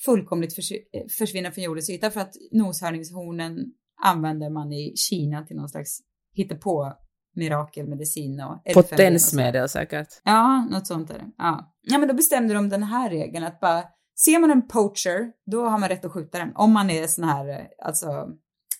fullkomligt 0.05 0.55
förs- 0.55 1.13
försvinna 1.19 1.51
från 1.51 1.65
jordens 1.65 1.91
yta 1.91 2.11
för 2.11 2.21
att 2.21 2.33
noshörningshornen 2.53 3.57
använder 4.05 4.51
man 4.51 4.73
i 4.73 4.93
Kina 4.97 5.43
till 5.47 5.57
någon 5.57 5.69
slags 5.69 5.99
hittepå 6.35 6.93
mirakelmedicin 7.37 8.41
och. 8.41 8.75
Potensmedel 8.75 9.69
säkert. 9.69 10.09
Ja, 10.25 10.69
något 10.71 10.87
sånt 10.87 11.11
är 11.11 11.15
det. 11.15 11.31
Ja. 11.39 11.75
ja, 11.83 11.99
men 11.99 12.09
då 12.09 12.15
bestämde 12.15 12.55
de 12.55 12.69
den 12.69 12.83
här 12.83 13.11
regeln 13.11 13.45
att 13.45 13.61
bara 13.61 13.85
ser 14.19 14.39
man 14.39 14.51
en 14.51 14.69
poacher, 14.69 15.33
då 15.47 15.69
har 15.69 15.79
man 15.79 15.89
rätt 15.89 16.05
att 16.05 16.13
skjuta 16.13 16.39
den. 16.39 16.53
Om 16.57 16.73
man 16.73 16.91
är 16.91 17.07
sån 17.07 17.25
här, 17.25 17.49
eh, 17.49 17.67
alltså 17.87 18.29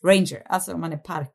ranger, 0.05 0.43
alltså 0.47 0.73
om 0.75 0.81
man 0.81 0.93
är 0.93 0.97
park, 0.99 1.35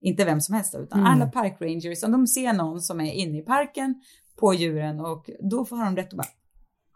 inte 0.00 0.24
vem 0.24 0.40
som 0.40 0.54
helst 0.54 0.74
utan 0.74 1.00
Mm. 1.00 1.12
alla 1.12 1.26
parkrangers, 1.26 2.02
om 2.02 2.12
de 2.12 2.26
ser 2.26 2.52
någon 2.52 2.80
som 2.80 3.00
är 3.00 3.12
inne 3.12 3.38
i 3.38 3.42
parken 3.42 3.94
på 4.36 4.54
djuren 4.54 5.00
och 5.00 5.30
då 5.50 5.64
får 5.64 5.76
de 5.84 5.96
rätt 5.96 6.06
att 6.08 6.14
bara 6.16 6.26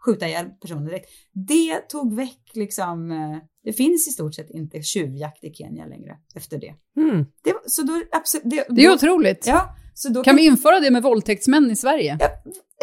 skjuta 0.05 0.27
ihjäl 0.27 0.49
personen 0.61 0.85
direkt. 0.85 1.09
Det 1.31 1.79
tog 1.89 2.13
väck 2.15 2.51
liksom, 2.53 3.11
eh, 3.11 3.37
det 3.63 3.73
finns 3.73 4.07
i 4.07 4.11
stort 4.11 4.35
sett 4.35 4.49
inte 4.49 4.81
tjuvjakt 4.81 5.43
i 5.43 5.53
Kenya 5.53 5.85
längre 5.85 6.17
efter 6.35 6.57
det. 6.59 6.75
Mm. 6.97 7.25
det 7.43 7.53
så 7.65 7.81
då, 7.83 8.01
absolut, 8.11 8.43
det, 8.49 8.65
Det 8.69 8.83
är 8.83 8.87
då, 8.89 8.95
otroligt. 8.95 9.47
Ja, 9.47 9.75
så 10.01 10.09
då 10.09 10.23
Kan 10.23 10.35
vi 10.35 10.45
införa 10.45 10.79
det 10.79 10.91
med 10.91 11.03
våldtäktsmän 11.03 11.71
i 11.71 11.75
Sverige? 11.75 12.17
Ja, 12.19 12.29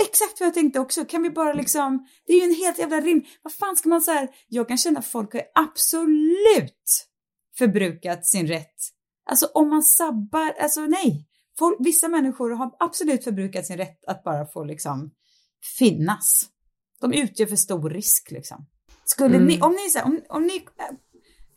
exakt 0.03 0.41
vad 0.41 0.47
jag 0.47 0.55
tänkte 0.55 0.81
också. 0.81 1.05
Kan 1.05 1.23
vi 1.23 1.31
bara 1.31 1.53
liksom, 1.53 2.07
det 2.27 2.33
är 2.33 2.37
ju 2.37 2.45
en 2.45 2.55
helt 2.55 2.79
jävla 2.79 3.01
rim. 3.01 3.25
Vad 3.43 3.53
fan 3.53 3.77
ska 3.77 3.89
man 3.89 4.03
säga? 4.03 4.29
Jag 4.49 4.69
kan 4.69 4.79
känna 4.79 4.99
att 4.99 5.07
folk 5.07 5.33
har 5.33 5.43
absolut 5.55 7.07
förbrukat 7.59 8.27
sin 8.27 8.47
rätt. 8.47 8.75
Alltså 9.31 9.47
om 9.47 9.69
man 9.69 9.83
sabbar, 9.83 10.53
alltså 10.61 10.81
nej. 10.81 11.29
Folk, 11.59 11.77
vissa 11.79 12.09
människor 12.09 12.51
har 12.51 12.71
absolut 12.79 13.25
förbrukat 13.25 13.67
sin 13.67 13.77
rätt 13.77 14.05
att 14.07 14.25
bara 14.25 14.47
få 14.47 14.65
liksom 14.65 15.11
finnas. 15.79 16.45
De 17.01 17.13
utgör 17.13 17.47
för 17.47 17.57
stor 17.57 17.91
risk 17.91 18.31
liksom. 18.31 18.67
Skulle 19.05 19.37
Mm. 19.37 19.47
ni, 19.47 19.61
om 19.61 19.73
ni, 19.73 19.91
så 19.91 19.99
här, 19.99 20.07
om, 20.07 20.21
om 20.29 20.43
ni, 20.43 20.67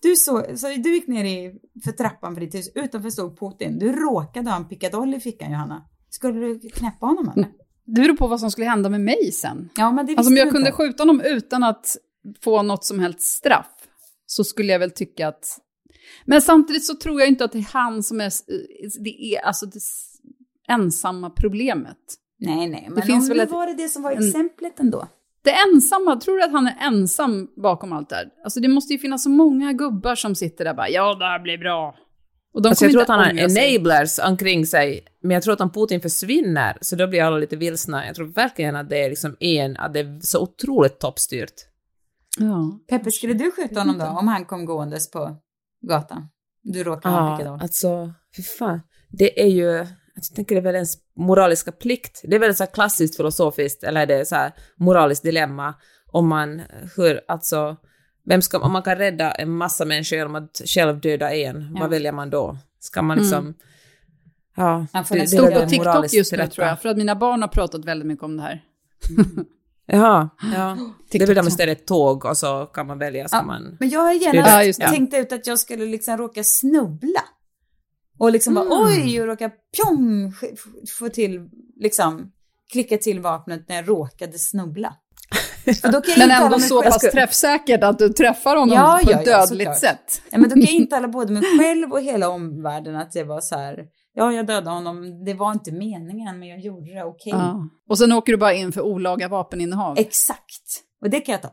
du 0.01 0.15
så, 0.15 0.45
så 0.55 0.67
du 0.67 0.93
gick 0.95 1.07
ner 1.07 1.25
i, 1.25 1.59
för 1.83 1.91
trappan 1.91 2.33
för 2.33 2.41
ditt 2.41 2.55
hus, 2.55 2.71
utanför 2.75 3.09
stod 3.09 3.39
Putin. 3.39 3.79
Du 3.79 3.91
råkade 3.91 4.49
ha 4.49 4.57
en 4.57 4.67
pickadoll 4.67 5.13
i 5.13 5.19
fickan 5.19 5.51
Johanna. 5.51 5.85
Skulle 6.09 6.39
du 6.39 6.59
knäppa 6.69 7.05
honom 7.05 7.31
eller? 7.35 7.49
Det 7.85 8.01
beror 8.01 8.15
på 8.17 8.27
vad 8.27 8.39
som 8.39 8.51
skulle 8.51 8.67
hända 8.67 8.89
med 8.89 9.01
mig 9.01 9.31
sen. 9.31 9.69
Ja, 9.77 9.91
men 9.91 10.05
det 10.05 10.15
Alltså 10.17 10.31
om 10.31 10.37
jag 10.37 10.51
kunde 10.51 10.71
skjuta 10.71 11.01
honom 11.03 11.21
utan 11.25 11.63
att 11.63 11.97
få 12.43 12.61
något 12.61 12.85
som 12.85 12.99
helst 12.99 13.21
straff 13.21 13.71
så 14.25 14.43
skulle 14.43 14.71
jag 14.71 14.79
väl 14.79 14.91
tycka 14.91 15.27
att... 15.27 15.59
Men 16.25 16.41
samtidigt 16.41 16.85
så 16.85 16.95
tror 16.95 17.19
jag 17.19 17.29
inte 17.29 17.45
att 17.45 17.51
det 17.51 17.57
är 17.59 17.69
han 17.73 18.03
som 18.03 18.21
är 18.21 18.31
det, 19.03 19.35
är, 19.35 19.39
alltså 19.45 19.65
det 19.65 19.79
ensamma 20.67 21.29
problemet. 21.29 21.97
Nej, 22.39 22.67
nej, 22.69 22.87
men 22.91 23.03
finns 23.03 23.23
om 23.23 23.27
väl 23.29 23.37
det 23.37 23.43
ett- 23.43 23.51
var 23.51 23.67
det 23.67 23.73
det 23.73 23.89
som 23.89 24.01
var 24.03 24.11
exemplet 24.11 24.79
ändå. 24.79 25.07
Det 25.49 25.55
ensamma, 25.75 26.15
tror 26.15 26.37
du 26.37 26.43
att 26.43 26.51
han 26.51 26.67
är 26.67 26.75
ensam 26.87 27.47
bakom 27.63 27.93
allt 27.93 28.09
det 28.09 28.15
här? 28.15 28.27
Alltså 28.43 28.59
det 28.59 28.67
måste 28.67 28.93
ju 28.93 28.99
finnas 28.99 29.23
så 29.23 29.29
många 29.29 29.73
gubbar 29.73 30.15
som 30.15 30.35
sitter 30.35 30.65
där 30.65 30.73
bara 30.73 30.89
ja 30.89 31.15
det 31.15 31.25
här 31.25 31.39
blir 31.39 31.57
bra. 31.57 31.95
Och 32.53 32.61
de 32.61 32.69
Alltså 32.69 32.85
jag 32.85 32.91
tror 32.91 33.01
att 33.01 33.07
han 33.07 33.19
har 33.19 33.31
ångra 33.31 33.49
sig. 33.49 33.75
enablers 33.75 34.19
omkring 34.19 34.65
sig, 34.65 35.05
men 35.21 35.31
jag 35.31 35.43
tror 35.43 35.53
att 35.53 35.61
om 35.61 35.71
Putin 35.71 36.01
försvinner 36.01 36.77
så 36.81 36.95
då 36.95 37.07
blir 37.07 37.23
alla 37.23 37.37
lite 37.37 37.55
vilsna. 37.55 38.05
Jag 38.05 38.15
tror 38.15 38.25
verkligen 38.27 38.75
att 38.75 38.89
det 38.89 38.97
är 39.05 39.09
liksom 39.09 39.35
en, 39.39 39.77
att 39.77 39.93
det 39.93 39.99
är 39.99 40.19
så 40.21 40.41
otroligt 40.41 40.99
toppstyrt. 40.99 41.53
Ja. 42.39 42.79
Peppe, 42.89 43.11
skulle 43.11 43.33
du 43.33 43.51
skjuta 43.51 43.79
honom 43.79 43.97
då 43.97 44.05
om 44.05 44.27
han 44.27 44.45
kom 44.45 44.65
gåendes 44.65 45.11
på 45.11 45.37
gatan? 45.81 46.29
Du 46.63 46.83
råkar 46.83 47.09
ha 47.09 47.41
Ja, 47.41 47.59
alltså, 47.61 48.13
fy 48.37 48.43
fan. 48.43 48.81
Det 49.09 49.41
är 49.41 49.47
ju, 49.47 49.85
jag 50.29 50.35
tänker 50.35 50.55
det 50.55 50.59
är 50.61 50.63
väl 50.63 50.75
ens 50.75 50.93
moraliska 51.15 51.71
plikt. 51.71 52.21
Det 52.23 52.35
är 52.35 52.39
väl 52.39 52.55
så 52.55 52.63
här 52.63 52.71
klassiskt 52.71 53.17
filosofiskt, 53.17 53.83
eller 53.83 54.05
det 54.05 54.15
är 54.15 54.25
så 54.25 54.35
här 54.35 54.51
moraliskt 54.75 55.23
dilemma 55.23 55.73
om 56.11 56.27
man, 56.27 56.61
hur, 56.97 57.21
alltså, 57.27 57.75
vem 58.25 58.41
ska, 58.41 58.59
om 58.59 58.71
man 58.71 58.83
kan 58.83 58.95
rädda 58.95 59.31
en 59.31 59.49
massa 59.49 59.85
människor 59.85 60.17
genom 60.17 60.35
att 60.35 60.61
själv 60.65 60.99
döda 60.99 61.31
en, 61.35 61.71
Ja. 61.75 61.81
vad 61.81 61.89
väljer 61.89 62.11
man 62.11 62.29
då? 62.29 62.57
Ska 62.79 63.01
man 63.01 63.17
liksom, 63.17 63.53
ja, 64.55 64.85
Han 64.93 65.05
får 65.05 65.15
det, 65.15 65.21
det 65.21 65.27
Stod 65.27 65.53
på 65.53 65.69
TikTok 65.69 66.13
just 66.13 66.31
nu 66.31 66.47
tror 66.47 66.67
jag, 66.67 66.81
för 66.81 66.89
att 66.89 66.97
mina 66.97 67.15
barn 67.15 67.41
har 67.41 67.49
pratat 67.49 67.85
väldigt 67.85 68.07
mycket 68.07 68.23
om 68.23 68.37
det 68.37 68.43
här. 68.43 68.63
Jaha, 69.85 70.29
ja. 70.55 70.77
Det 71.11 71.19
TikTok. 71.19 71.35
där 71.35 71.43
man 71.43 71.51
ställer 71.51 71.71
ett 71.71 71.87
tåg 71.87 72.25
och 72.25 72.37
så 72.37 72.65
kan 72.65 72.87
man 72.87 72.99
välja, 72.99 73.27
ska 73.27 73.37
Ja, 73.37 73.43
man... 73.43 73.77
Men 73.79 73.89
jag 73.89 73.99
har 73.99 74.13
Det 74.13 74.25
är 74.25 74.33
gärna 74.33 74.57
det. 74.57 74.65
Ja, 74.65 74.73
det. 74.79 74.89
tänkt 74.89 75.13
ut 75.13 75.31
att 75.31 75.47
jag 75.47 75.59
skulle 75.59 75.85
liksom 75.85 76.17
råka 76.17 76.43
snubbla. 76.43 77.23
Och 78.19 78.31
liksom 78.31 78.57
Mm. 78.57 78.69
bara 78.69 78.85
oj, 78.85 79.21
och 79.21 79.27
råka 79.27 79.49
pjong, 79.75 80.33
få 80.99 81.09
till, 81.09 81.49
liksom, 81.79 82.31
klicka 82.71 82.97
till 82.97 83.19
vapnet 83.19 83.69
när 83.69 83.75
jag 83.75 83.89
råkade 83.89 84.39
snubbla. 84.39 84.93
Men 86.17 86.31
ändå 86.31 86.59
så 86.59 86.81
själv- 86.81 86.91
pass 86.91 87.01
träffsäkert 87.11 87.83
att 87.83 87.99
du 87.99 88.09
träffar 88.09 88.55
honom 88.55 88.75
Ja, 88.75 88.99
på 89.03 89.11
ja, 89.11 89.19
ett 89.21 89.27
ja, 89.27 89.37
dödligt 89.37 89.67
såklart. 89.67 89.79
sätt. 89.79 90.21
Ja, 90.31 90.37
men 90.37 90.49
då 90.49 90.53
kan 90.55 90.61
jag 90.61 90.71
intala 90.73 91.07
både 91.17 91.33
mig 91.33 91.43
själv 91.59 91.91
och 91.91 92.01
hela 92.01 92.29
omvärlden 92.29 92.95
att 92.95 93.11
det 93.11 93.23
var 93.23 93.41
så 93.41 93.55
här, 93.55 93.85
ja, 94.13 94.33
jag 94.33 94.47
dödade 94.47 94.69
honom, 94.69 95.25
det 95.25 95.33
var 95.33 95.51
inte 95.51 95.71
meningen, 95.71 96.39
men 96.39 96.47
jag 96.47 96.59
gjorde 96.59 96.93
det, 96.93 97.03
okej. 97.03 97.31
Ja. 97.35 97.69
Och 97.89 97.97
sen 97.97 98.11
åker 98.11 98.31
du 98.31 98.37
bara 98.37 98.53
in 98.53 98.71
för 98.71 98.81
olaga 98.81 99.27
vapeninnehav. 99.27 99.99
Exakt. 99.99 100.83
Och 101.01 101.09
det 101.09 101.19
kan 101.19 101.33
jag 101.33 101.41
ta. 101.41 101.49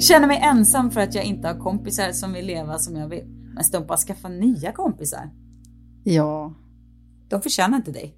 Känner 0.00 0.26
mig 0.26 0.40
ensam 0.44 0.90
för 0.90 1.00
att 1.00 1.14
jag 1.14 1.24
inte 1.24 1.48
har 1.48 1.58
kompisar 1.60 2.12
som 2.12 2.32
vill 2.32 2.46
leva 2.46 2.78
som 2.78 2.96
jag 2.96 3.08
vill. 3.08 3.24
Men 3.56 3.64
Stumpa, 3.64 3.96
skaffa 3.96 4.28
nya 4.28 4.72
kompisar. 4.72 5.30
Ja. 6.04 6.54
De 7.30 7.42
förtjänar 7.42 7.76
inte 7.76 7.90
dig. 7.90 8.16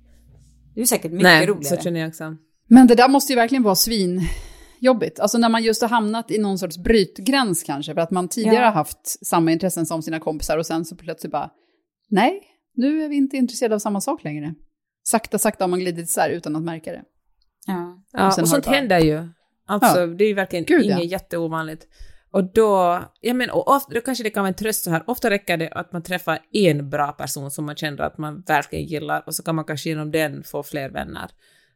Du 0.74 0.80
är 0.80 0.86
säkert 0.86 1.12
mycket 1.12 1.22
Nej, 1.22 1.46
roligare. 1.46 1.76
så 1.76 1.82
känner 1.82 2.00
jag 2.00 2.08
också. 2.08 2.36
Men 2.68 2.86
det 2.86 2.94
där 2.94 3.08
måste 3.08 3.32
ju 3.32 3.36
verkligen 3.36 3.62
vara 3.62 3.74
svinjobbigt. 3.74 5.20
Alltså 5.20 5.38
när 5.38 5.48
man 5.48 5.62
just 5.62 5.82
har 5.82 5.88
hamnat 5.88 6.30
i 6.30 6.38
någon 6.38 6.58
sorts 6.58 6.78
brytgräns 6.78 7.62
kanske, 7.62 7.94
för 7.94 8.00
att 8.00 8.10
man 8.10 8.28
tidigare 8.28 8.56
Ja. 8.56 8.64
har 8.64 8.72
haft 8.72 9.26
samma 9.26 9.52
intressen 9.52 9.86
som 9.86 10.02
sina 10.02 10.20
kompisar 10.20 10.58
och 10.58 10.66
sen 10.66 10.84
så 10.84 10.96
plötsligt 10.96 11.32
bara, 11.32 11.50
nej, 12.10 12.40
nu 12.74 13.02
är 13.02 13.08
vi 13.08 13.16
inte 13.16 13.36
intresserade 13.36 13.74
av 13.74 13.78
samma 13.78 14.00
sak 14.00 14.24
längre. 14.24 14.54
Sakta, 15.04 15.38
sakta 15.38 15.64
har 15.64 15.68
man 15.68 15.78
glidit 15.80 16.08
isär 16.08 16.30
utan 16.30 16.56
att 16.56 16.62
märka 16.62 16.92
det. 16.92 17.02
Ja. 17.66 18.04
Ja, 18.12 18.26
Och 18.26 18.34
sen 18.34 18.42
och 18.42 18.48
sånt 18.48 18.64
det 18.64 18.70
bara- 18.70 18.76
händer 18.76 19.00
ju. 19.00 19.28
Alltså, 19.66 20.00
Ja. 20.00 20.06
det 20.06 20.24
är 20.24 20.28
ju 20.28 20.34
verkligen 20.34 20.64
Gud, 20.64 20.84
inget 20.84 20.98
ja. 20.98 21.04
jätteovanligt. 21.04 21.86
Och 22.30 22.52
då, 22.52 23.02
ja 23.20 23.34
men, 23.34 23.50
och 23.50 23.68
ofta, 23.68 23.94
då 23.94 24.00
kanske 24.00 24.24
det 24.24 24.30
kan 24.30 24.42
vara 24.42 24.48
en 24.48 24.54
tröst 24.54 24.84
så 24.84 24.90
här, 24.90 25.02
ofta 25.06 25.30
räcker 25.30 25.56
det 25.56 25.68
att 25.68 25.92
man 25.92 26.02
träffar 26.02 26.38
en 26.52 26.90
bra 26.90 27.12
person 27.12 27.50
som 27.50 27.66
man 27.66 27.76
känner 27.76 28.02
att 28.02 28.18
man 28.18 28.42
verkligen 28.46 28.86
gillar 28.86 29.22
och 29.26 29.34
så 29.34 29.42
kan 29.42 29.54
man 29.54 29.64
kanske 29.64 29.88
genom 29.88 30.10
den 30.10 30.42
få 30.42 30.62
fler 30.62 30.90
vänner. 30.90 31.30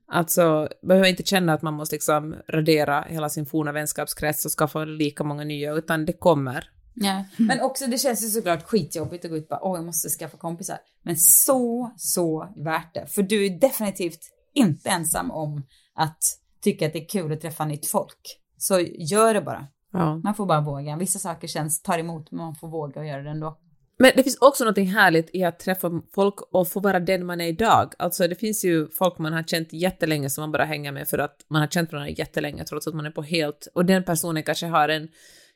Alltså, 0.08 0.68
behöver 0.82 1.08
inte 1.08 1.22
känna 1.22 1.52
att 1.52 1.62
man 1.62 1.74
måste 1.74 1.94
liksom 1.94 2.36
radera 2.48 3.02
hela 3.02 3.28
sin 3.28 3.46
forna 3.46 3.72
vänskapskrets 3.72 4.44
och 4.44 4.50
skaffa 4.50 4.84
lika 4.84 5.24
många 5.24 5.44
nya, 5.44 5.72
utan 5.72 6.06
det 6.06 6.12
kommer. 6.12 6.70
Ja. 6.94 7.24
Men 7.36 7.60
också, 7.60 7.86
det 7.86 7.98
känns 7.98 8.24
ju 8.24 8.28
såklart 8.28 8.62
skitjobbigt 8.62 9.24
att 9.24 9.30
gå 9.30 9.36
ut 9.36 9.42
och 9.42 9.48
bara, 9.48 9.64
åh, 9.64 9.78
jag 9.78 9.84
måste 9.84 10.08
skaffa 10.08 10.36
kompisar. 10.36 10.78
Men 11.02 11.16
så, 11.16 11.92
så 11.96 12.52
värt 12.56 12.94
det. 12.94 13.06
För 13.06 13.22
du 13.22 13.46
är 13.46 13.60
definitivt 13.60 14.20
inte 14.54 14.90
ensam 14.90 15.30
om 15.30 15.66
att 15.94 16.18
tycka 16.62 16.86
att 16.86 16.92
det 16.92 16.98
är 16.98 17.08
kul 17.08 17.32
att 17.32 17.40
träffa 17.40 17.64
nytt 17.64 17.86
folk. 17.86 18.38
Så 18.56 18.80
gör 18.80 19.34
det 19.34 19.40
bara. 19.40 19.66
Ja. 19.92 20.20
Man 20.24 20.34
får 20.34 20.46
bara 20.46 20.60
våga. 20.60 20.96
Vissa 20.96 21.18
saker 21.18 21.48
känns, 21.48 21.82
tar 21.82 21.98
emot, 21.98 22.30
men 22.30 22.44
man 22.44 22.54
får 22.54 22.68
våga 22.68 23.00
och 23.00 23.06
göra 23.06 23.22
det 23.22 23.30
ändå. 23.30 23.58
Men 23.98 24.12
det 24.16 24.22
finns 24.22 24.38
också 24.40 24.64
något 24.64 24.78
härligt 24.78 25.30
i 25.32 25.44
att 25.44 25.58
träffa 25.58 25.90
folk 26.14 26.34
och 26.40 26.68
få 26.68 26.80
vara 26.80 27.00
den 27.00 27.26
man 27.26 27.40
är 27.40 27.48
idag. 27.48 27.92
Alltså 27.98 28.28
det 28.28 28.34
finns 28.34 28.64
ju 28.64 28.88
folk 28.88 29.18
man 29.18 29.32
har 29.32 29.42
känt 29.42 29.72
jättelänge 29.72 30.30
som 30.30 30.42
man 30.42 30.52
bara 30.52 30.64
hänger 30.64 30.92
med 30.92 31.08
för 31.08 31.18
att 31.18 31.36
man 31.48 31.60
har 31.60 31.68
känt 31.68 31.92
varandra 31.92 32.10
jättelänge 32.10 32.64
trots 32.64 32.86
att 32.86 32.94
man 32.94 33.06
är 33.06 33.10
på 33.10 33.22
helt... 33.22 33.68
Och 33.74 33.84
den 33.84 34.04
personen 34.04 34.42
kanske 34.42 34.66
har 34.66 34.88
en... 34.88 35.08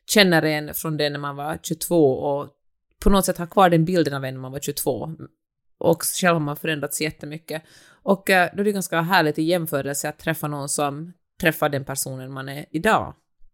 Känner 0.09 0.45
en 0.45 0.73
från 0.73 0.97
det 0.97 1.09
när 1.09 1.19
man 1.19 1.35
var 1.35 1.59
22 1.63 2.13
och 2.13 2.47
på 3.03 3.09
något 3.09 3.25
sätt 3.25 3.37
har 3.37 3.45
kvar 3.45 3.69
den 3.69 3.85
bilden 3.85 4.13
av 4.13 4.25
en 4.25 4.33
när 4.33 4.41
man 4.41 4.51
var 4.51 4.59
22. 4.59 5.09
Och 5.79 6.03
själv 6.03 6.33
har 6.33 6.39
man 6.39 6.57
förändrats 6.57 7.01
jättemycket. 7.01 7.63
Och 8.03 8.29
eh, 8.29 8.49
då 8.53 8.61
är 8.61 8.63
det 8.65 8.71
ganska 8.71 9.01
härligt 9.01 9.39
i 9.39 9.43
jämförelse 9.43 10.09
att 10.09 10.19
träffa 10.19 10.47
någon 10.47 10.69
som 10.69 11.13
träffa 11.41 11.69
den 11.69 11.85
personen 11.85 12.33
man 12.33 12.49
är 12.49 12.65
idag. 12.71 13.13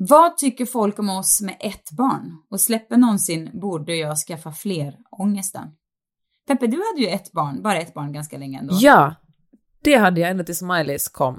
Vad 0.00 0.36
tycker 0.36 0.66
folk 0.66 0.98
om 0.98 1.10
oss 1.10 1.40
med 1.40 1.56
ett 1.60 1.90
barn? 1.90 2.42
Och 2.50 2.60
släpper 2.60 2.96
någonsin 2.96 3.50
borde 3.60 3.96
jag 3.96 4.16
skaffa 4.16 4.52
fler 4.52 4.96
ångesten? 5.10 5.68
Peppe, 6.46 6.66
du 6.66 6.76
hade 6.76 7.00
ju 7.00 7.08
ett 7.08 7.32
barn, 7.32 7.62
bara 7.62 7.76
ett 7.76 7.94
barn 7.94 8.12
ganska 8.12 8.38
länge 8.38 8.58
ändå. 8.58 8.74
Ja, 8.80 9.14
det 9.82 9.94
hade 9.94 10.20
jag 10.20 10.30
ända 10.30 10.44
tills 10.44 10.62
Miley's 10.62 11.12
kom. 11.12 11.34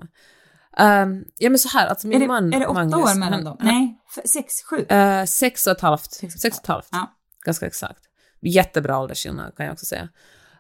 Um, 0.80 1.26
ja 1.38 1.50
men 1.50 1.60
så 1.60 1.78
här, 1.78 1.88
alltså 1.88 2.08
min 2.08 2.16
är 2.16 2.20
det, 2.20 2.28
man 2.28 2.54
Är 2.54 2.60
det 2.60 2.68
åtta 2.68 2.74
Magnus, 2.74 3.16
år 3.16 3.20
mellan 3.20 3.44
dem? 3.44 3.58
Nej, 3.60 4.00
sex, 4.26 4.54
sju? 4.64 4.86
Eh, 4.86 5.26
sex 5.26 5.68
och 5.68 5.72
ett 5.72 5.82
halvt. 5.82 6.12
Sex 6.12 6.34
och 6.34 6.38
ett 6.38 6.42
Sex 6.42 6.58
och 6.58 6.64
ett 6.64 6.68
halvt. 6.68 6.88
Ja. 6.92 7.14
Ganska 7.46 7.68
exakt. 7.68 8.00
Jättebra 8.42 9.00
åldersskillnad 9.00 9.56
kan 9.56 9.66
jag 9.66 9.74
också 9.74 9.86
säga. 9.86 10.10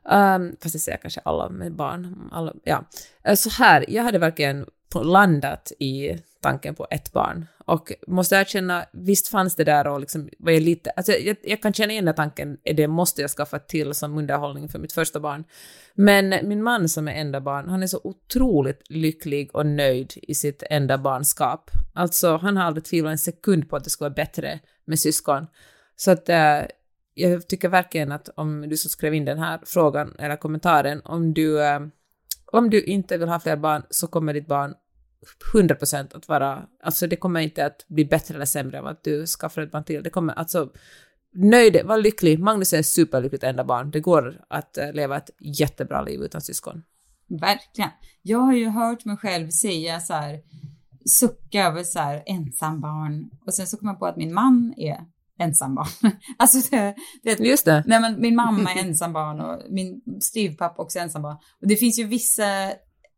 Um, 0.03 0.55
fast 0.61 0.73
det 0.73 0.79
säger 0.79 0.97
kanske 0.97 1.21
alla 1.25 1.49
med 1.49 1.75
barn. 1.75 2.29
Alla, 2.31 2.53
ja. 2.63 2.83
Eh, 3.23 3.35
Så 3.35 3.49
här, 3.49 3.85
jag 3.87 4.03
hade 4.03 4.17
verkligen 4.17 4.65
landat 5.03 5.71
i 5.79 6.17
tanken 6.41 6.75
på 6.75 6.87
ett 6.91 7.13
barn. 7.13 7.45
Och 7.69 7.93
måste 8.07 8.35
erkänna, 8.35 8.85
visst 8.93 9.27
fanns 9.27 9.55
det 9.55 9.63
där 9.63 9.87
och 9.87 9.99
liksom 9.99 10.29
var 10.39 10.51
jag 10.51 10.61
lite, 10.61 10.89
alltså 10.89 11.11
jag, 11.11 11.37
jag 11.43 11.61
kan 11.61 11.73
känna 11.73 11.91
igen 11.91 12.05
den 12.05 12.15
tanken, 12.15 12.57
det 12.63 12.87
måste 12.87 13.21
jag 13.21 13.31
skaffa 13.31 13.59
till 13.59 13.93
som 13.93 14.17
underhållning 14.17 14.69
för 14.69 14.79
mitt 14.79 14.93
första 14.93 15.19
barn. 15.19 15.43
Men 15.93 16.47
min 16.47 16.63
man 16.63 16.89
som 16.89 17.07
är 17.07 17.11
enda 17.11 17.41
barn, 17.41 17.69
han 17.69 17.83
är 17.83 17.87
så 17.87 18.01
otroligt 18.03 18.81
lycklig 18.89 19.55
och 19.55 19.65
nöjd 19.65 20.13
i 20.15 20.35
sitt 20.35 20.63
enda 20.69 20.97
barnskap. 20.97 21.71
Alltså 21.93 22.37
han 22.37 22.57
har 22.57 22.63
aldrig 22.63 22.83
tvivlat 22.83 23.11
en 23.11 23.17
sekund 23.17 23.69
på 23.69 23.75
att 23.75 23.83
det 23.83 23.89
skulle 23.89 24.09
vara 24.09 24.25
bättre 24.25 24.59
med 24.85 24.99
syskon. 24.99 25.47
Så 25.95 26.11
att 26.11 26.29
äh, 26.29 26.61
jag 27.13 27.47
tycker 27.47 27.69
verkligen 27.69 28.11
att 28.11 28.29
om 28.35 28.69
du 28.69 28.77
som 28.77 28.89
skrev 28.89 29.13
in 29.13 29.25
den 29.25 29.39
här 29.39 29.59
frågan 29.65 30.15
eller 30.19 30.35
kommentaren, 30.35 31.01
om 31.05 31.33
du, 31.33 31.63
äh, 31.63 31.79
om 32.45 32.69
du 32.69 32.83
inte 32.83 33.17
vill 33.17 33.29
ha 33.29 33.39
fler 33.39 33.55
barn 33.55 33.83
så 33.89 34.07
kommer 34.07 34.33
ditt 34.33 34.47
barn 34.47 34.73
100% 35.53 36.17
att 36.17 36.27
vara, 36.27 36.63
alltså 36.83 37.07
det 37.07 37.15
kommer 37.15 37.39
inte 37.39 37.65
att 37.65 37.85
bli 37.87 38.05
bättre 38.05 38.35
eller 38.35 38.45
sämre 38.45 38.79
av 38.79 38.87
att 38.87 39.03
du 39.03 39.25
skaffar 39.25 39.61
ett 39.61 39.71
barn 39.71 39.83
till. 39.83 40.03
Det 40.03 40.09
kommer 40.09 40.33
alltså, 40.33 40.69
nöjd, 41.33 41.85
var 41.85 41.97
lycklig. 41.97 42.39
Magnus 42.39 42.73
är 42.73 42.81
superlyckligt 42.81 43.43
enda 43.43 43.63
barn. 43.63 43.91
Det 43.91 43.99
går 43.99 44.41
att 44.47 44.77
eh, 44.77 44.93
leva 44.93 45.17
ett 45.17 45.29
jättebra 45.39 46.01
liv 46.01 46.21
utan 46.21 46.41
syskon. 46.41 46.83
Verkligen. 47.27 47.89
Jag 48.21 48.39
har 48.39 48.53
ju 48.53 48.69
hört 48.69 49.05
mig 49.05 49.17
själv 49.17 49.49
säga 49.49 49.99
så 49.99 50.13
här, 50.13 50.39
sucka 51.05 51.67
över 51.67 51.83
så 51.83 51.99
här 51.99 52.23
ensam 52.25 52.81
barn 52.81 53.29
och 53.45 53.53
sen 53.53 53.67
så 53.67 53.77
kom 53.77 53.87
jag 53.87 53.99
på 53.99 54.05
att 54.05 54.17
min 54.17 54.33
man 54.33 54.73
är 54.77 54.97
ensam 55.39 55.75
barn. 55.75 55.87
alltså 56.37 56.69
det, 56.71 56.95
det, 57.23 57.39
Just 57.39 57.65
det. 57.65 57.83
Nej 57.87 58.01
men 58.01 58.21
min 58.21 58.35
mamma 58.35 58.71
är 58.71 58.79
ensam 58.85 59.13
barn 59.13 59.41
och 59.41 59.61
min 59.69 60.01
styvpappa 60.21 60.81
också 60.81 60.99
är 60.99 61.03
ensam 61.03 61.21
barn. 61.21 61.37
Och 61.61 61.67
det 61.67 61.75
finns 61.75 61.99
ju 61.99 62.03
vissa, 62.03 62.71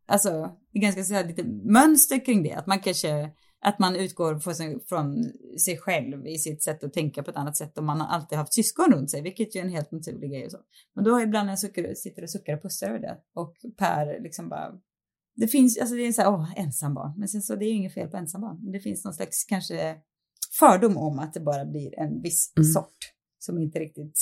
alltså 0.06 0.56
ganska 0.72 1.04
så 1.04 1.14
här 1.14 1.24
lite 1.24 1.44
mönster 1.64 2.24
kring 2.24 2.42
det, 2.42 2.52
att 2.52 2.66
man 2.66 2.80
kanske, 2.80 3.30
att 3.64 3.78
man 3.78 3.96
utgår 3.96 4.38
från 4.38 4.54
sig, 4.54 4.84
från 4.86 5.24
sig 5.64 5.78
själv 5.78 6.26
i 6.26 6.38
sitt 6.38 6.62
sätt 6.62 6.84
att 6.84 6.92
tänka 6.92 7.22
på 7.22 7.30
ett 7.30 7.36
annat 7.36 7.56
sätt 7.56 7.78
om 7.78 7.86
man 7.86 8.00
har 8.00 8.08
alltid 8.08 8.38
haft 8.38 8.54
syskon 8.54 8.92
runt 8.92 9.10
sig, 9.10 9.22
vilket 9.22 9.56
ju 9.56 9.60
är 9.60 9.64
en 9.64 9.70
helt 9.70 9.92
naturlig 9.92 10.30
grej 10.30 10.44
och 10.44 10.50
så. 10.50 10.58
Men 10.94 11.04
då 11.04 11.20
ibland 11.20 11.46
när 11.46 11.52
jag 11.52 11.58
suckar, 11.58 11.94
sitter 11.94 12.22
och 12.22 12.30
suckar 12.30 12.56
och 12.56 12.62
pussar 12.62 12.88
över 12.88 12.98
det 12.98 13.18
och 13.34 13.56
Per 13.76 14.20
liksom 14.22 14.48
bara 14.48 14.72
det 15.36 15.48
finns, 15.48 15.78
alltså 15.78 15.94
det 15.94 16.02
är 16.02 16.12
så 16.12 16.22
här, 16.22 16.30
åh, 16.30 16.52
ensambarn. 16.56 17.14
Men 17.18 17.28
sen 17.28 17.42
så, 17.42 17.56
det 17.56 17.64
är 17.64 17.68
ju 17.68 17.74
inget 17.74 17.94
fel 17.94 18.08
på 18.08 18.16
ensambarn. 18.16 18.72
Det 18.72 18.80
finns 18.80 19.04
någon 19.04 19.14
slags 19.14 19.44
kanske 19.44 19.96
fördom 20.58 20.96
om 20.96 21.18
att 21.18 21.34
det 21.34 21.40
bara 21.40 21.64
blir 21.64 21.98
en 21.98 22.22
viss 22.22 22.52
Mm. 22.56 22.64
sort 22.64 22.98
som 23.38 23.58
inte 23.58 23.78
riktigt, 23.78 24.20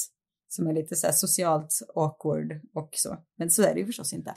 som 0.48 0.66
är 0.66 0.72
lite 0.72 0.96
så 0.96 1.06
här 1.06 1.14
socialt 1.14 1.78
awkward 1.94 2.60
och 2.74 2.90
så. 2.92 3.16
Men 3.36 3.50
så 3.50 3.62
är 3.62 3.74
det 3.74 3.80
ju 3.80 3.86
förstås 3.86 4.12
inte. 4.12 4.34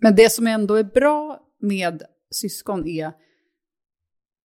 Men 0.00 0.14
det 0.16 0.32
som 0.32 0.46
ändå 0.46 0.74
är 0.74 0.84
bra 0.84 1.40
med 1.60 2.02
syskon 2.30 2.88
är 2.88 3.12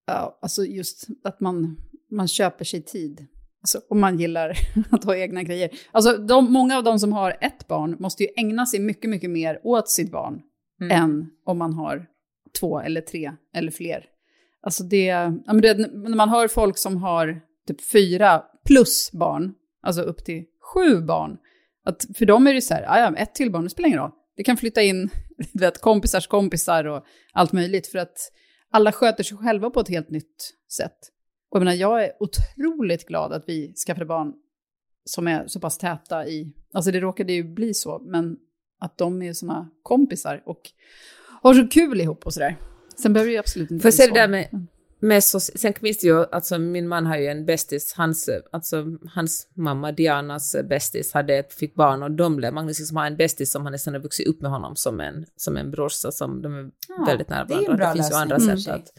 ja, 0.08 0.40
alltså 0.42 0.66
just 0.66 1.08
att 1.24 1.40
man, 1.40 1.78
man 2.12 2.28
köper 2.28 2.66
sig 2.66 2.82
tid. 2.82 3.26
Alltså, 3.62 3.82
om 3.90 4.00
man 4.00 4.20
gillar 4.20 4.58
att 4.92 5.04
ha 5.04 5.16
egna 5.16 5.44
grejer. 5.44 5.70
Alltså, 5.92 6.18
de, 6.18 6.54
många 6.54 6.78
av 6.78 6.84
de 6.84 7.00
som 7.00 7.14
har 7.14 7.38
ett 7.42 7.68
barn 7.68 7.96
måste 8.00 8.24
ju 8.24 8.30
ägna 8.38 8.66
sig 8.66 8.80
mycket, 8.80 9.10
mycket 9.10 9.30
mer 9.30 9.60
åt 9.64 9.90
sitt 9.90 10.12
barn 10.12 10.42
Mm. 10.82 11.04
än 11.04 11.30
om 11.46 11.58
man 11.58 11.74
har 11.74 12.06
två 12.60 12.80
eller 12.80 13.02
tre 13.02 13.32
eller 13.56 13.72
fler. 13.72 14.06
Alltså 14.62 14.84
det, 14.84 15.06
ja, 15.06 15.54
det, 15.62 15.78
när 15.78 16.16
man 16.16 16.30
hör 16.30 16.48
folk 16.48 16.78
som 16.78 16.98
har 16.98 17.42
typ 17.68 17.82
fyra 17.92 18.44
plus 18.66 19.12
barn, 19.14 19.54
alltså 19.82 20.02
upp 20.02 20.26
till 20.26 20.46
sju 20.74 21.02
barn, 21.02 21.38
att 21.86 22.06
för 22.18 22.26
dem 22.26 22.48
är 22.48 22.54
det 22.54 22.62
så 22.62 22.74
här, 22.74 22.86
"Ah, 22.88 23.00
ja, 23.00 23.16
ett 23.16 23.36
till 23.36 23.52
barn, 23.52 23.64
det 23.64 23.70
spelar 23.70 23.88
ingen 23.88 24.00
roll. 24.00 24.12
Det 24.38 24.44
kan 24.44 24.58
flytta 24.58 24.82
in 24.82 25.10
du 25.54 25.60
vet, 25.60 25.82
kompisars 25.82 26.28
kompisar 26.28 26.86
och 26.86 27.06
allt 27.34 27.52
möjligt 27.52 27.88
för 27.88 28.00
att 28.00 28.32
alla 28.72 28.92
sköter 28.92 29.24
sig 29.24 29.38
själva 29.38 29.70
på 29.70 29.80
ett 29.80 29.90
helt 29.90 30.10
nytt 30.10 30.54
sätt. 30.72 30.98
Och 31.50 31.56
jag 31.56 31.60
menar, 31.60 31.74
jag 31.74 32.04
är 32.04 32.12
otroligt 32.20 33.08
glad 33.08 33.34
att 33.34 33.44
vi 33.48 33.74
skaffade 33.88 34.06
barn 34.06 34.34
som 35.06 35.28
är 35.28 35.48
så 35.48 35.60
pass 35.60 35.78
täta 35.78 36.28
i, 36.28 36.54
alltså 36.74 36.92
det 36.92 37.00
råkade 37.00 37.34
ju 37.34 37.44
bli 37.44 37.74
så, 37.74 38.00
men 38.00 38.38
att 38.80 38.98
de 38.98 39.22
är 39.22 39.34
såna 39.34 39.70
kompisar 39.84 40.44
och 40.46 40.62
har 41.42 41.54
så 41.54 41.68
kul 41.68 42.02
ihop 42.02 42.26
och 42.26 42.34
sådär. 42.34 42.56
Sen 42.98 43.14
behöver 43.14 43.30
det 43.30 43.34
ju 43.34 43.40
absolut 43.40 43.72
inte 43.72 43.84
Får 43.84 43.92
så. 43.92 44.14
det 44.14 44.20
där 44.20 44.28
med, 44.28 44.68
med 45.00 45.24
så, 45.24 45.40
sen 45.40 45.74
det 46.02 46.08
ju, 46.08 46.26
alltså 46.32 46.58
min 46.58 46.88
man 46.88 47.06
har 47.06 47.18
ju 47.18 47.28
en 47.28 47.46
bästis, 47.46 47.94
hans, 47.98 48.30
alltså 48.52 48.86
hans 49.14 49.48
mamma 49.54 49.92
Dianas 49.92 50.56
bästis 50.70 51.14
hade 51.14 51.36
ett, 51.36 51.54
fick 51.54 51.76
barn 51.76 52.04
och 52.04 52.12
de 52.12 52.36
blev, 52.36 52.54
Magnus 52.54 52.80
liksom 52.80 52.98
har 52.98 53.06
en 53.08 53.18
bästis 53.18 53.52
som 53.52 53.64
han 53.64 53.72
nästan 53.72 53.94
har 53.94 54.02
vuxit 54.02 54.28
upp 54.28 54.42
med 54.42 54.52
honom 54.52 54.76
som 54.76 55.00
en, 55.00 55.26
som 55.36 55.58
en 55.58 55.72
brorsa 55.72 56.12
som 56.12 56.42
de 56.42 56.54
är 56.60 56.72
Ja, 56.88 57.06
väldigt 57.08 57.30
nära 57.30 57.46
det 57.46 57.54
är 57.54 57.58
varandra. 57.58 57.72
en 57.72 57.78
bra 57.78 57.88
Det 57.88 57.94
finns 57.94 58.12
ju 58.12 58.16
andra 58.16 58.40
sätt 58.40 58.62
sig. 58.62 58.74
att 58.74 58.94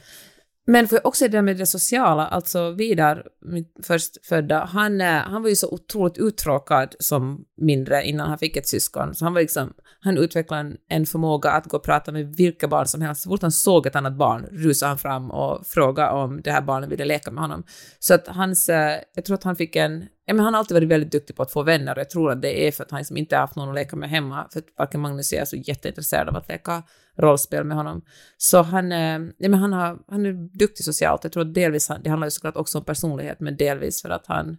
men 0.70 0.88
för 0.88 1.06
också 1.06 1.24
det 1.24 1.28
där 1.28 1.42
med 1.42 1.56
det 1.56 1.66
sociala, 1.66 2.26
alltså 2.26 2.70
Vidar, 2.70 3.26
min 3.42 3.64
förstfödda, 3.82 4.64
han, 4.64 5.00
eh, 5.00 5.06
han 5.06 5.42
var 5.42 5.48
ju 5.48 5.56
så 5.56 5.68
otroligt 5.68 6.18
uttråkad 6.18 6.94
som 6.98 7.44
mindre 7.56 8.04
innan 8.04 8.28
han 8.28 8.38
fick 8.38 8.56
ett 8.56 8.68
syskon. 8.68 9.14
Så 9.14 9.24
han 9.24 9.34
var 9.34 9.40
liksom, 9.40 9.72
han 10.00 10.18
utvecklade 10.18 10.60
en, 10.60 10.76
en 10.88 11.06
förmåga 11.06 11.50
att 11.50 11.64
gå 11.64 11.76
och 11.76 11.84
prata 11.84 12.12
med 12.12 12.36
vilka 12.36 12.68
barn 12.68 12.86
som 12.86 13.02
helst. 13.02 13.22
Så 13.22 13.30
fort 13.30 13.42
han 13.42 13.52
såg 13.52 13.86
ett 13.86 13.96
annat 13.96 14.16
barn 14.16 14.46
rusade 14.52 14.88
han 14.88 14.98
fram 14.98 15.30
och 15.30 15.66
frågade 15.66 16.10
om 16.10 16.40
det 16.42 16.50
här 16.50 16.62
barnet 16.62 16.90
ville 16.90 17.04
leka 17.04 17.30
med 17.30 17.42
honom. 17.42 17.64
Så 17.98 18.14
att 18.14 18.28
hans, 18.28 18.68
eh, 18.68 19.00
jag 19.14 19.24
tror 19.24 19.34
att 19.34 19.44
han 19.44 19.56
fick 19.56 19.76
en, 19.76 20.04
ja 20.28 20.34
men 20.34 20.44
han 20.44 20.54
har 20.54 20.58
alltid 20.58 20.74
varit 20.74 20.88
väldigt 20.88 21.12
duktig 21.12 21.36
på 21.36 21.42
att 21.42 21.50
få 21.52 21.62
vänner 21.62 21.92
och 21.94 22.00
jag 22.00 22.10
tror 22.10 22.30
att 22.32 22.42
det 22.42 22.66
är 22.68 22.72
för 22.72 22.84
att 22.84 22.90
han 22.90 22.98
liksom 22.98 23.16
inte 23.16 23.36
har 23.36 23.40
haft 23.40 23.56
någon 23.56 23.68
att 23.68 23.74
leka 23.74 23.96
med 23.96 24.10
hemma, 24.10 24.48
för 24.52 24.58
att 24.60 24.66
varken 24.78 25.00
Magnus 25.00 25.32
och 25.32 25.36
jag 25.36 25.40
är 25.42 25.46
så 25.46 25.56
jätteintresserad 25.56 26.28
av 26.28 26.36
att 26.36 26.48
leka 26.48 26.82
rollspel 27.16 27.64
med 27.64 27.76
honom. 27.76 28.02
Så 28.36 28.62
han, 28.62 28.92
eh, 28.92 29.18
ja, 29.38 29.48
men 29.48 29.54
han, 29.54 29.72
har, 29.72 29.98
han 30.08 30.26
är 30.26 30.58
duktig 30.58 30.84
socialt. 30.84 31.24
Jag 31.24 31.32
tror 31.32 31.42
att 31.48 31.54
delvis, 31.54 31.88
han- 31.88 32.02
det 32.02 32.10
handlar 32.10 32.26
ju 32.26 32.30
såklart 32.30 32.56
också 32.56 32.78
om 32.78 32.84
personlighet, 32.84 33.40
men 33.40 33.56
delvis 33.56 34.02
för 34.02 34.10
att 34.10 34.26
han 34.26 34.56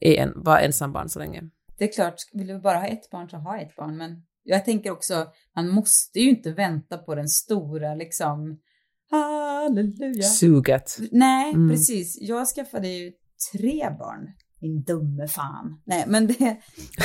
är 0.00 0.14
en, 0.14 0.32
var 0.36 0.58
ensambarn 0.58 1.08
så 1.08 1.18
länge. 1.18 1.42
Det 1.78 1.84
är 1.84 1.92
klart, 1.92 2.14
vill 2.32 2.46
du 2.46 2.58
bara 2.60 2.78
ha 2.78 2.86
ett 2.86 3.10
barn 3.10 3.28
så 3.28 3.36
ha 3.36 3.58
ett 3.60 3.76
barn. 3.76 3.96
Men 3.96 4.22
jag 4.44 4.64
tänker 4.64 4.90
också, 4.90 5.26
man 5.56 5.68
måste 5.68 6.20
ju 6.20 6.30
inte 6.30 6.52
vänta 6.52 6.98
på 6.98 7.14
den 7.14 7.28
stora 7.28 7.94
liksom, 7.94 8.58
Halleluja. 9.10 10.22
Suget. 10.22 10.98
Nej, 11.10 11.52
Mm. 11.54 11.70
precis. 11.70 12.18
Jag 12.20 12.46
skaffade 12.48 12.88
ju 12.88 13.12
tre 13.52 13.90
barn. 13.98 14.28
Min 14.62 14.82
dumme 14.82 15.28
fan. 15.28 15.80
Nej, 15.84 16.04
men 16.06 16.26
det, 16.26 16.56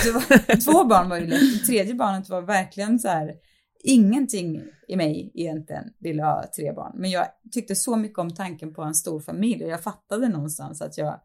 det 0.04 0.12
var, 0.12 0.56
två 0.72 0.84
barn 0.84 1.10
var 1.10 1.18
ju 1.18 1.28
lätt. 1.28 1.40
Det 1.60 1.66
tredje 1.66 1.94
barnet 1.96 2.30
var 2.30 2.42
verkligen 2.42 3.00
så 3.00 3.08
här, 3.08 3.34
ingenting 3.84 4.62
i 4.88 4.96
mig 4.96 5.32
egentligen 5.34 5.84
ville 6.00 6.24
ha 6.24 6.44
tre 6.56 6.74
barn. 6.74 6.92
Men 6.96 7.10
jag 7.10 7.26
tyckte 7.52 7.76
så 7.76 7.96
mycket 7.96 8.20
om 8.20 8.36
tanken 8.36 8.74
på 8.74 8.82
en 8.82 8.96
stor 8.96 9.20
familj 9.20 9.64
och 9.64 9.70
jag 9.72 9.84
fattade 9.84 10.30
någonstans 10.30 10.82
att 10.82 10.98
jag, 10.98 11.20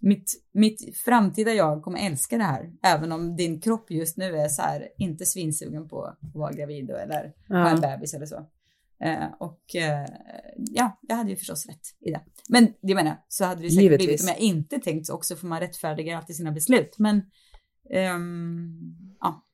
mitt, 0.00 0.32
mitt 0.52 0.96
framtida 1.04 1.52
jag 1.52 1.82
kommer 1.82 2.06
älska 2.06 2.38
det 2.38 2.44
här. 2.44 2.70
Även 2.82 3.12
om 3.12 3.36
din 3.36 3.60
kropp 3.60 3.90
just 3.90 4.16
nu 4.16 4.36
är 4.36 4.48
så 4.48 4.62
här, 4.62 4.88
inte 4.98 5.26
svinsugen 5.26 5.88
på 5.88 6.04
att 6.04 6.18
vara 6.34 6.52
gravid 6.52 6.90
eller 6.90 7.32
ha 7.48 7.68
en 7.68 7.80
Ja. 7.82 7.96
bebis 7.96 8.14
eller 8.14 8.26
så. 8.26 8.46
Eh, 9.04 9.26
och 9.38 9.74
eh, 9.74 10.06
ja, 10.56 10.98
jag 11.00 11.16
hade 11.16 11.30
ju 11.30 11.36
förstås 11.36 11.66
rätt 11.66 11.80
i 12.06 12.10
det. 12.10 12.20
Men 12.48 12.74
jag 12.80 12.94
menar, 12.94 13.16
så 13.28 13.44
hade 13.44 13.62
det 13.62 13.70
säkert 13.70 13.82
Givetvis. 13.82 14.06
blivit 14.06 14.22
om 14.22 14.28
jag 14.28 14.38
inte 14.38 14.78
tänkt 14.78 15.06
så 15.06 15.14
också, 15.14 15.36
för 15.36 15.46
man 15.46 15.60
rättfärdigar 15.60 16.16
alltid 16.16 16.36
sina 16.36 16.52
beslut. 16.52 16.98
Men 16.98 17.22
ehm, 17.90 19.16
ja, 19.20 19.44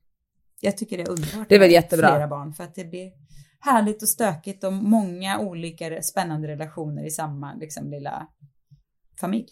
jag 0.60 0.76
tycker 0.76 0.96
det 0.96 1.02
är 1.02 1.10
underbart. 1.10 1.48
Det 1.48 1.54
är 1.54 1.58
väl 1.58 1.70
jättebra. 1.70 2.08
Flera 2.08 2.28
barn, 2.28 2.52
för 2.52 2.64
att 2.64 2.74
det 2.74 2.84
blir 2.84 3.12
härligt 3.60 4.02
och 4.02 4.08
stökigt 4.08 4.64
och 4.64 4.72
många 4.72 5.38
olika 5.38 6.02
spännande 6.02 6.48
relationer 6.48 7.06
i 7.06 7.10
samma 7.10 7.54
liksom, 7.54 7.90
lilla 7.90 8.26
familj. 9.20 9.48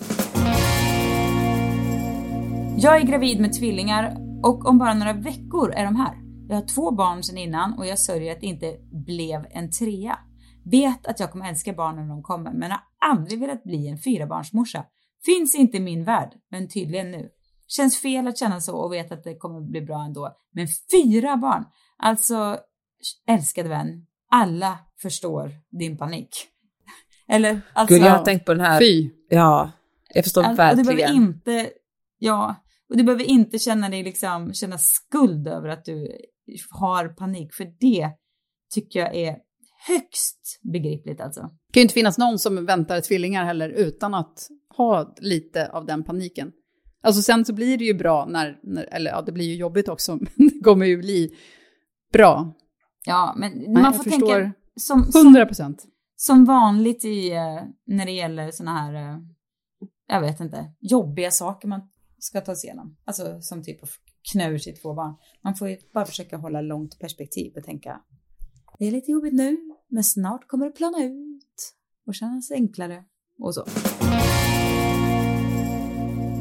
Jag 2.76 3.00
är 3.00 3.06
gravid 3.06 3.40
med 3.40 3.52
tvillingar 3.52 4.16
och 4.42 4.66
om 4.66 4.78
bara 4.78 4.94
några 4.94 5.12
veckor 5.12 5.72
är 5.72 5.84
de 5.84 5.96
här. 5.96 6.23
Jag 6.48 6.56
har 6.56 6.66
två 6.74 6.90
barn 6.90 7.22
sedan 7.22 7.38
innan 7.38 7.78
och 7.78 7.86
jag 7.86 7.98
sörjer 7.98 8.32
att 8.32 8.40
det 8.40 8.46
inte 8.46 8.76
blev 9.06 9.46
en 9.50 9.70
trea. 9.70 10.18
Vet 10.64 11.06
att 11.06 11.20
jag 11.20 11.30
kommer 11.30 11.48
älska 11.48 11.72
barnen 11.72 12.08
när 12.08 12.14
de 12.14 12.22
kommer 12.22 12.52
men 12.52 12.70
har 12.70 12.80
aldrig 12.98 13.40
velat 13.40 13.64
bli 13.64 13.88
en 13.88 13.98
fyrabarnsmorsa. 13.98 14.84
Finns 15.24 15.54
inte 15.54 15.76
i 15.76 15.80
min 15.80 16.04
värld, 16.04 16.32
men 16.50 16.68
tydligen 16.68 17.10
nu. 17.10 17.28
Känns 17.66 18.00
fel 18.00 18.28
att 18.28 18.38
känna 18.38 18.60
så 18.60 18.76
och 18.76 18.92
vet 18.92 19.12
att 19.12 19.24
det 19.24 19.36
kommer 19.36 19.60
bli 19.60 19.80
bra 19.80 20.04
ändå. 20.04 20.36
Men 20.52 20.66
fyra 20.92 21.36
barn! 21.36 21.64
Alltså, 21.98 22.58
älskade 23.28 23.68
vän, 23.68 24.06
alla 24.30 24.78
förstår 25.02 25.50
din 25.70 25.98
panik. 25.98 26.28
Eller? 27.28 27.60
Alltså, 27.72 27.94
Gud, 27.94 28.04
jag 28.04 28.10
har 28.12 28.24
tänkt 28.24 28.46
på 28.46 28.54
den 28.54 28.64
här. 28.64 28.80
Fy. 28.80 29.10
Ja, 29.28 29.70
jag 30.14 30.24
förstår 30.24 30.42
All- 30.42 30.50
och 30.50 30.56
du 30.56 30.82
verkligen. 30.82 30.96
behöver 30.96 31.14
inte, 31.14 31.70
ja, 32.18 32.54
och 32.90 32.96
du 32.96 33.04
behöver 33.04 33.24
inte 33.24 33.58
känna 33.58 33.88
dig 33.88 34.02
liksom, 34.02 34.52
känna 34.54 34.78
skuld 34.78 35.48
över 35.48 35.68
att 35.68 35.84
du 35.84 36.08
har 36.70 37.08
panik, 37.08 37.54
för 37.54 37.64
det 37.80 38.10
tycker 38.74 39.00
jag 39.00 39.14
är 39.14 39.36
högst 39.86 40.60
begripligt 40.72 41.20
alltså. 41.20 41.40
Det 41.40 41.72
kan 41.72 41.80
ju 41.80 41.82
inte 41.82 41.94
finnas 41.94 42.18
någon 42.18 42.38
som 42.38 42.66
väntar 42.66 43.00
tvillingar 43.00 43.44
heller 43.44 43.68
utan 43.68 44.14
att 44.14 44.48
ha 44.76 45.14
lite 45.20 45.68
av 45.68 45.86
den 45.86 46.04
paniken. 46.04 46.52
Alltså 47.02 47.22
sen 47.22 47.44
så 47.44 47.52
blir 47.52 47.78
det 47.78 47.84
ju 47.84 47.94
bra 47.94 48.26
när, 48.26 48.58
när 48.62 48.82
eller 48.94 49.10
ja, 49.10 49.22
det 49.22 49.32
blir 49.32 49.44
ju 49.44 49.54
jobbigt 49.54 49.88
också, 49.88 50.12
men 50.36 50.48
det 50.48 50.60
kommer 50.64 50.86
ju 50.86 50.96
bli 50.96 51.36
bra. 52.12 52.54
Ja, 53.06 53.34
men 53.36 53.52
Nej, 53.52 53.82
man 53.82 53.94
får 53.94 54.04
tänka 54.04 54.52
som, 54.76 55.12
som, 55.12 55.26
100 55.26 55.46
procent. 55.46 55.84
som 56.16 56.44
vanligt 56.44 57.04
i, 57.04 57.30
eh, 57.30 57.62
när 57.86 58.06
det 58.06 58.12
gäller 58.12 58.50
såna 58.50 58.78
här, 58.78 58.94
eh, 58.94 59.18
jag 60.08 60.20
vet 60.20 60.40
inte, 60.40 60.72
jobbiga 60.80 61.30
saker 61.30 61.68
man 61.68 61.80
ska 62.18 62.40
ta 62.40 62.54
sig 62.54 62.68
igenom. 62.68 62.96
Alltså 63.04 63.40
som 63.40 63.62
typ 63.62 63.80
knö 64.32 64.50
ur 64.50 64.58
sitt 64.58 64.82
två 64.82 64.94
barn. 64.94 65.14
Man 65.44 65.54
får 65.54 65.68
ju 65.68 65.76
bara 65.94 66.04
försöka 66.04 66.36
hålla 66.36 66.60
långt 66.60 66.98
perspektiv 66.98 67.52
och 67.56 67.64
tänka, 67.64 68.00
det 68.78 68.86
är 68.86 68.90
lite 68.92 69.10
jobbigt 69.10 69.34
nu, 69.34 69.56
men 69.88 70.04
snart 70.04 70.48
kommer 70.48 70.66
det 70.66 70.72
plana 70.72 71.04
ut 71.04 71.74
och 72.06 72.14
kännas 72.14 72.50
enklare 72.50 73.04
och 73.38 73.54
så. 73.54 73.64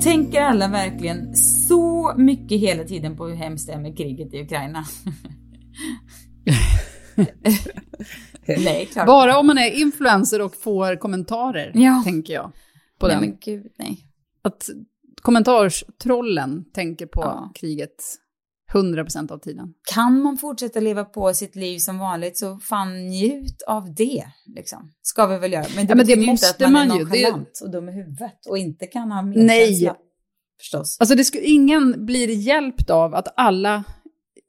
Tänker 0.04 0.42
alla 0.42 0.68
verkligen 0.68 1.36
så 1.36 2.14
mycket 2.18 2.60
hela 2.60 2.84
tiden 2.84 3.18
på 3.18 3.28
hur 3.28 3.36
hemskt 3.36 3.68
det 3.68 3.74
är 3.74 3.80
med 3.80 3.98
kriget 3.98 4.34
i 4.34 4.42
Ukraina? 4.42 4.86
Nej, 8.48 8.86
klart 8.86 9.08
Bara 9.08 9.38
om 9.40 9.48
man 9.48 9.58
är 9.58 9.72
influencer 9.82 10.42
och 10.42 10.56
får 10.56 10.96
kommentarer, 10.96 11.72
Ja. 11.76 12.02
tänker 12.06 12.34
jag. 12.34 12.52
På 13.00 13.08
nej, 13.08 13.16
den. 13.16 13.26
men 13.30 13.38
gud, 13.42 13.68
nej. 13.78 13.98
Att 14.42 14.70
kommentarstrollen 15.24 16.66
tänker 16.74 17.06
på 17.06 17.22
Ja. 17.22 17.52
kriget 17.56 17.96
100 18.74 19.04
procent 19.04 19.32
av 19.32 19.38
tiden. 19.38 19.68
Kan 19.94 20.22
man 20.22 20.38
fortsätta 20.38 20.80
leva 20.80 21.06
på 21.06 21.34
sitt 21.34 21.56
liv 21.56 21.78
som 21.78 22.00
vanligt 22.00 22.38
så 22.38 22.58
fan 22.58 23.08
njut 23.08 23.62
av 23.68 23.94
det. 23.96 24.24
Liksom. 24.56 24.92
Ska 25.02 25.28
vi 25.28 25.38
väl 25.40 25.54
göra. 25.54 25.66
Men 25.76 25.86
det, 25.86 25.92
Ja, 25.92 25.96
men 25.96 26.06
det 26.06 26.12
ju 26.14 26.20
inte 26.20 26.32
måste 26.32 26.66
att 26.66 26.72
man, 26.72 26.88
man 26.88 26.92
är 26.92 27.00
ju. 27.00 27.06
Det- 27.06 27.10
nonchalant 27.10 27.60
och 27.64 27.72
dum 27.72 27.90
i 27.90 27.92
huvudet 27.92 28.46
och 28.50 28.58
inte 28.58 28.86
kan 28.88 29.12
ha 29.12 29.22
Nej. 29.22 29.36
medkänsla. 29.36 29.96
Förstås. 30.60 30.98
Alltså 31.00 31.16
det 31.16 31.24
skulle, 31.24 31.44
ingen 31.44 32.06
blir 32.06 32.28
hjälpt 32.30 32.90
av 32.90 33.16
att 33.16 33.28
alla 33.38 33.84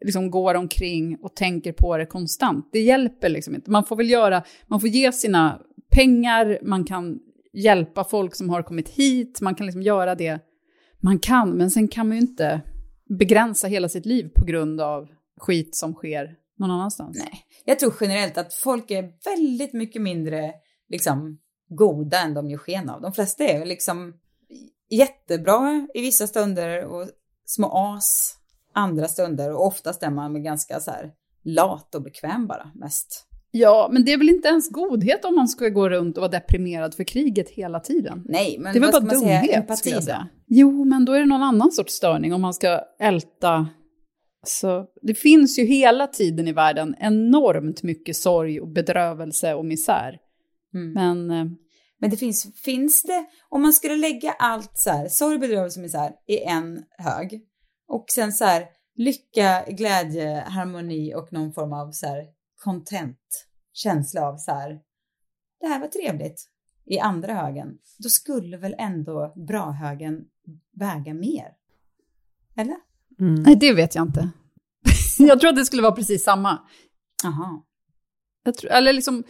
liksom 0.05 0.31
går 0.31 0.55
omkring 0.55 1.17
och 1.23 1.37
tänker 1.37 1.73
på 1.73 1.97
det 1.97 2.07
konstant. 2.07 2.69
Det 2.73 2.81
hjälper 2.81 3.29
liksom 3.29 3.55
inte. 3.55 3.71
Man 3.71 3.85
får 3.85 3.97
väl 3.97 4.11
göra, 4.11 4.43
man 4.67 4.81
får 4.81 4.89
ge 4.89 5.13
sina 5.13 5.61
pengar, 5.91 6.59
man 6.63 6.85
kan 6.85 7.19
hjälpa 7.53 8.05
folk 8.05 8.35
som 8.35 8.51
har 8.51 8.63
kommit 8.63 8.89
hit, 8.89 9.41
man 9.41 9.55
kan 9.55 9.67
liksom 9.67 9.83
göra 9.83 10.15
det 10.15 10.41
man 11.05 11.19
kan, 11.19 11.51
men 11.51 11.71
sen 11.71 11.89
kan 11.89 12.09
man 12.09 12.17
ju 12.17 12.23
inte 12.23 12.61
begränsa 13.19 13.67
hela 13.67 13.89
sitt 13.89 14.07
liv 14.07 14.29
på 14.35 14.45
grund 14.45 14.81
av 14.81 15.09
skit 15.37 15.77
som 15.77 15.95
sker 15.95 16.37
någon 16.59 16.71
annanstans. 16.71 17.17
Nej. 17.19 17.45
Jag 17.65 17.79
tror 17.79 17.95
generellt 18.01 18.39
att 18.39 18.55
folk 18.55 18.91
är 18.91 19.13
väldigt 19.25 19.73
mycket 19.73 20.03
mindre 20.03 20.53
liksom, 20.89 21.39
goda 21.69 22.19
än 22.19 22.35
de 22.35 22.51
gör 22.51 22.59
sken 22.59 22.91
av. 22.91 23.01
De 23.01 23.13
flesta 23.13 23.45
är 23.45 23.67
liksom 23.67 24.15
jättebra 24.91 25.89
i 25.95 26.01
vissa 26.01 26.27
stunder 26.27 26.85
och 26.85 27.09
små 27.45 27.95
as 27.97 28.37
andra 28.73 29.09
stunder 29.09 29.53
och 29.53 29.67
oftast 29.67 30.03
är 30.03 30.11
man 30.11 30.43
ganska 30.43 30.81
så 30.81 30.91
här 30.91 31.13
lat 31.43 31.95
och 31.95 32.03
bekväm 32.03 32.47
bara 32.47 32.71
mest. 32.75 33.27
Ja, 33.57 33.89
men 33.93 34.05
det 34.05 34.13
är 34.13 34.19
väl 34.19 34.29
inte 34.29 34.49
ens 34.49 34.71
godhet 34.71 35.25
om 35.25 35.35
man 35.35 35.49
ska 35.49 35.69
gå 35.69 35.89
runt 35.89 36.17
och 36.17 36.21
vara 36.21 36.31
deprimerad 36.31 36.95
för 36.95 37.05
kriget 37.05 37.49
hela 37.49 37.81
tiden. 37.81 38.23
Nej, 38.25 38.57
men 38.59 38.73
Det 38.73 38.79
är 38.79 38.81
väl 38.81 38.93
bara 38.93 39.03
man 39.03 39.21
säga? 39.21 39.41
dumhet, 39.41 39.57
Empati 39.57 39.77
skulle 39.77 39.95
jag 39.95 40.05
säga. 40.05 40.29
Jo, 40.47 40.85
men 40.85 41.05
då 41.05 41.13
är 41.13 41.21
det 41.21 41.27
någon 41.27 41.43
annan 41.43 41.73
sorts 41.73 41.95
störning 41.95 42.35
om 42.35 42.41
man 42.41 42.55
ska 42.55 42.81
älta. 43.01 43.69
Så 44.47 44.87
det 45.03 45.15
finns 45.15 45.59
ju 45.59 45.65
hela 45.65 46.07
tiden 46.07 46.49
i 46.49 46.53
världen 46.53 46.95
enormt 46.99 47.83
mycket 47.83 48.17
sorg 48.17 48.61
och 48.61 48.69
bedrövelse 48.69 49.55
och 49.55 49.65
misär. 49.65 50.19
Mm. 50.75 50.93
Men 50.93 51.31
eh, 51.31 51.53
Men 52.01 52.11
det 52.11 52.17
finns, 52.17 52.61
finns 52.65 53.03
det, 53.03 53.25
om 53.49 53.63
man 53.63 53.73
skulle 53.73 53.97
lägga 53.97 54.33
allt 54.33 54.73
så 54.75 54.91
här, 54.91 55.09
sorg, 55.09 55.39
bedrövelse, 55.39 55.81
misär 55.81 56.13
i 56.27 56.39
en 56.39 56.83
hög 56.99 57.41
och 57.89 58.05
sen 58.15 58.33
så 58.33 58.45
här 58.45 58.65
lycka, 58.97 59.65
glädje, 59.69 60.45
harmoni 60.47 61.15
och 61.15 61.33
någon 61.33 61.53
form 61.53 61.73
av 61.73 61.91
så 61.93 62.07
här 62.07 62.34
content, 62.65 63.47
känsla 63.73 64.29
av 64.29 64.37
så 64.37 64.51
här, 64.53 64.81
det 65.61 65.67
här 65.67 65.81
var 65.81 65.89
trevligt 65.89 66.49
i 66.85 66.99
andra 66.99 67.35
högen, 67.35 67.79
då 67.99 68.09
skulle 68.09 68.57
väl 68.57 68.75
ändå 68.79 69.33
bra-högen 69.37 70.25
väga 70.73 71.15
mer? 71.15 71.49
Eller? 72.57 72.77
Mm. 73.21 73.43
nej, 73.43 73.57
det 73.57 73.73
vet 73.73 73.95
jag 73.95 74.07
inte. 74.07 74.31
jag 75.19 75.41
tror 75.41 75.51
att 75.51 75.57
det 75.57 75.65
skulle 75.65 75.83
vara 75.83 75.93
precis 75.93 76.25
samma. 76.25 76.59
Aha. 77.25 77.67
Jag 78.45 78.55
tror, 78.55 78.71
eller 78.71 78.93
liksom 78.93 79.25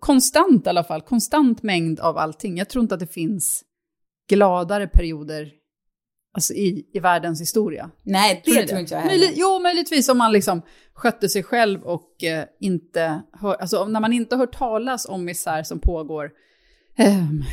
konstant 0.00 0.66
i 0.66 0.68
alla 0.68 0.84
fall, 0.84 1.02
konstant 1.02 1.62
mängd 1.62 2.00
av 2.00 2.18
allting. 2.18 2.56
Jag 2.56 2.68
tror 2.68 2.82
inte 2.82 2.94
att 2.94 3.00
det 3.00 3.06
finns 3.06 3.64
gladare 4.28 4.88
perioder 4.88 5.52
alltså 6.32 6.54
i, 6.54 6.86
i 6.92 6.98
världens 7.00 7.40
historia. 7.40 7.90
Nej, 8.02 8.42
Tror 8.42 8.54
det 8.54 8.66
tror 8.66 8.76
det? 8.76 8.80
inte 8.80 8.94
jag 8.94 9.00
heller. 9.00 9.18
Möjlig, 9.18 9.32
jo, 9.36 9.58
möjligtvis 9.62 10.08
om 10.08 10.18
man 10.18 10.32
liksom 10.32 10.62
skötte 10.94 11.28
sig 11.28 11.42
själv 11.42 11.82
och 11.82 12.24
eh, 12.24 12.44
inte 12.60 13.22
hör, 13.32 13.54
alltså 13.54 13.84
när 13.84 14.00
man 14.00 14.12
inte 14.12 14.36
hör 14.36 14.46
talas 14.46 15.06
om 15.06 15.24
misär 15.24 15.62
som 15.62 15.78
pågår 15.78 16.30
ehm, 16.96 17.44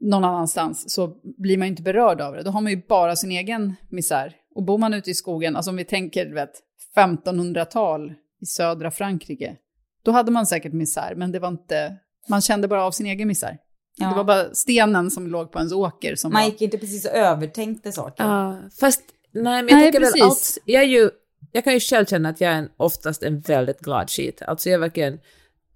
någon 0.00 0.24
annanstans 0.24 0.94
så 0.94 1.16
blir 1.22 1.58
man 1.58 1.66
ju 1.66 1.70
inte 1.70 1.82
berörd 1.82 2.20
av 2.20 2.34
det. 2.34 2.42
Då 2.42 2.50
har 2.50 2.60
man 2.60 2.72
ju 2.72 2.82
bara 2.88 3.16
sin 3.16 3.30
egen 3.30 3.74
misär. 3.88 4.36
Och 4.54 4.62
bor 4.62 4.78
man 4.78 4.94
ute 4.94 5.10
i 5.10 5.14
skogen, 5.14 5.56
alltså 5.56 5.70
om 5.70 5.76
vi 5.76 5.84
tänker 5.84 6.26
du 6.26 6.34
vet, 6.34 6.52
1500-tal 6.96 8.14
i 8.40 8.46
södra 8.46 8.90
Frankrike, 8.90 9.56
då 10.02 10.10
hade 10.10 10.30
man 10.30 10.46
säkert 10.46 10.72
misär, 10.72 11.14
men 11.14 11.32
det 11.32 11.38
var 11.38 11.48
inte, 11.48 11.96
man 12.28 12.40
kände 12.40 12.68
bara 12.68 12.84
av 12.84 12.90
sin 12.90 13.06
egen 13.06 13.28
misär. 13.28 13.58
Ja. 13.96 14.08
Det 14.08 14.14
var 14.14 14.24
bara 14.24 14.54
stenen 14.54 15.10
som 15.10 15.26
låg 15.26 15.52
på 15.52 15.58
ens 15.58 15.72
åker 15.72 16.14
som 16.16 16.32
Man 16.32 16.42
var... 16.42 16.50
gick 16.50 16.60
inte 16.60 16.78
precis 16.78 17.06
och 17.06 17.12
övertänkte 17.12 17.92
saker. 17.92 18.24
Ja, 18.24 18.58
fast 18.80 19.02
nej, 19.32 19.42
men 19.42 19.68
jag 19.68 19.76
Nej, 19.76 19.84
tänker 19.84 20.00
väl 20.00 20.12
precis. 20.12 20.22
allt, 20.22 20.58
jag 20.64 20.82
är 20.82 20.86
ju, 20.86 21.10
jag 21.52 21.64
kan 21.64 21.72
ju 21.72 21.80
själv 21.80 22.06
känna 22.06 22.28
att 22.28 22.40
jag 22.40 22.52
är 22.52 22.56
en, 22.56 22.68
oftast 22.76 23.22
en 23.22 23.40
väldigt 23.40 23.80
glad 23.80 24.10
skit. 24.10 24.42
Alltså 24.42 24.70
jag 24.70 24.78
verkligen 24.78 25.18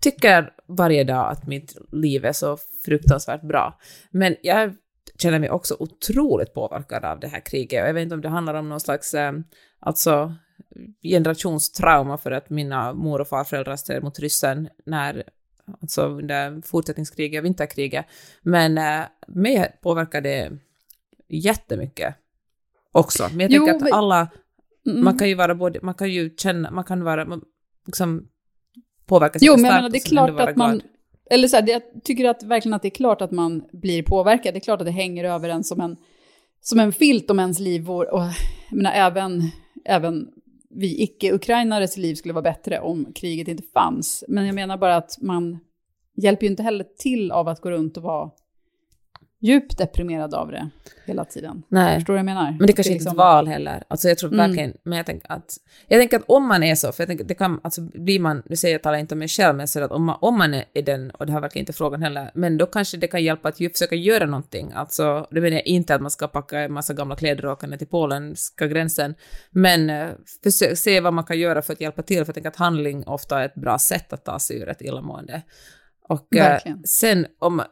tycker 0.00 0.52
varje 0.68 1.04
dag 1.04 1.30
att 1.30 1.46
mitt 1.46 1.76
liv 1.92 2.24
är 2.24 2.32
så 2.32 2.58
fruktansvärt 2.84 3.42
bra. 3.42 3.78
Men 4.10 4.36
jag 4.42 4.74
känner 5.18 5.38
mig 5.38 5.50
också 5.50 5.76
otroligt 5.78 6.54
påverkad 6.54 7.04
av 7.04 7.20
det 7.20 7.28
här 7.28 7.40
kriget 7.40 7.82
och 7.82 7.88
jag 7.88 7.94
vet 7.94 8.02
inte 8.02 8.14
om 8.14 8.20
det 8.20 8.28
handlar 8.28 8.54
om 8.54 8.68
någon 8.68 8.80
slags, 8.80 9.14
eh, 9.14 9.32
alltså 9.80 10.34
generationstrauma 11.02 12.18
för 12.18 12.30
att 12.30 12.50
mina 12.50 12.92
mor 12.92 13.20
och 13.20 13.28
farföräldrar 13.28 13.76
stred 13.76 14.02
mot 14.02 14.18
ryssen 14.18 14.68
när 14.86 15.22
alltså 15.80 16.02
under 16.02 16.60
fortsättningskriget, 16.66 17.44
vinterkriget. 17.44 18.06
Men 18.42 18.78
äh, 18.78 19.04
mig 19.28 19.78
påverkar 19.82 20.20
det 20.20 20.52
jättemycket 21.28 22.14
också. 22.92 23.28
Men 23.30 23.40
jag 23.40 23.50
Jo, 23.50 23.58
tänker 23.66 23.74
att 23.76 23.82
men- 23.82 23.92
alla, 23.92 24.28
Mm. 24.86 25.04
man 25.04 25.18
kan 25.18 25.28
ju 25.28 25.34
vara 25.34 25.54
både, 25.54 25.78
man 25.82 25.94
kan 25.94 26.10
ju 26.10 26.34
känna, 26.36 26.70
man 26.70 26.84
kan 26.84 27.04
vara, 27.04 27.24
man, 27.24 27.42
liksom 27.86 28.28
påverkas 29.06 29.42
Jo, 29.42 29.52
men 29.56 29.64
jag 29.64 29.74
menar, 29.74 29.88
det 29.90 29.98
är 29.98 30.08
klart 30.08 30.40
att 30.40 30.56
man... 30.56 30.70
glad. 30.70 30.82
Eller 31.30 31.48
så 31.48 31.56
här, 31.56 31.62
det, 31.62 31.72
jag 31.72 31.82
tycker 32.04 32.28
att 32.28 32.42
verkligen 32.42 32.74
att 32.74 32.82
det 32.82 32.88
är 32.88 32.90
klart 32.90 33.22
att 33.22 33.30
man 33.30 33.64
blir 33.72 34.02
påverkad. 34.02 34.54
Det 34.54 34.58
är 34.58 34.60
klart 34.60 34.80
att 34.80 34.86
det 34.86 34.90
hänger 34.92 35.24
över 35.24 35.48
en 35.48 35.64
som 35.64 35.80
en, 35.80 35.96
som 36.60 36.80
en 36.80 36.92
filt 36.92 37.30
om 37.30 37.38
ens 37.40 37.58
liv. 37.60 37.90
Och, 37.90 38.04
och 38.04 38.20
jag 38.70 38.76
menar, 38.76 38.92
även, 38.92 39.42
även 39.84 40.28
vi 40.74 41.02
icke-ukrainares 41.02 41.96
liv 41.96 42.14
skulle 42.14 42.34
vara 42.34 42.42
bättre 42.42 42.80
om 42.80 43.12
kriget 43.14 43.48
inte 43.48 43.62
fanns. 43.74 44.24
Men 44.28 44.46
jag 44.46 44.54
menar 44.54 44.76
bara 44.76 44.96
att 44.96 45.18
man 45.20 45.58
hjälper 46.16 46.44
ju 46.44 46.50
inte 46.50 46.62
heller 46.62 46.84
till 46.98 47.30
av 47.30 47.48
att 47.48 47.60
gå 47.60 47.70
runt 47.70 47.96
och 47.96 48.02
vara 48.02 48.30
djupt 49.46 49.78
deprimerad 49.78 50.34
av 50.34 50.50
det 50.50 50.68
hela 51.06 51.24
tiden. 51.24 51.62
Nej. 51.68 51.94
Förstår 51.94 52.12
du 52.12 52.14
vad 52.14 52.18
jag 52.18 52.24
menar? 52.24 52.56
Men 52.58 52.66
det 52.66 52.72
kanske 52.72 52.92
är 52.92 52.94
inte 52.94 53.02
är 53.02 53.04
liksom- 53.04 53.12
ett 53.12 53.16
val 53.18 53.48
heller. 53.48 53.82
Alltså 53.88 54.08
jag 54.08 54.18
tror 54.18 54.32
Mm. 54.32 54.46
verkligen, 54.48 54.72
men 54.82 54.96
jag 54.96 55.06
tänker 55.06 55.32
att, 55.32 55.56
jag 55.88 56.00
tänker 56.00 56.16
att 56.16 56.24
om 56.28 56.48
man 56.48 56.62
är 56.62 56.74
så, 56.74 56.92
för 56.92 57.02
jag 57.02 57.08
tänker 57.08 57.24
det 57.24 57.34
kan, 57.34 57.60
alltså 57.64 57.80
blir 57.80 58.20
man, 58.20 58.42
nu 58.46 58.56
säger 58.56 58.74
jag 58.74 58.82
talar 58.82 58.98
inte 58.98 59.14
om 59.14 59.18
mig 59.18 59.28
själv, 59.28 59.56
men 59.56 59.68
så 59.68 59.82
att 59.84 59.90
om 59.92 60.04
man, 60.04 60.18
om 60.20 60.38
man 60.38 60.54
är 60.54 60.82
den, 60.82 61.10
och 61.10 61.26
det 61.26 61.32
har 61.32 61.40
verkligen 61.40 61.62
inte 61.62 61.72
frågan 61.72 62.02
heller, 62.02 62.30
men 62.34 62.58
då 62.58 62.66
kanske 62.66 62.96
det 62.96 63.06
kan 63.06 63.22
hjälpa 63.22 63.48
att 63.48 63.60
ju 63.60 63.70
försöka 63.70 63.94
göra 63.94 64.26
någonting. 64.26 64.72
Alltså, 64.74 65.26
det 65.30 65.40
menar 65.40 65.56
jag 65.56 65.66
inte 65.66 65.94
att 65.94 66.00
man 66.00 66.10
ska 66.10 66.28
packa 66.28 66.58
en 66.60 66.72
massa 66.72 66.94
gamla 66.94 67.16
kläder 67.16 67.46
och 67.46 67.52
åka 67.52 67.66
ner 67.66 67.76
till 67.76 67.86
polska 67.86 68.66
gränsen, 68.66 69.14
men 69.50 69.90
eh, 69.90 70.08
försök, 70.44 70.78
se 70.78 71.00
vad 71.00 71.12
man 71.12 71.24
kan 71.24 71.38
göra 71.38 71.62
för 71.62 71.72
att 71.72 71.80
hjälpa 71.80 72.02
till, 72.02 72.16
för 72.18 72.26
jag 72.26 72.34
tänker 72.34 72.50
att 72.50 72.56
handling 72.56 73.04
ofta 73.06 73.40
är 73.40 73.44
ett 73.46 73.54
bra 73.54 73.78
sätt 73.78 74.12
att 74.12 74.24
ta 74.24 74.38
sig 74.38 74.56
ur 74.60 74.68
ett 74.68 74.82
illamående. 74.82 75.42
Och 76.08 76.36
eh, 76.36 76.42
Verkligen. 76.42 76.82
sen 76.86 77.26
om, 77.38 77.62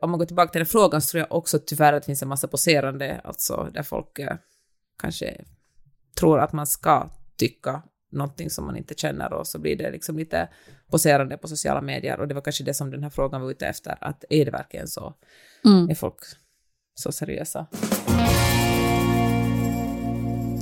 om 0.00 0.10
man 0.10 0.18
går 0.18 0.26
tillbaka 0.26 0.52
till 0.52 0.58
den 0.58 0.66
frågan 0.66 1.02
så 1.02 1.10
tror 1.10 1.20
jag 1.20 1.32
också 1.38 1.58
tyvärr 1.58 1.92
att 1.92 2.02
det 2.02 2.06
finns 2.06 2.22
en 2.22 2.28
massa 2.28 2.48
poserande, 2.48 3.20
alltså 3.24 3.70
där 3.74 3.82
folk 3.82 4.18
eh, 4.18 4.36
kanske 4.98 5.44
tror 6.18 6.40
att 6.40 6.52
man 6.52 6.66
ska 6.66 7.10
tycka 7.38 7.82
någonting 8.12 8.50
som 8.50 8.66
man 8.66 8.76
inte 8.76 8.94
känner 8.94 9.32
och 9.32 9.46
så 9.46 9.58
blir 9.58 9.76
det 9.76 9.90
liksom 9.90 10.18
lite 10.18 10.48
poserande 10.90 11.36
på 11.36 11.48
sociala 11.48 11.80
medier 11.80 12.20
och 12.20 12.28
det 12.28 12.34
var 12.34 12.42
kanske 12.42 12.64
det 12.64 12.74
som 12.74 12.90
den 12.90 13.02
här 13.02 13.10
frågan 13.10 13.42
var 13.42 13.50
ute 13.50 13.66
efter, 13.66 13.98
att 14.00 14.24
är 14.30 14.44
det 14.44 14.50
verkligen 14.50 14.88
så? 14.88 15.14
Mm. 15.64 15.90
Är 15.90 15.94
folk 15.94 16.18
så 16.94 17.12
seriösa? 17.12 17.66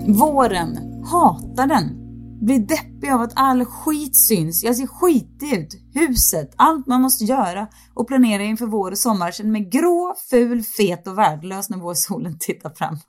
Våren, 0.07 0.77
hatar 1.05 1.67
den. 1.67 2.03
Blir 2.45 2.59
deppig 2.59 3.11
av 3.11 3.20
att 3.20 3.32
all 3.36 3.64
skit 3.64 4.16
syns. 4.16 4.64
Jag 4.64 4.76
ser 4.76 4.86
skitig 4.86 5.53
ut. 5.59 5.68
Huset, 5.95 6.51
allt 6.57 6.86
man 6.86 7.03
måste 7.03 7.24
göra 7.24 7.68
och 7.95 8.09
planera 8.09 8.42
inför 8.42 8.66
vår 8.66 8.90
och 8.90 8.99
sommar 8.99 9.30
känner 9.30 9.51
mig 9.51 9.64
grå, 9.64 10.14
ful, 10.30 10.62
fet 10.62 11.07
och 11.09 11.18
värdelös 11.18 11.70
när 11.70 11.78
vårsolen 11.78 12.36
tittar 12.40 12.70
fram. 12.70 12.97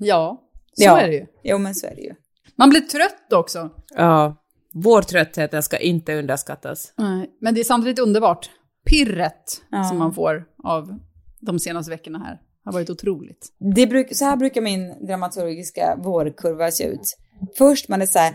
Ja, 0.00 0.42
så 0.74 0.84
Ja. 0.84 1.00
är 1.00 1.08
det 1.08 1.14
ju. 1.14 1.26
Jo 1.44 1.58
men 1.58 1.74
så 1.74 1.86
är 1.86 1.94
det 1.94 2.00
ju. 2.02 2.14
Man 2.56 2.70
blir 2.70 2.80
trött 2.80 3.32
också. 3.32 3.70
Ja, 3.96 4.36
vår 4.74 5.02
trötthet 5.02 5.50
den 5.50 5.62
ska 5.62 5.78
inte 5.78 6.18
underskattas. 6.18 6.92
Nej, 6.96 7.30
Men 7.40 7.54
det 7.54 7.60
är 7.60 7.64
samtidigt 7.64 7.98
underbart. 7.98 8.50
Pirret 8.86 9.62
Ja. 9.70 9.84
som 9.84 9.98
man 9.98 10.14
får 10.14 10.44
av 10.64 10.98
de 11.40 11.58
senaste 11.58 11.90
veckorna 11.90 12.18
här 12.18 12.40
har 12.68 12.72
varit 12.72 12.90
otroligt. 12.90 13.52
Det 13.74 13.86
bruk, 13.86 14.16
så 14.16 14.24
här 14.24 14.36
brukar 14.36 14.60
min 14.60 15.06
dramaturgiska 15.06 15.96
vårkurva 15.96 16.70
se 16.70 16.84
ut. 16.84 17.16
Först 17.58 17.88
man 17.88 18.02
är 18.02 18.06
så 18.06 18.18
här, 18.18 18.34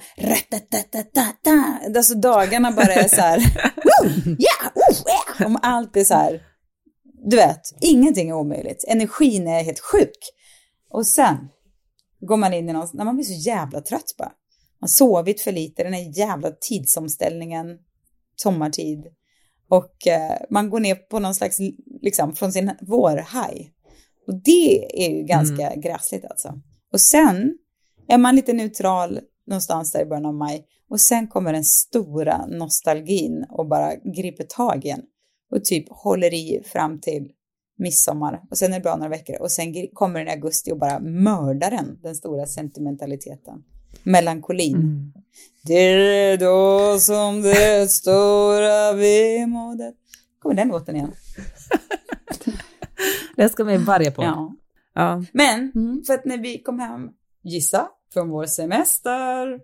alltså 1.98 2.16
dagarna 2.16 2.72
bara 2.72 2.94
är 2.94 3.08
så 3.08 3.22
här, 3.22 3.38
yeah, 4.26 4.72
woo, 4.76 4.94
yeah. 5.08 5.48
Om 5.48 5.60
allt 5.62 5.98
är 5.98 6.04
så 6.04 6.14
här, 6.14 6.44
du 7.26 7.36
vet, 7.36 7.62
ingenting 7.82 8.30
är 8.30 8.34
omöjligt. 8.34 8.86
Energin 8.88 9.48
är 9.48 9.64
helt 9.64 9.80
sjuk. 9.80 10.18
Och 10.90 11.08
sen 11.08 11.50
går 12.20 12.38
man 12.38 12.54
in 12.54 12.70
i 12.70 12.74
någon, 12.74 12.88
när 12.94 13.06
man 13.06 13.16
blir 13.16 13.26
så 13.26 13.50
jävla 13.50 13.82
trött 13.82 14.16
bara. 14.18 14.30
Man 14.30 14.34
har 14.82 14.88
sovit 14.88 15.42
för 15.42 15.52
lite, 15.52 15.84
den 15.84 15.94
här 15.94 16.18
jävla 16.20 16.52
tidsomställningen, 16.52 17.78
sommartid. 18.36 19.08
Och 19.70 20.08
eh, 20.08 20.38
man 20.50 20.70
går 20.70 20.80
ner 20.80 20.96
på 20.96 21.20
någon 21.20 21.36
slags, 21.36 21.58
liksom, 22.02 22.36
från 22.36 22.52
sin 22.52 22.72
vårhaj. 22.82 23.73
Och 24.28 24.42
det 24.44 25.06
är 25.06 25.18
ju 25.18 25.24
ganska 25.24 25.76
gräsligt 25.76 26.26
alltså. 26.26 26.62
Och 26.94 27.02
sen 27.02 27.58
är 28.08 28.18
man 28.18 28.36
lite 28.36 28.54
neutral 28.54 29.20
någonstans 29.48 29.92
där 29.92 30.02
i 30.02 30.06
början 30.06 30.26
av 30.26 30.34
maj. 30.34 30.66
Och 30.90 31.02
sen 31.02 31.28
kommer 31.28 31.54
den 31.54 31.64
stora 31.64 32.46
nostalgin 32.46 33.46
och 33.50 33.68
bara 33.68 33.96
griper 33.96 34.44
tag 34.44 34.86
igen. 34.86 35.02
Och 35.52 35.66
typ 35.66 35.86
håller 35.90 36.34
i 36.34 36.64
fram 36.66 37.00
till 37.00 37.32
midsommar. 37.78 38.42
Och 38.52 38.58
sen 38.58 38.74
är 38.74 38.78
det 38.78 38.84
bra 38.84 38.96
några 38.96 39.10
veckor. 39.10 39.42
Och 39.42 39.52
sen 39.52 39.88
kommer 39.94 40.20
den 40.20 40.28
i 40.28 40.32
augusti 40.32 40.72
och 40.72 40.80
bara 40.80 41.00
mördar 41.00 41.72
den, 41.72 42.00
den 42.02 42.16
stora 42.16 42.46
sentimentaliteten. 42.46 43.64
Melankolin. 44.04 45.14
Det 45.66 45.74
är 45.74 46.38
då 46.38 47.00
som 47.00 47.42
det 47.42 47.92
stora 47.92 48.94
vemodet. 48.94 49.96
Kommer 50.40 50.56
den 50.56 50.68
låten 50.68 50.96
igen? 50.96 51.12
Den 53.38 53.50
ska 53.50 53.64
med 53.64 53.76
i 53.76 53.84
varje 53.84 54.12
podd. 54.12 54.26
Ja. 54.26 54.56
Ja. 54.96 55.24
Men 55.34 55.72
Mm. 55.76 56.04
för 56.08 56.14
att 56.14 56.26
när 56.26 56.38
vi 56.38 56.58
kom 56.64 56.80
hem, 56.80 57.02
gissa, 57.44 57.88
från 58.14 58.30
vår 58.30 58.46
semester, 58.46 59.60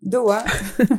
då 0.00 0.38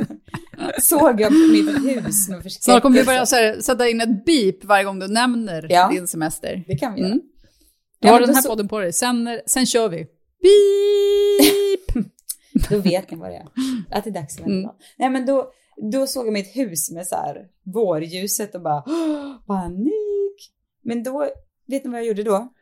såg 0.81 1.21
jag 1.21 1.29
på 1.29 1.51
mitt 1.53 1.69
hus 1.69 2.29
med 2.29 2.43
förskräckelse. 2.43 2.61
Snart 2.61 2.81
kommer 2.81 2.99
vi 2.99 3.05
börja 3.05 3.25
så 3.25 3.35
här, 3.35 3.61
sätta 3.61 3.89
in 3.89 4.01
ett 4.01 4.25
beep 4.25 4.63
varje 4.63 4.83
gång 4.83 4.99
du 4.99 5.07
nämner 5.07 5.67
Ja. 5.69 5.89
din 5.89 6.07
semester. 6.07 6.63
Det 6.67 6.75
kan 6.77 6.93
vi 6.93 6.99
göra. 7.01 7.11
Mm. 7.11 7.21
Du 7.99 8.07
Ja, 8.07 8.13
har 8.13 8.19
men 8.19 8.27
den 8.27 8.35
här 8.35 8.41
så- 8.41 8.49
podden 8.49 8.67
på 8.67 8.79
dig, 8.79 8.93
sen, 8.93 9.39
sen 9.45 9.65
kör 9.65 9.89
vi. 9.89 10.05
Beep! 10.43 12.05
Då 12.69 12.77
vet 12.79 13.11
ni 13.11 13.17
vad 13.17 13.29
det 13.29 13.35
är. 13.35 13.47
Att 13.97 14.03
det 14.03 14.09
är 14.09 14.13
dags 14.13 14.35
att 14.35 14.41
vända. 14.47 14.69
Mm. 14.69 14.75
Nej 14.97 15.09
men 15.09 15.25
då, 15.25 15.51
då 15.91 16.07
såg 16.07 16.25
jag 16.27 16.33
mitt 16.33 16.55
hus 16.55 16.91
med 16.91 17.07
så 17.07 17.15
här 17.15 17.37
vårljuset 17.73 18.55
och 18.55 18.61
bara 18.61 18.83
"Åh, 18.87 19.45
panik. 19.47 20.51
Men 20.83 21.03
då, 21.03 21.29
vet 21.73 21.83
ni 21.83 21.91
vad 21.91 21.99
jag 21.99 22.07
gjorde 22.07 22.23
då? 22.23 22.53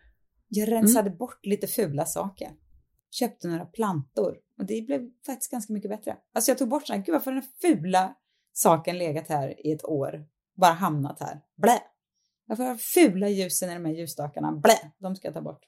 Jag 0.48 0.72
rensade 0.72 1.10
bort 1.10 1.46
lite 1.46 1.68
fula 1.68 2.06
saker. 2.06 2.52
Köpte 3.12 3.48
några 3.48 3.66
plantor 3.66 4.38
och 4.58 4.66
det 4.66 4.86
blev 4.86 5.10
faktiskt 5.26 5.52
ganska 5.52 5.74
mycket 5.74 5.90
bättre. 5.90 6.18
Alltså 6.34 6.52
jag 6.52 6.58
tog 6.58 6.70
bort 6.70 6.88
sådana, 6.88 7.04
gud 7.04 7.14
varför 7.14 7.32
har 7.32 7.42
den 7.42 7.50
fula 7.62 8.16
saken 8.54 8.98
legat 8.98 9.28
här 9.28 9.68
i 9.68 9.72
ett 9.72 9.86
år? 9.86 10.26
Bara 10.56 10.72
hamnat 10.72 11.20
här. 11.20 11.42
Blä! 11.58 11.82
Varför 12.46 12.64
har 12.64 12.76
fula 12.76 13.30
ljusen 13.30 13.70
i 13.72 13.74
de 13.74 13.86
här 13.86 13.94
ljusstakarna? 13.94 14.52
Blä! 14.52 14.92
De 15.00 15.16
ska 15.16 15.28
jag 15.28 15.34
ta 15.34 15.42
bort. 15.42 15.62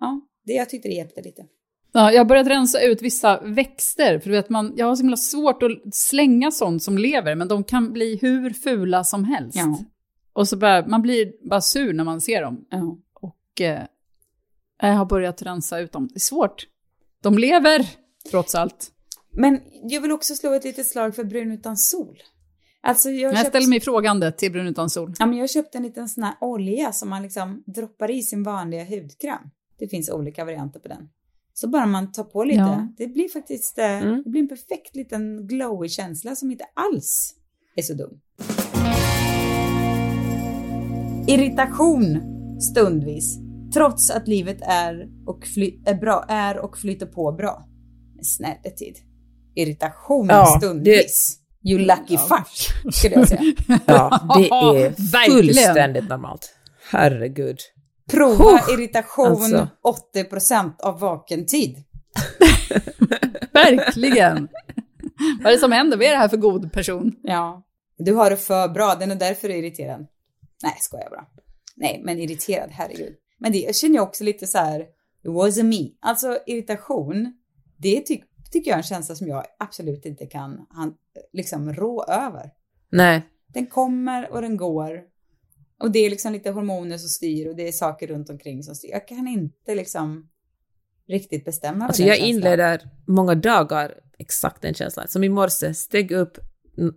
Ja, 0.00 0.20
det 0.44 0.52
jag 0.52 0.70
tyckte 0.70 0.88
det 0.88 0.94
hjälpte 0.94 1.22
lite. 1.22 1.46
Ja, 1.92 2.12
jag 2.12 2.20
har 2.20 2.24
börjat 2.24 2.46
rensa 2.46 2.80
ut 2.80 3.02
vissa 3.02 3.40
växter, 3.40 4.18
för 4.18 4.30
du 4.30 4.36
vet, 4.36 4.48
man, 4.48 4.72
jag 4.76 4.86
har 4.86 4.96
så 4.96 5.02
himla 5.02 5.16
svårt 5.16 5.62
att 5.62 5.94
slänga 5.94 6.50
sånt 6.50 6.82
som 6.82 6.98
lever, 6.98 7.34
men 7.34 7.48
de 7.48 7.64
kan 7.64 7.92
bli 7.92 8.18
hur 8.22 8.50
fula 8.50 9.04
som 9.04 9.24
helst. 9.24 9.56
Ja. 9.56 9.78
Och 10.36 10.48
så 10.48 10.56
bara, 10.56 10.86
man 10.86 11.02
blir 11.02 11.48
bara 11.48 11.60
sur 11.60 11.92
när 11.92 12.04
man 12.04 12.20
ser 12.20 12.42
dem. 12.42 12.64
Och 13.14 13.60
eh, 13.60 13.82
jag 14.80 14.88
har 14.94 15.04
börjat 15.06 15.42
rensa 15.42 15.78
ut 15.78 15.92
dem. 15.92 16.08
Det 16.08 16.16
är 16.16 16.20
svårt. 16.20 16.66
De 17.22 17.38
lever, 17.38 17.86
trots 18.30 18.54
allt. 18.54 18.92
Men 19.30 19.60
jag 19.82 20.00
vill 20.00 20.12
också 20.12 20.34
slå 20.34 20.52
ett 20.52 20.64
litet 20.64 20.86
slag 20.86 21.14
för 21.16 21.24
brun 21.24 21.52
utan 21.52 21.76
sol. 21.76 22.18
Alltså 22.80 23.10
jag, 23.10 23.32
jag 23.32 23.38
köpt, 23.38 23.48
ställer 23.48 23.68
mig 23.68 23.80
frågande 23.80 24.32
till 24.32 24.52
brun 24.52 24.66
utan 24.66 24.90
sol. 24.90 25.14
ja, 25.18 25.26
men 25.26 25.36
jag 25.36 25.42
har 25.42 25.48
köpt 25.48 25.74
en 25.74 25.82
liten 25.82 26.08
sån 26.08 26.24
här 26.24 26.34
olja 26.40 26.92
som 26.92 27.08
man 27.08 27.22
liksom 27.22 27.62
droppar 27.66 28.10
i 28.10 28.22
sin 28.22 28.42
vanliga 28.42 28.84
hudkräm. 28.84 29.42
Det 29.78 29.88
finns 29.88 30.10
olika 30.10 30.44
varianter 30.44 30.80
på 30.80 30.88
den. 30.88 31.08
Så 31.54 31.68
bara 31.68 31.86
man 31.86 32.12
tar 32.12 32.24
på 32.24 32.44
lite, 32.44 32.58
Ja. 32.60 32.88
det 32.96 33.06
blir 33.06 33.28
faktiskt 33.28 33.78
eh, 33.78 33.84
Mm. 34.02 34.22
det 34.24 34.30
blir 34.30 34.40
en 34.42 34.48
perfekt 34.48 34.96
liten 34.96 35.46
glowy 35.46 35.88
känsla 35.88 36.36
som 36.36 36.50
inte 36.50 36.64
alls 36.74 37.34
är 37.76 37.82
så 37.82 37.94
dum. 37.94 38.20
Irritation 41.28 42.20
stundvis, 42.60 43.38
trots 43.74 44.10
att 44.10 44.28
livet 44.28 44.58
är 44.62 45.08
och, 45.26 45.46
fly- 45.54 45.82
är 45.86 45.94
bra, 45.94 46.24
är 46.28 46.58
och 46.58 46.78
flyter 46.78 47.06
på 47.06 47.32
bra. 47.32 47.64
Men 48.14 48.24
snälla 48.24 48.70
tid. 48.76 48.96
Irritation 49.54 50.26
Ja, 50.30 50.46
stundvis. 50.46 51.38
You 51.62 51.78
lucky 51.78 52.16
fuck, 52.18 52.94
skulle 52.94 53.14
jag 53.14 53.28
säga. 53.28 53.40
ja, 53.86 54.36
det 54.38 54.48
är 54.48 55.30
fullständigt 55.30 56.08
normalt. 56.08 56.54
Herregud. 56.90 57.58
Prova 58.10 58.60
irritation 58.70 59.26
Alltså. 59.26 59.68
80% 60.14 60.72
av 60.82 61.00
vaken 61.00 61.46
tid. 61.46 61.76
Verkligen. 63.52 64.48
Vad 65.42 65.46
är 65.52 65.56
det 65.56 65.58
som 65.60 65.72
händer? 65.72 65.96
Vad 65.96 66.06
är 66.06 66.10
det 66.10 66.16
här 66.18 66.28
för 66.28 66.36
god 66.36 66.72
person? 66.72 67.12
Ja. 67.22 67.62
Du 67.98 68.14
har 68.14 68.30
det 68.30 68.36
för 68.36 68.68
bra, 68.68 68.94
den 68.94 69.10
är 69.10 69.14
därför 69.16 69.48
irriterad. 69.50 70.06
Nej, 70.62 70.76
skojar 70.80 71.10
bara. 71.10 71.26
Nej, 71.76 72.00
men 72.04 72.18
irriterad, 72.18 72.70
herregud. 72.70 73.16
Men 73.38 73.52
det 73.52 73.76
känner 73.76 73.94
jag 73.96 74.08
också 74.08 74.24
lite 74.24 74.46
så 74.46 74.58
här, 74.58 74.80
it 74.80 75.30
wasn't 75.30 75.62
me. 75.62 75.90
Alltså 76.00 76.38
irritation, 76.46 77.32
det 77.76 78.00
typ 78.00 78.20
tycker 78.52 78.70
jag 78.70 78.74
är 78.74 78.82
en 78.82 78.88
känsla 78.88 79.14
som 79.14 79.28
jag 79.28 79.44
absolut 79.58 80.06
inte 80.06 80.26
kan 80.26 80.66
han, 80.70 80.94
liksom 81.32 81.72
rå 81.72 82.04
över. 82.04 82.50
Nej. 82.90 83.22
Den 83.46 83.66
kommer 83.66 84.32
och 84.32 84.42
den 84.42 84.56
går. 84.56 85.02
Och 85.78 85.90
det 85.90 85.98
är 85.98 86.10
liksom 86.10 86.32
lite 86.32 86.50
hormoner 86.50 86.98
som 86.98 87.08
styr 87.08 87.48
och 87.48 87.56
det 87.56 87.68
är 87.68 87.72
saker 87.72 88.06
runt 88.06 88.30
omkring 88.30 88.62
som 88.62 88.74
styr. 88.74 88.90
Jag 88.90 89.08
kan 89.08 89.28
inte 89.28 89.74
liksom 89.74 90.28
riktigt 91.08 91.44
bestämma 91.44 91.86
Alltså 91.86 92.02
jag 92.02 92.16
känslan. 92.16 92.36
inleder 92.36 92.88
många 93.06 93.34
dagar 93.34 93.94
exakt 94.18 94.62
den 94.62 94.74
känslan. 94.74 95.08
Som 95.08 95.24
i 95.24 95.28
morse, 95.28 95.74
steg 95.74 96.12
upp, 96.12 96.38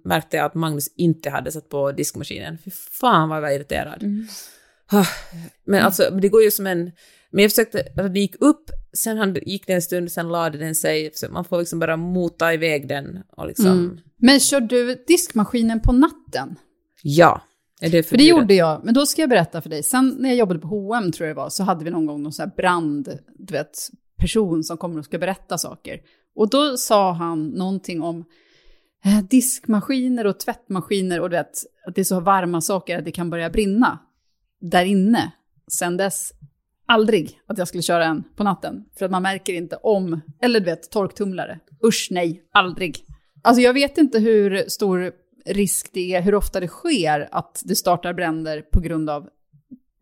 märkte 0.03 0.37
jag 0.37 0.45
att 0.45 0.55
Magnus 0.55 0.93
inte 0.95 1.29
hade 1.29 1.51
satt 1.51 1.69
på 1.69 1.91
diskmaskinen. 1.91 2.57
Fy 2.65 2.71
fan 2.71 3.29
vad 3.29 3.37
jag 3.37 3.41
var 3.41 3.49
irriterad. 3.49 4.03
Mm. 4.03 4.27
Ah, 4.91 5.05
Men 5.65 5.81
alltså, 5.81 6.07
men 6.11 6.21
det 6.21 6.29
går 6.29 6.43
ju 6.43 6.51
som 6.51 6.67
en... 6.67 6.91
Men 7.31 7.41
jag 7.41 7.51
försökte, 7.51 7.79
alltså 7.79 8.07
det 8.07 8.19
gick 8.19 8.35
upp, 8.39 8.69
sen 8.93 9.17
han, 9.17 9.37
gick 9.45 9.67
det 9.67 9.73
en 9.73 9.81
stund, 9.81 10.11
sen 10.11 10.29
lade 10.29 10.57
den 10.57 10.75
sig. 10.75 11.11
Man 11.29 11.45
får 11.45 11.59
liksom 11.59 11.79
bara 11.79 11.97
mota 11.97 12.53
iväg 12.53 12.87
den 12.87 13.19
och 13.37 13.47
liksom... 13.47 13.65
Mm. 13.65 13.99
Men 14.17 14.39
kör 14.39 14.59
du 14.61 15.03
diskmaskinen 15.07 15.79
på 15.79 15.91
natten? 15.91 16.55
Ja. 17.03 17.41
Är 17.81 17.89
det 17.89 18.03
För 18.03 18.17
det 18.17 18.23
gjorde 18.23 18.53
jag, 18.53 18.81
men 18.83 18.93
då 18.93 19.05
ska 19.05 19.21
jag 19.21 19.29
berätta 19.29 19.61
för 19.61 19.69
dig. 19.69 19.83
Sen 19.83 20.15
när 20.19 20.29
jag 20.29 20.37
jobbade 20.37 20.59
på 20.59 20.67
H&M 20.67 21.11
tror 21.11 21.27
jag 21.27 21.35
det 21.35 21.41
var, 21.41 21.49
så 21.49 21.63
hade 21.63 21.85
vi 21.85 21.91
någon 21.91 22.05
gång 22.05 22.23
någon 22.23 22.33
sån 22.33 22.43
här 22.43 22.55
brand, 22.55 23.19
du 23.37 23.53
vet, 23.53 23.89
person 24.17 24.63
som 24.63 24.77
kommer 24.77 24.99
och 24.99 25.05
ska 25.05 25.17
berätta 25.17 25.57
saker. 25.57 25.99
Och 26.35 26.49
då 26.49 26.77
sa 26.77 27.13
han 27.13 27.47
någonting 27.47 28.01
om 28.01 28.25
diskmaskiner 29.29 30.27
och 30.27 30.39
tvättmaskiner 30.39 31.19
och 31.19 31.29
du 31.29 31.35
vet, 31.35 31.51
att 31.87 31.95
det 31.95 32.01
är 32.01 32.05
så 32.05 32.19
varma 32.19 32.61
saker 32.61 32.97
att 32.97 33.05
det 33.05 33.11
kan 33.11 33.29
börja 33.29 33.49
brinna 33.49 33.99
där 34.61 34.85
inne. 34.85 35.31
Sen 35.71 35.97
dess, 35.97 36.31
aldrig 36.85 37.39
att 37.47 37.57
jag 37.57 37.67
skulle 37.67 37.83
köra 37.83 38.05
en 38.05 38.23
på 38.35 38.43
natten. 38.43 38.85
För 38.97 39.05
att 39.05 39.11
man 39.11 39.23
märker 39.23 39.53
inte 39.53 39.75
om, 39.75 40.21
eller 40.41 40.59
du 40.59 40.65
vet, 40.65 40.91
torktumlare. 40.91 41.59
Usch 41.85 42.07
nej, 42.11 42.43
aldrig. 42.51 43.05
Alltså 43.41 43.61
jag 43.61 43.73
vet 43.73 43.97
inte 43.97 44.19
hur 44.19 44.69
stor 44.69 45.11
risk 45.45 45.89
det 45.93 46.15
är, 46.15 46.21
hur 46.21 46.35
ofta 46.35 46.59
det 46.59 46.67
sker 46.67 47.29
att 47.31 47.61
det 47.65 47.75
startar 47.75 48.13
bränder 48.13 48.61
på 48.61 48.79
grund 48.79 49.09
av 49.09 49.29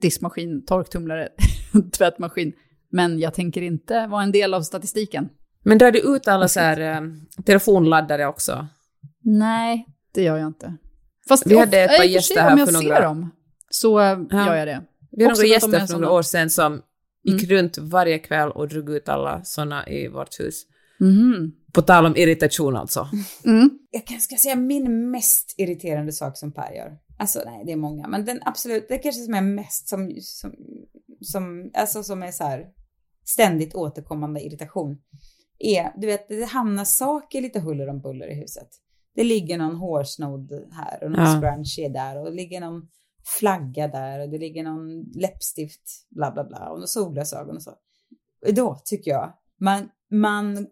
diskmaskin, 0.01 0.65
torktumlare, 0.65 1.29
tvättmaskin. 1.97 2.53
Men 2.91 3.19
jag 3.19 3.33
tänker 3.33 3.61
inte 3.61 4.07
vara 4.07 4.23
en 4.23 4.31
del 4.31 4.53
av 4.53 4.61
statistiken. 4.61 5.29
Men 5.63 5.77
drar 5.77 5.91
du 5.91 5.99
ut 5.99 6.27
alla 6.27 6.47
så 6.47 6.59
här 6.59 6.79
eh, 6.79 7.01
telefonladdare 7.45 8.27
också? 8.27 8.67
Nej, 9.29 9.85
det 10.13 10.23
gör 10.23 10.37
jag 10.37 10.47
inte. 10.47 10.77
Fast 11.27 11.47
Vi 11.47 11.57
hade 11.59 11.79
ett 11.79 11.97
par 11.97 12.03
i 12.03 12.07
och 12.07 12.09
för 12.09 12.13
gäster 12.15 12.41
här 12.41 12.53
om 12.53 12.59
jag 12.59 12.67
ser 12.73 12.83
några- 12.83 13.01
dem 13.01 13.31
så 13.69 13.99
Ja. 14.29 14.45
gör 14.47 14.55
jag 14.55 14.67
det. 14.67 14.83
Vi 15.11 15.23
hade 15.23 15.35
några 15.35 15.47
gäster 15.47 15.85
för 15.87 15.93
några 15.93 16.11
år 16.11 16.21
sedan 16.21 16.49
som 16.49 16.81
gick 17.23 17.43
Mm. 17.43 17.55
runt 17.57 17.77
varje 17.77 18.19
kväll 18.19 18.51
och 18.51 18.67
drog 18.67 18.89
ut 18.89 19.09
alla 19.09 19.43
såna 19.43 19.87
i 19.89 20.07
vårt 20.07 20.39
hus. 20.39 20.63
Mhm. 20.99 21.51
På 21.73 21.81
tal 21.81 22.05
om 22.05 22.15
irritation 22.15 22.75
alltså. 22.77 23.09
Mm. 23.45 23.69
Jag 23.91 24.05
kan, 24.07 24.19
ska 24.19 24.35
säga 24.35 24.55
min 24.55 25.11
mest 25.11 25.55
irriterande 25.57 26.11
sak 26.11 26.37
som 26.37 26.51
Per 26.53 26.71
gör. 26.73 26.97
Alltså 27.19 27.41
nej, 27.45 27.63
det 27.65 27.71
är 27.71 27.75
många, 27.75 28.07
men 28.07 28.25
den 28.25 28.39
absolut, 28.45 28.85
det 28.89 28.97
kanske 28.97 29.21
som 29.21 29.33
är 29.33 29.41
mest 29.41 29.89
som, 29.89 30.11
som, 30.21 30.51
som, 31.21 31.71
alltså 31.73 32.03
som 32.03 32.23
är 32.23 32.31
så 32.31 32.43
här 32.43 32.65
ständigt 33.25 33.75
återkommande 33.75 34.41
irritation. 34.45 34.97
Är, 35.59 35.91
du 36.01 36.07
vet, 36.07 36.27
det 36.29 36.43
hamnar 36.45 36.85
saker 36.85 37.41
lite 37.41 37.59
huller 37.59 37.89
om 37.89 38.01
buller 38.01 38.27
i 38.31 38.35
huset. 38.41 38.67
Det 39.17 39.23
ligger 39.23 39.57
någon 39.57 39.75
hårsnodd 39.75 40.51
här 40.71 41.03
och 41.03 41.11
någon 41.11 41.21
Ja. 41.25 41.41
scrunchie 41.41 41.89
där 41.89 42.17
och 42.17 42.25
det 42.25 42.31
ligger 42.31 42.61
någon 42.61 42.87
flagga 43.39 43.87
där 43.87 44.19
och 44.19 44.29
det 44.29 44.37
ligger 44.37 44.63
någon 44.63 45.01
läppstift, 45.03 45.81
bla 46.09 46.31
bla 46.31 46.43
bla, 46.43 46.69
och 46.69 46.89
solglasögon 46.89 47.55
och 47.55 47.63
så. 47.63 47.71
Då 48.51 48.77
tycker 48.85 49.11
jag 49.11 49.33
man, 49.59 49.89
man 50.11 50.67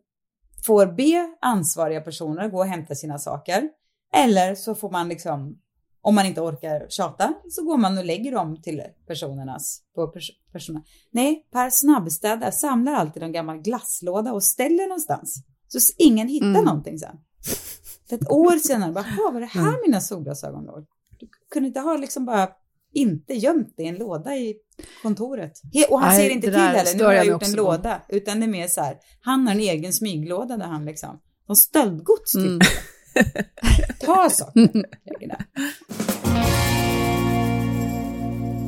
får 0.65 0.85
be 0.87 1.35
ansvariga 1.41 2.01
personer 2.01 2.49
gå 2.49 2.57
och 2.57 2.65
hämta 2.65 2.95
sina 2.95 3.19
saker. 3.19 3.69
Eller 4.13 4.55
så 4.55 4.75
får 4.75 4.91
man 4.91 5.09
liksom, 5.09 5.59
om 6.01 6.15
man 6.15 6.25
inte 6.25 6.41
orkar 6.41 6.85
tjata, 6.89 7.33
så 7.49 7.63
går 7.65 7.77
man 7.77 7.97
och 7.97 8.05
lägger 8.05 8.31
dem 8.31 8.61
till 8.61 8.83
personernas, 9.07 9.81
på 9.95 10.07
pers 10.07 10.31
personerna. 10.51 10.85
Nej, 11.11 11.47
Per 11.51 11.69
snabbstädar, 11.69 12.51
samlar 12.51 12.93
alltid 12.93 13.23
en 13.23 13.31
gammal 13.31 13.57
glasslåda 13.61 14.33
och 14.33 14.43
ställer 14.43 14.87
någonstans. 14.87 15.43
Så 15.67 15.93
ingen 15.97 16.27
hittar 16.27 16.47
Mm. 16.47 16.65
någonting 16.65 16.99
sen. 16.99 17.17
För 18.09 18.15
ett 18.15 18.29
år 18.31 18.57
senare, 18.59 18.91
bara, 18.91 19.05
"Jaha, 19.17 19.31
var 19.31 19.39
det 19.39 19.45
här 19.45 19.87
mina 19.87 20.01
solglasögon 20.01 20.65
låg? 20.65 20.85
Du 21.19 21.27
kunde 21.51 21.67
inte 21.67 21.79
ha 21.79 21.97
liksom 21.97 22.25
bara 22.25 22.49
inte 22.93 23.33
gömt 23.33 23.73
det 23.77 23.83
i 23.83 23.87
en 23.87 23.95
låda 23.95 24.35
i 24.35 24.55
kontoret. 25.01 25.51
He- 25.73 25.85
Och 25.91 25.99
han 25.99 26.09
Nej, 26.09 26.17
säger 26.17 26.31
inte 26.31 26.47
till 26.47 26.59
heller, 26.59 26.97
nu 26.97 27.03
har 27.03 27.13
jag 27.13 27.25
gjort 27.25 27.31
en 27.31 27.35
också 27.35 27.51
på. 27.51 27.71
låda. 27.71 28.01
Utan 28.09 28.39
det 28.39 28.45
är 28.45 28.47
mer 28.47 28.67
så 28.67 28.81
här, 28.81 28.97
han 29.21 29.47
har 29.47 29.53
en 29.53 29.59
egen 29.59 29.93
smyglåda 29.93 30.57
där 30.57 30.65
han 30.65 30.85
liksom, 30.85 31.19
som 31.45 31.55
stöldgods 31.55 32.31
typ. 32.31 32.43
Mm. 32.45 32.59
Ta 33.99 34.29
saker. 34.29 34.69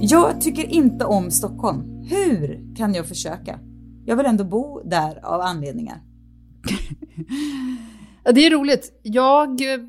Jag 0.01 0.41
tycker 0.41 0.65
inte 0.65 1.05
om 1.05 1.31
Stockholm. 1.31 2.03
Hur 2.09 2.75
kan 2.75 2.93
jag 2.93 3.07
försöka? 3.07 3.59
Jag 4.05 4.15
vill 4.15 4.25
ändå 4.25 4.43
bo 4.43 4.81
där 4.89 5.25
av 5.25 5.41
anledningar. 5.41 6.01
Det 8.33 8.45
är 8.45 8.49
roligt. 8.49 8.99
Jag 9.01 9.73
eh, 9.73 9.79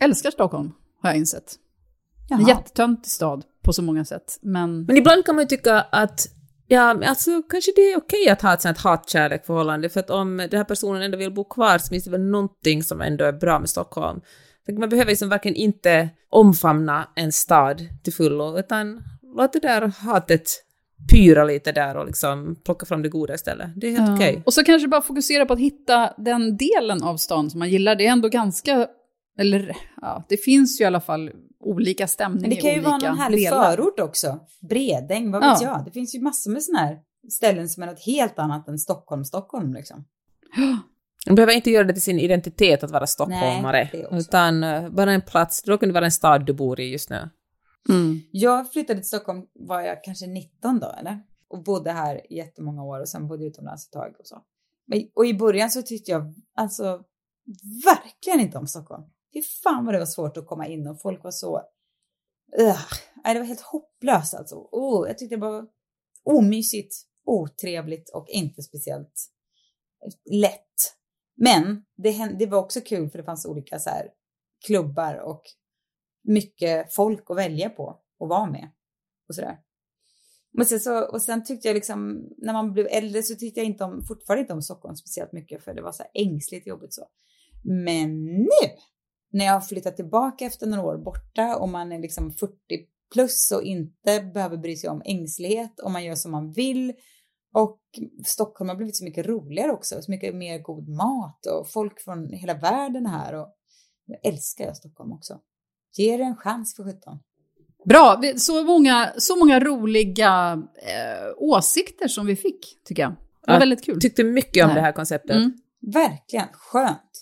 älskar 0.00 0.30
Stockholm, 0.30 0.72
har 1.02 1.10
jag 1.10 1.16
insett. 1.16 1.54
En 2.30 2.40
Jaha. 2.40 2.48
jättetöntig 2.48 3.10
stad 3.12 3.44
på 3.62 3.72
så 3.72 3.82
många 3.82 4.04
sätt. 4.04 4.38
Men 4.42 4.84
Men 4.84 4.96
ibland 4.96 5.24
kan 5.24 5.34
man 5.34 5.44
ju 5.44 5.48
tycka 5.48 5.80
att 5.80 6.28
Ja, 6.68 6.94
men 6.94 7.08
alltså 7.08 7.42
kanske 7.42 7.72
det 7.76 7.92
är 7.92 7.98
okej 7.98 8.28
att 8.28 8.42
ha 8.42 8.54
ett 8.54 8.62
sånt 8.62 8.78
hatkärlek-förhållande, 8.78 9.88
för 9.88 10.00
att 10.00 10.10
om 10.10 10.36
den 10.36 10.52
här 10.52 10.64
personen 10.64 11.02
ändå 11.02 11.18
vill 11.18 11.34
bo 11.34 11.44
kvar 11.44 11.78
så 11.78 11.88
finns 11.88 12.04
det 12.04 12.10
väl 12.10 12.20
någonting 12.20 12.82
som 12.82 13.00
ändå 13.00 13.24
är 13.24 13.32
bra 13.32 13.58
med 13.58 13.70
Stockholm. 13.70 14.20
Man 14.78 14.88
behöver 14.88 15.10
liksom 15.10 15.28
verkligen 15.28 15.56
inte 15.56 16.08
omfamna 16.30 17.08
en 17.16 17.32
stad 17.32 17.82
till 18.02 18.12
fullo, 18.12 18.58
utan 18.58 19.02
låt 19.36 19.52
det 19.52 19.60
där 19.60 19.82
hatet 19.82 20.50
pyra 21.12 21.44
lite 21.44 21.72
där 21.72 21.96
och 21.96 22.06
liksom 22.06 22.56
plocka 22.64 22.86
fram 22.86 23.02
det 23.02 23.08
goda 23.08 23.34
istället. 23.34 23.70
Det 23.76 23.86
är 23.86 23.90
helt 23.90 24.08
Ja. 24.08 24.14
okej. 24.14 24.42
Och 24.46 24.54
så 24.54 24.64
kanske 24.64 24.88
bara 24.88 25.02
fokusera 25.02 25.46
på 25.46 25.52
att 25.52 25.58
hitta 25.58 26.14
den 26.16 26.56
delen 26.56 27.02
av 27.02 27.16
stan 27.16 27.50
som 27.50 27.58
man 27.58 27.70
gillar. 27.70 27.94
Det 27.96 28.06
är 28.06 28.12
ändå 28.12 28.28
ganska, 28.28 28.88
eller 29.38 29.76
ja, 30.02 30.24
det 30.28 30.36
finns 30.36 30.80
ju 30.80 30.84
i 30.84 30.86
alla 30.86 31.00
fall 31.00 31.30
olika 31.60 32.06
stämningar 32.06 32.40
Men 32.40 32.50
det 32.50 32.56
kan 32.56 32.70
ju 32.70 32.76
i 32.76 32.80
vara 32.80 32.98
någon 32.98 33.18
härlig 33.18 33.40
delar. 33.40 33.70
förort 33.76 34.00
också. 34.00 34.38
Bredäng, 34.68 35.30
vad 35.30 35.40
vet 35.42 35.62
Ja. 35.62 35.68
jag. 35.68 35.84
Det 35.84 35.90
finns 35.90 36.14
ju 36.14 36.20
massor 36.20 36.50
med 36.50 36.62
sådana 36.62 36.86
här 36.86 36.98
ställen 37.30 37.68
som 37.68 37.82
är 37.82 37.86
något 37.86 38.00
helt 38.06 38.38
annat 38.38 38.68
än 38.68 38.78
Stockholm, 38.78 39.24
Stockholm 39.24 39.74
liksom. 39.74 40.04
Man 41.26 41.34
behöver 41.34 41.52
inte 41.52 41.70
göra 41.70 41.84
det 41.84 41.92
till 41.92 42.02
sin 42.02 42.18
identitet 42.20 42.82
att 42.82 42.90
vara 42.90 43.06
stockholmare, 43.06 43.72
Nej, 43.72 43.88
det 43.92 44.04
också. 44.06 44.16
utan 44.16 44.64
uh, 44.64 44.90
bara 44.90 45.12
en 45.12 45.20
plats, 45.22 45.62
då 45.62 45.78
kan 45.78 45.88
det 45.88 45.92
vara 45.92 46.04
en 46.04 46.10
stad 46.12 46.46
du 46.46 46.52
bor 46.52 46.80
i 46.80 46.92
just 46.92 47.10
nu. 47.10 47.28
Mm. 47.88 48.20
Jag 48.32 48.72
flyttade 48.72 49.00
till 49.00 49.08
Stockholm, 49.08 49.46
var 49.54 49.80
jag 49.80 50.04
kanske 50.04 50.26
19 50.26 50.80
då 50.80 50.94
eller? 50.98 51.22
Och 51.48 51.62
bodde 51.62 51.92
här 51.92 52.32
i 52.32 52.36
jättemånga 52.36 52.84
år 52.84 53.00
och 53.00 53.08
sen 53.08 53.28
bodde 53.28 53.42
jag 53.42 53.50
utomlands 53.50 53.86
ett 53.86 53.92
tag 53.92 54.14
och 54.18 54.26
så. 54.26 54.42
Men, 54.86 55.10
och 55.14 55.26
i 55.26 55.34
början 55.34 55.70
så 55.70 55.82
tyckte 55.82 56.10
jag 56.10 56.34
alltså 56.54 57.04
verkligen 57.84 58.40
inte 58.40 58.58
om 58.58 58.66
Stockholm. 58.66 59.02
Fy 59.34 59.42
fan 59.42 59.84
vad 59.84 59.94
det 59.94 59.98
var 59.98 60.06
svårt 60.06 60.36
att 60.36 60.46
komma 60.46 60.66
in 60.66 60.86
och 60.86 61.00
folk 61.02 61.24
var 61.24 61.30
så... 61.30 61.62
Ugh. 62.58 62.86
Nej, 63.24 63.34
det 63.34 63.40
var 63.40 63.46
helt 63.46 63.60
hopplöst 63.60 64.34
alltså. 64.34 64.68
Oh, 64.72 65.08
jag 65.08 65.18
tyckte 65.18 65.36
det 65.36 65.40
var 65.40 65.66
omysigt, 66.24 66.94
otrevligt 67.26 68.10
och 68.10 68.28
inte 68.28 68.62
speciellt 68.62 69.30
lätt. 70.30 70.96
Men 71.36 71.84
det, 71.96 72.10
hände, 72.10 72.36
det 72.38 72.46
var 72.46 72.58
också 72.58 72.80
kul 72.80 73.10
för 73.10 73.18
det 73.18 73.24
fanns 73.24 73.46
olika 73.46 73.78
så 73.78 73.90
här 73.90 74.08
klubbar 74.66 75.14
och 75.14 75.42
mycket 76.26 76.94
folk 76.94 77.30
att 77.30 77.36
välja 77.36 77.70
på 77.70 78.00
och 78.18 78.28
vara 78.28 78.50
med 78.50 78.70
och 79.28 79.34
sådär. 79.34 79.58
Men 80.52 80.66
sen 80.66 80.80
så, 80.80 81.04
och 81.04 81.22
sen 81.22 81.44
tyckte 81.44 81.68
jag 81.68 81.74
liksom, 81.74 82.28
när 82.38 82.52
man 82.52 82.72
blev 82.72 82.86
äldre 82.90 83.22
så 83.22 83.34
tyckte 83.34 83.60
jag 83.60 83.66
inte 83.66 83.84
om, 83.84 84.04
fortfarande 84.04 84.40
inte 84.40 84.52
om 84.52 84.62
Stockholm 84.62 84.96
speciellt 84.96 85.32
mycket 85.32 85.64
för 85.64 85.74
det 85.74 85.82
var 85.82 85.92
så 85.92 86.02
här 86.02 86.10
ängsligt 86.14 86.66
jobbigt 86.66 86.94
så. 86.94 87.06
Men 87.64 88.24
nu, 88.24 88.68
när 89.32 89.44
jag 89.44 89.52
har 89.52 89.60
flyttat 89.60 89.96
tillbaka 89.96 90.44
efter 90.44 90.66
några 90.66 90.82
år 90.82 90.98
borta 90.98 91.56
och 91.56 91.68
man 91.68 91.92
är 91.92 91.98
liksom 91.98 92.32
40 92.32 92.54
plus 93.12 93.52
och 93.52 93.62
inte 93.62 94.20
behöver 94.34 94.56
bry 94.56 94.76
sig 94.76 94.90
om 94.90 95.02
ängslighet 95.04 95.80
och 95.80 95.90
man 95.90 96.04
gör 96.04 96.14
som 96.14 96.32
man 96.32 96.52
vill 96.52 96.92
och 97.54 97.80
Stockholm 98.26 98.68
har 98.68 98.76
blivit 98.76 98.96
så 98.96 99.04
mycket 99.04 99.26
roligare 99.26 99.72
också, 99.72 100.02
så 100.02 100.10
mycket 100.10 100.34
mer 100.34 100.58
god 100.58 100.88
mat 100.88 101.46
och 101.46 101.70
folk 101.70 102.00
från 102.00 102.32
hela 102.32 102.54
världen 102.54 103.06
här 103.06 103.34
och 103.34 103.54
jag 104.06 104.32
älskar 104.32 104.64
jag 104.64 104.76
Stockholm 104.76 105.12
också. 105.12 105.40
Ge 105.96 106.16
det 106.16 106.22
en 106.22 106.36
chans 106.36 106.76
för 106.76 106.84
sjutton. 106.84 107.18
Bra, 107.84 108.20
så 108.36 108.64
många, 108.64 109.08
så 109.18 109.36
många 109.36 109.60
roliga 109.60 110.52
eh, 110.76 111.32
åsikter 111.36 112.08
som 112.08 112.26
vi 112.26 112.36
fick, 112.36 112.58
tycker 112.84 113.02
jag. 113.02 113.10
Det 113.10 113.16
var 113.46 113.54
Ja, 113.54 113.58
väldigt 113.58 113.84
kul. 113.84 114.00
Tyckte 114.00 114.24
mycket 114.24 114.62
om 114.64 114.68
Nej. 114.68 114.74
det 114.74 114.80
här 114.80 114.92
konceptet. 114.92 115.36
Mm. 115.36 115.52
Verkligen 115.80 116.46
skönt. 116.52 117.20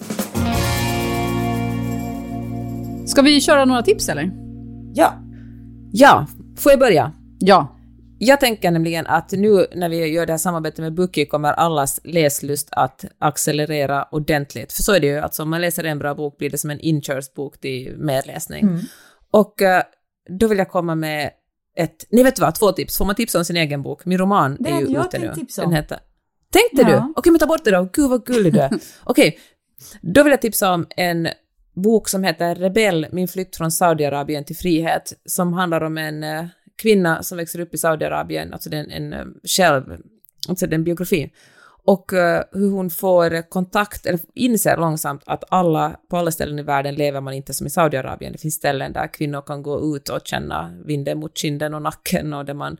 Ska 3.08 3.22
vi 3.22 3.40
köra 3.40 3.64
några 3.64 3.82
tips 3.82 4.08
eller? 4.08 4.30
Ja, 4.94 5.14
Ja, 5.92 6.26
får 6.56 6.72
jag 6.72 6.78
börja? 6.78 7.12
Ja. 7.38 7.73
Jag 8.26 8.40
tänker 8.40 8.70
nämligen 8.70 9.06
att 9.06 9.32
nu 9.32 9.66
när 9.74 9.88
vi 9.88 10.06
gör 10.06 10.26
det 10.26 10.32
här 10.32 10.38
samarbetet 10.38 10.78
med 10.78 10.94
Bookie 10.94 11.26
kommer 11.26 11.52
allas 11.52 12.00
läslust 12.04 12.68
att 12.72 13.04
accelerera 13.18 14.08
ordentligt. 14.10 14.72
För 14.72 14.82
så 14.82 14.92
är 14.92 15.00
det 15.00 15.06
ju, 15.06 15.18
alltså 15.18 15.42
om 15.42 15.50
man 15.50 15.60
läser 15.60 15.84
en 15.84 15.98
bra 15.98 16.14
bok 16.14 16.38
blir 16.38 16.50
det 16.50 16.58
som 16.58 16.70
en 16.70 16.80
inkörsbok 16.80 17.60
till 17.60 17.94
mer 17.98 18.22
läsning. 18.26 18.62
Mm. 18.62 18.80
Och 19.30 19.62
eh, 19.62 19.82
då 20.38 20.46
vill 20.46 20.58
jag 20.58 20.68
komma 20.70 20.94
med 20.94 21.30
ett, 21.76 22.06
nej 22.10 22.24
vet 22.24 22.36
du 22.36 22.42
vad, 22.42 22.54
två 22.54 22.72
tips. 22.72 22.98
Får 22.98 23.04
man 23.04 23.14
tipsa 23.14 23.38
om 23.38 23.44
sin 23.44 23.56
egen 23.56 23.82
bok? 23.82 24.04
Min 24.04 24.18
roman 24.18 24.56
Det 24.60 24.70
är 24.70 24.80
ju 24.80 24.86
jag 24.92 25.06
ute 25.06 25.18
nu. 25.18 25.26
tänkt 25.26 25.38
tipsa 25.38 25.64
om. 25.64 25.70
Den 25.70 25.76
heter... 25.76 25.98
Tänkte 26.52 26.90
Ja. 26.92 27.00
du? 27.06 27.12
Okej, 27.16 27.32
men 27.32 27.38
ta 27.38 27.46
bort 27.46 27.64
det 27.64 27.70
då. 27.70 27.88
Gud 27.92 28.10
vad 28.10 28.26
gullig 28.26 28.52
du 28.52 28.60
är. 28.60 28.70
Okej, 29.04 29.38
då 30.00 30.22
vill 30.22 30.30
jag 30.30 30.40
tipsa 30.40 30.72
om 30.72 30.86
en 30.96 31.28
bok 31.74 32.08
som 32.08 32.24
heter 32.24 32.54
Rebell, 32.54 33.06
min 33.12 33.28
flykt 33.28 33.56
från 33.56 33.70
Saudiarabien 33.72 34.44
till 34.44 34.56
frihet, 34.56 35.12
som 35.24 35.52
handlar 35.52 35.80
om 35.80 35.98
en 35.98 36.24
eh, 36.24 36.44
kvinna 36.76 37.22
som 37.22 37.38
växer 37.38 37.60
upp 37.60 37.74
i 37.74 37.78
Saudiarabien, 37.78 38.52
alltså 38.52 38.70
den 38.70 38.90
en, 38.90 39.12
eh, 39.12 39.24
själv, 39.44 39.82
alltså 40.48 40.66
den 40.66 40.84
biografin. 40.84 41.30
och 41.86 42.12
eh, 42.12 42.44
hur 42.52 42.70
hon 42.70 42.90
får 42.90 43.50
kontakt, 43.50 44.06
eller 44.06 44.20
inser 44.34 44.76
långsamt 44.76 45.22
att 45.26 45.44
alla, 45.48 45.96
på 46.10 46.16
alla 46.16 46.30
ställen 46.30 46.58
i 46.58 46.62
världen 46.62 46.94
lever 46.94 47.20
man 47.20 47.34
inte 47.34 47.54
som 47.54 47.66
i 47.66 47.70
Saudiarabien. 47.70 48.32
Det 48.32 48.38
finns 48.38 48.54
ställen 48.54 48.92
där 48.92 49.06
kvinnor 49.06 49.42
kan 49.42 49.62
gå 49.62 49.96
ut 49.96 50.08
och 50.08 50.20
känna 50.24 50.74
vinden 50.84 51.18
mot 51.18 51.38
kinden 51.38 51.74
och 51.74 51.82
nacken 51.82 52.32
och 52.32 52.44
där 52.44 52.54
man 52.54 52.76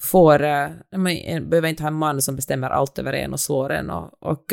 får, 0.00 0.42
eh, 0.42 0.68
man 0.96 1.14
behöver 1.48 1.68
inte 1.68 1.82
ha 1.82 1.88
en 1.88 1.94
man 1.94 2.22
som 2.22 2.36
bestämmer 2.36 2.70
allt 2.70 2.98
över 2.98 3.12
en 3.12 3.32
och 3.32 3.40
slår 3.40 3.72
en 3.72 3.90
och, 3.90 4.10
och, 4.20 4.52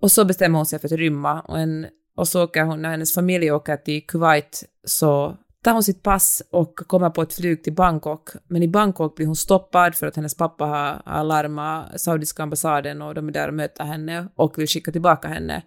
och 0.00 0.12
så 0.12 0.24
bestämmer 0.24 0.58
hon 0.58 0.66
sig 0.66 0.78
för 0.78 0.88
att 0.88 0.92
rymma 0.92 1.40
och, 1.40 1.58
en, 1.58 1.86
och 2.16 2.28
så 2.28 2.44
åker 2.44 2.62
hon, 2.62 2.82
när 2.82 2.90
hennes 2.90 3.14
familj 3.14 3.52
åker 3.52 3.76
till 3.76 4.06
Kuwait 4.06 4.64
så 4.84 5.36
tar 5.64 5.72
hon 5.72 5.82
sitt 5.82 6.02
pass 6.02 6.42
och 6.50 6.76
kommer 6.76 7.10
på 7.10 7.22
ett 7.22 7.32
flyg 7.32 7.64
till 7.64 7.72
Bangkok. 7.72 8.28
Men 8.48 8.62
i 8.62 8.68
Bangkok 8.68 9.16
blir 9.16 9.26
hon 9.26 9.36
stoppad 9.36 9.94
för 9.94 10.06
att 10.06 10.16
hennes 10.16 10.34
pappa 10.34 10.64
har, 11.04 11.24
larmat 11.24 12.00
saudiska 12.00 12.42
ambassaden 12.42 13.02
och 13.02 13.14
de 13.14 13.28
är 13.28 13.32
där 13.32 13.48
och 13.48 13.54
möter 13.54 13.84
henne 13.84 14.28
och 14.34 14.58
vill 14.58 14.68
skicka 14.68 14.92
tillbaka 14.92 15.28
henne. 15.28 15.62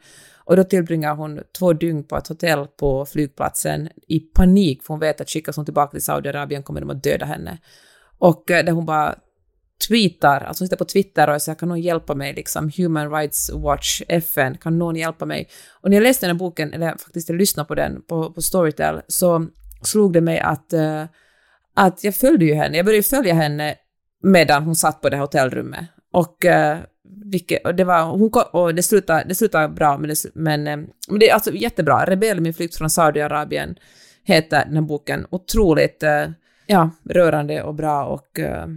Och 0.45 0.55
då 0.55 0.63
tillbringar 0.63 1.15
hon 1.15 1.39
två 1.59 1.73
dygn 1.73 2.03
på 2.03 2.17
ett 2.17 2.27
hotell 2.27 2.67
på 2.67 3.05
flygplatsen 3.05 3.89
i 4.07 4.19
panik 4.19 4.83
för 4.83 4.93
hon 4.93 4.99
vet 4.99 5.21
att 5.21 5.29
skickas 5.29 5.55
hon 5.55 5.65
tillbaka 5.65 5.91
till 5.91 6.03
Saudiarabien 6.03 6.63
kommer 6.63 6.81
de 6.81 6.89
att 6.89 7.03
döda 7.03 7.25
henne. 7.25 7.57
Och 8.17 8.51
eh, 8.51 8.65
där 8.65 8.71
hon 8.71 8.85
bara 8.85 9.15
tweetar, 9.87 10.41
alltså 10.41 10.61
hon 10.61 10.67
sitter 10.67 10.77
på 10.77 10.85
Twitter 10.85 11.29
och 11.29 11.41
säger 11.41 11.55
kan 11.55 11.69
någon 11.69 11.81
hjälpa 11.81 12.15
mig, 12.15 12.33
liksom 12.33 12.71
Human 12.77 13.11
Rights 13.11 13.51
Watch, 13.53 14.01
FN, 14.07 14.57
kan 14.57 14.79
någon 14.79 14.95
hjälpa 14.95 15.25
mig? 15.25 15.49
Och 15.81 15.89
när 15.89 15.97
jag 15.97 16.03
läste 16.03 16.25
den 16.25 16.35
här 16.35 16.39
boken, 16.39 16.73
eller 16.73 16.89
faktiskt 16.89 17.29
jag 17.29 17.37
lyssnade 17.37 17.67
på 17.67 17.75
den 17.75 18.01
på, 18.01 18.33
på 18.33 18.41
Storytel, 18.41 19.01
så 19.07 19.47
slog 19.83 20.13
det 20.13 20.21
mig 20.21 20.39
att, 20.39 20.73
eh, 20.73 21.03
att 21.75 22.03
jag 22.03 22.15
följde 22.15 22.45
ju 22.45 22.53
henne, 22.53 22.77
jag 22.77 22.85
började 22.85 23.03
följa 23.03 23.33
henne 23.33 23.75
medan 24.23 24.63
hon 24.63 24.75
satt 24.75 25.01
på 25.01 25.09
det 25.09 25.15
här 25.15 25.21
hotellrummet. 25.21 25.85
Och, 26.11 26.45
eh, 26.45 26.77
vilket, 27.25 27.65
och 27.65 27.75
det 27.75 27.83
var, 27.83 28.03
hon 28.03 28.29
kom, 28.29 28.43
och 28.51 28.75
det 28.75 28.83
slutade, 28.83 29.23
det 29.27 29.35
slutade 29.35 29.67
bra, 29.67 29.97
men 29.97 30.09
det, 30.09 30.15
men, 30.33 30.67
eh, 30.67 30.77
men 31.07 31.19
det 31.19 31.29
är 31.29 31.33
alltså 31.33 31.53
jättebra. 31.53 32.05
Rebell, 32.05 32.41
min 32.41 32.53
flykt 32.53 32.75
från 32.75 32.89
Saudiarabien, 32.89 33.75
heter 34.23 34.65
den 34.65 34.75
här 34.75 34.81
boken. 34.81 35.27
Otroligt 35.29 36.03
eh, 36.03 36.25
ja, 36.67 36.89
rörande 37.09 37.63
och 37.63 37.75
bra 37.75 38.05
och, 38.05 38.39
eh, 38.39 38.67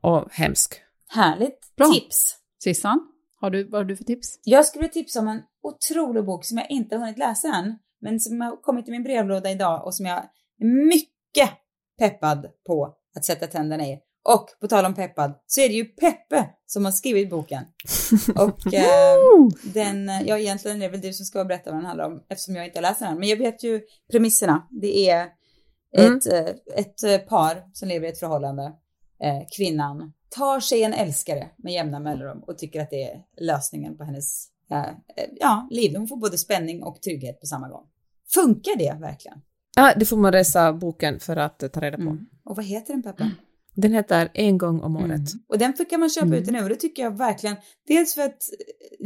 och 0.00 0.28
hemsk. 0.30 0.74
Härligt. 1.08 1.76
Bra. 1.76 1.86
Tips. 1.86 2.34
Sissan, 2.62 3.00
har 3.40 3.50
du, 3.50 3.64
vad 3.64 3.80
har 3.80 3.84
du 3.84 3.96
för 3.96 4.04
tips? 4.04 4.40
Jag 4.44 4.66
skulle 4.66 4.88
tipsa 4.88 5.20
om 5.20 5.28
en 5.28 5.42
otrolig 5.62 6.24
bok 6.24 6.44
som 6.44 6.58
jag 6.58 6.70
inte 6.70 6.96
har 6.96 7.00
hunnit 7.00 7.18
läsa 7.18 7.48
än, 7.48 7.78
men 8.00 8.20
som 8.20 8.40
har 8.40 8.62
kommit 8.62 8.88
i 8.88 8.90
min 8.90 9.02
brevlåda 9.02 9.50
idag 9.50 9.86
och 9.86 9.94
som 9.94 10.06
jag 10.06 10.22
mycket 10.58 11.50
peppad 11.98 12.46
på 12.66 12.94
att 13.16 13.24
sätta 13.24 13.46
tänderna 13.46 13.86
i. 13.86 13.98
Och 14.24 14.48
på 14.60 14.68
tal 14.68 14.84
om 14.84 14.94
peppad 14.94 15.34
så 15.46 15.60
är 15.60 15.68
det 15.68 15.74
ju 15.74 15.84
Peppe 15.84 16.48
som 16.66 16.84
har 16.84 16.92
skrivit 16.92 17.30
boken. 17.30 17.64
Och 18.36 18.74
eh, 18.74 19.16
den, 19.74 20.10
ja 20.26 20.38
egentligen 20.38 20.76
är 20.76 20.80
det 20.80 20.88
väl 20.88 21.00
du 21.00 21.12
som 21.12 21.26
ska 21.26 21.44
berätta 21.44 21.70
vad 21.70 21.78
den 21.78 21.86
handlar 21.86 22.06
om 22.06 22.24
eftersom 22.28 22.56
jag 22.56 22.66
inte 22.66 22.78
har 22.78 22.82
läst 22.82 23.00
den. 23.00 23.18
Men 23.18 23.28
jag 23.28 23.36
vet 23.36 23.62
ju 23.62 23.80
premisserna. 24.10 24.68
Det 24.70 25.10
är 25.10 25.26
Mm. 25.96 26.16
ett, 26.16 26.26
eh, 26.26 26.78
ett 26.78 27.02
eh, 27.02 27.18
par 27.18 27.70
som 27.72 27.88
lever 27.88 28.06
i 28.06 28.10
ett 28.10 28.18
förhållande. 28.18 28.62
Eh, 29.22 29.42
kvinnan 29.56 30.12
tar 30.28 30.60
sig 30.60 30.82
en 30.82 30.92
älskare 30.92 31.50
med 31.56 31.72
jämna 31.72 32.00
mellanrum 32.00 32.38
och 32.46 32.58
tycker 32.58 32.80
att 32.80 32.90
det 32.90 33.02
är 33.02 33.22
lösningen 33.40 33.96
på 33.96 34.04
hennes 34.04 34.48
eh, 34.70 34.78
eh, 34.88 35.28
ja, 35.40 35.68
liv. 35.70 35.96
Hon 35.96 36.08
får 36.08 36.16
både 36.16 36.38
spänning 36.38 36.82
och 36.82 37.02
trygghet 37.02 37.40
på 37.40 37.46
samma 37.46 37.68
gång. 37.68 37.86
Funkar 38.34 38.78
det 38.78 38.96
verkligen? 39.00 39.40
Ja, 39.76 39.92
det 39.96 40.04
får 40.04 40.16
man 40.16 40.32
läsa 40.32 40.72
boken 40.72 41.20
för 41.20 41.36
att 41.36 41.72
ta 41.72 41.80
reda 41.80 41.96
på. 41.96 42.02
Mm. 42.02 42.26
Och 42.44 42.56
vad 42.56 42.64
heter 42.64 42.92
den 42.92 43.02
Peppe? 43.02 43.30
Den 43.74 43.92
heter 43.92 44.30
En 44.34 44.58
gång 44.58 44.80
om 44.80 44.96
året. 44.96 45.10
Mm. 45.10 45.42
Och 45.48 45.58
den 45.58 45.72
kan 45.90 46.00
man 46.00 46.10
köpa 46.10 46.26
Mm. 46.26 46.38
ute 46.42 46.50
nu 46.52 46.62
och 46.62 46.68
det 46.68 46.74
tycker 46.76 47.02
jag 47.02 47.18
verkligen. 47.18 47.56
Dels 47.88 48.14
för 48.14 48.22
att 48.22 48.38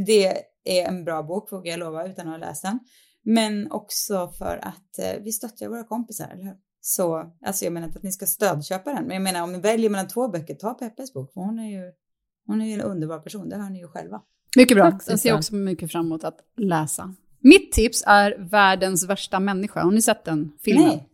det 0.07 0.27
är 0.65 0.89
en 0.89 1.05
bra 1.05 1.23
bok, 1.23 1.53
vågar 1.53 1.71
jag 1.71 1.81
lova, 1.81 2.07
utan 2.07 2.27
att 2.29 2.33
ha 2.33 2.39
läst 2.49 2.63
den. 2.63 2.79
Men 3.25 3.73
också 3.73 4.29
för 4.39 4.61
att 4.63 4.99
eh, 4.99 5.23
vi 5.25 5.33
stöttar 5.33 5.69
våra 5.69 5.85
kompisar, 5.85 6.29
eller 6.33 6.45
hur? 6.45 6.55
Så, 6.81 7.33
alltså 7.47 7.65
jag 7.65 7.73
menar 7.73 7.87
inte 7.87 7.99
att 7.99 8.03
ni 8.03 8.13
ska 8.13 8.27
stödköpa 8.27 8.93
den, 8.93 9.05
men 9.05 9.15
jag 9.15 9.23
menar 9.23 9.43
om 9.43 9.53
ni 9.53 9.61
väljer 9.61 9.91
mellan 9.91 10.09
två 10.09 10.29
böcker, 10.29 10.55
ta 10.55 10.75
Peppes 10.75 11.13
bok. 11.13 11.33
för 11.33 11.41
Hon 11.41 11.59
är 11.59 11.71
ju, 11.71 11.93
hon 12.47 12.61
är 12.63 12.67
ju 12.67 12.73
en 12.73 12.81
underbar 12.81 13.19
person, 13.19 13.49
det 13.49 13.57
hör 13.57 13.71
ni 13.71 13.79
ju 13.79 13.89
själva. 13.89 14.21
Mycket 14.57 14.77
bra. 14.77 14.91
Tack, 14.91 15.03
ser 15.03 15.11
jag 15.13 15.21
Sissan. 15.21 15.39
också 15.39 15.55
mycket 15.55 15.93
fram 15.93 16.07
emot 16.07 16.25
att 16.25 16.39
läsa. 16.57 17.15
Mitt 17.43 17.73
tips 17.73 18.05
är 18.07 18.49
Världens 18.51 19.09
värsta 19.09 19.41
människa. 19.41 19.81
Har 19.81 19.91
ni 19.91 20.03
sett 20.03 20.25
den 20.25 20.53
filmen? 20.65 20.89
Nej. 20.89 21.09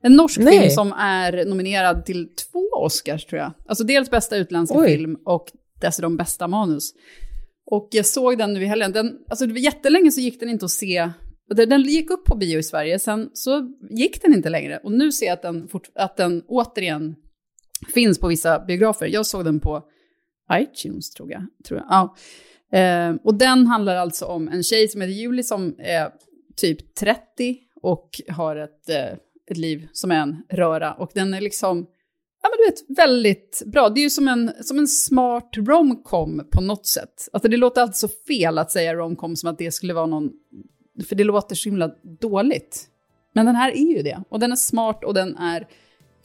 En 0.00 0.12
norsk 0.12 0.38
Nej. 0.38 0.58
film 0.58 0.70
som 0.70 0.92
är 0.92 1.44
nominerad 1.44 2.04
till 2.04 2.28
två 2.28 2.64
Oscars 2.84 3.24
tror 3.24 3.40
jag. 3.40 3.52
Alltså 3.66 3.84
dels 3.84 4.10
bästa 4.10 4.36
utländska 4.36 4.78
Oj. 4.78 4.86
film 4.86 5.18
och 5.24 5.52
dessutom 5.80 6.16
bästa 6.16 6.48
manus. 6.48 6.94
Och 7.70 7.88
jag 7.90 8.06
såg 8.06 8.38
den 8.38 8.54
nu 8.54 8.62
i 8.62 8.66
helgen. 8.66 8.92
Den, 8.92 9.18
alltså 9.28 9.46
det 9.46 9.52
var 9.52 9.60
jättelänge 9.60 10.12
så 10.12 10.20
gick 10.20 10.40
den 10.40 10.48
inte 10.48 10.64
att 10.64 10.70
se. 10.70 11.10
Den 11.48 11.82
gick 11.82 12.10
upp 12.10 12.24
på 12.24 12.36
bio 12.36 12.58
i 12.58 12.62
Sverige, 12.62 12.98
sen 12.98 13.30
så 13.32 13.70
gick 13.90 14.22
den 14.22 14.34
inte 14.34 14.50
längre. 14.50 14.80
Och 14.82 14.92
nu 14.92 15.12
ser 15.12 15.26
jag 15.26 15.32
att 15.32 15.42
den, 15.42 15.68
fort, 15.68 15.90
att 15.94 16.16
den 16.16 16.42
återigen 16.48 17.16
finns 17.94 18.18
på 18.18 18.28
vissa 18.28 18.58
biografer. 18.58 19.06
Jag 19.06 19.26
såg 19.26 19.44
den 19.44 19.60
på 19.60 19.82
iTunes 20.52 21.10
tror 21.10 21.30
jag. 21.30 21.46
Tror 21.64 21.80
jag. 21.80 21.86
Ja. 21.90 22.16
Eh, 22.72 23.14
och 23.24 23.34
den 23.34 23.66
handlar 23.66 23.96
alltså 23.96 24.24
om 24.24 24.48
en 24.48 24.62
tjej 24.62 24.88
som 24.88 25.00
heter 25.00 25.12
Julie 25.12 25.42
som 25.42 25.74
är 25.78 26.10
typ 26.56 26.94
30 26.94 27.56
och 27.82 28.10
har 28.28 28.56
ett, 28.56 28.88
eh, 28.88 29.18
ett 29.50 29.56
liv 29.56 29.88
som 29.92 30.10
är 30.10 30.20
en 30.20 30.42
röra. 30.48 30.92
Och 30.92 31.10
den 31.14 31.34
är 31.34 31.40
liksom, 31.40 31.86
ja 32.42 32.48
men 32.48 32.58
du 32.58 32.70
vet, 32.70 32.98
väldigt 32.98 33.62
bra. 33.66 33.88
Det 33.88 34.00
är 34.00 34.02
ju 34.02 34.10
som 34.10 34.28
en, 34.28 34.52
som 34.62 34.78
en 34.78 34.88
smart 34.88 35.50
romcom 35.56 36.48
på 36.50 36.60
något 36.60 36.86
sätt. 36.86 37.28
Alltså 37.32 37.48
det 37.48 37.56
låter 37.56 37.82
alltid 37.82 37.96
så 37.96 38.08
fel 38.08 38.58
att 38.58 38.70
säga 38.70 38.94
romcom 38.94 39.36
som 39.36 39.50
att 39.50 39.58
det 39.58 39.72
skulle 39.72 39.94
vara 39.94 40.06
någon, 40.06 40.30
för 41.08 41.16
det 41.16 41.24
låter 41.24 41.54
så 41.54 41.68
himla 41.68 41.90
dåligt. 42.20 42.88
Men 43.34 43.46
den 43.46 43.56
här 43.56 43.70
är 43.70 43.96
ju 43.96 44.02
det. 44.02 44.22
Och 44.28 44.40
den 44.40 44.52
är 44.52 44.56
smart 44.56 45.04
och 45.04 45.14
den 45.14 45.36
är 45.36 45.66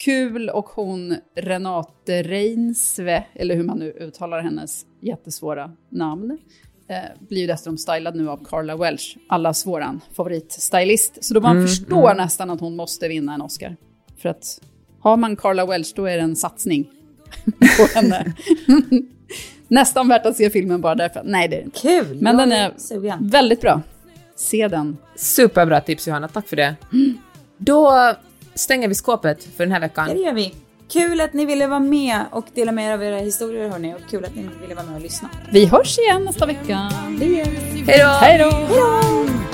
kul 0.04 0.48
och 0.48 0.68
hon 0.68 1.16
Renate 1.36 2.22
Reinsve, 2.22 3.24
eller 3.34 3.54
hur 3.56 3.62
man 3.64 3.78
nu 3.78 3.90
uttalar 3.90 4.40
hennes 4.40 4.86
jättesvåra 5.00 5.70
namn, 5.88 6.38
eh, 6.88 6.96
blir 7.28 7.40
ju 7.40 7.46
dessutom 7.46 7.78
stylad 7.78 8.16
nu 8.16 8.28
av 8.28 8.44
Carla 8.44 8.76
Welch, 8.76 9.16
allas 9.28 9.66
våran 9.66 10.00
favoritstylist. 10.12 11.24
Så 11.24 11.34
då 11.34 11.40
man 11.40 11.62
förstår 11.62 12.14
nästan 12.14 12.50
att 12.50 12.60
hon 12.60 12.76
måste 12.76 13.08
vinna 13.08 13.34
en 13.34 13.42
Oscar. 13.42 13.76
För 14.16 14.28
att 14.28 14.60
har 15.00 15.16
man 15.16 15.36
Carla 15.36 15.66
Welch 15.66 15.92
då 15.96 16.04
är 16.06 16.16
det 16.16 16.22
en 16.22 16.36
satsning 16.36 16.90
på 17.58 17.86
henne. 17.94 18.34
nästan 19.68 20.08
värt 20.08 20.26
att 20.26 20.36
se 20.36 20.50
filmen 20.50 20.80
bara 20.80 20.94
därför. 20.94 21.22
Nej, 21.24 21.48
det 21.48 21.56
är 21.56 21.60
det 21.60 21.64
inte. 21.64 21.80
Kul! 21.80 22.22
Men 22.22 22.36
den 22.36 22.52
är 22.52 22.72
sugen. 22.76 23.28
väldigt 23.28 23.60
bra. 23.60 23.82
Se 24.36 24.68
den. 24.68 24.96
Superbra 25.16 25.80
tips 25.80 26.08
Johanna, 26.08 26.28
tack 26.28 26.48
för 26.48 26.56
det. 26.56 26.76
Då 27.58 28.14
stänger 28.54 28.88
vi 28.88 28.94
skåpet 28.94 29.44
för 29.56 29.64
den 29.64 29.72
här 29.72 29.80
veckan. 29.80 30.08
det 30.08 30.14
gör 30.14 30.32
vi. 30.32 30.54
Kul 30.92 31.20
att 31.20 31.32
ni 31.32 31.44
ville 31.44 31.66
vara 31.66 31.80
med 31.80 32.24
och 32.30 32.46
dela 32.54 32.72
med 32.72 32.88
er 32.88 32.92
av 32.92 33.02
era 33.02 33.16
historier 33.16 33.68
hörni 33.68 33.94
och 33.94 34.10
kul 34.10 34.24
att 34.24 34.34
ni 34.34 34.48
ville 34.60 34.74
vara 34.74 34.86
med 34.86 34.94
och 34.94 35.00
lyssna. 35.00 35.30
Vi 35.52 35.66
hörs 35.66 35.98
igen 35.98 36.24
nästa 36.24 36.46
vecka. 36.46 36.76
Hej 37.86 37.98
då! 37.98 38.08
Hej 38.08 38.38
då! 38.38 39.53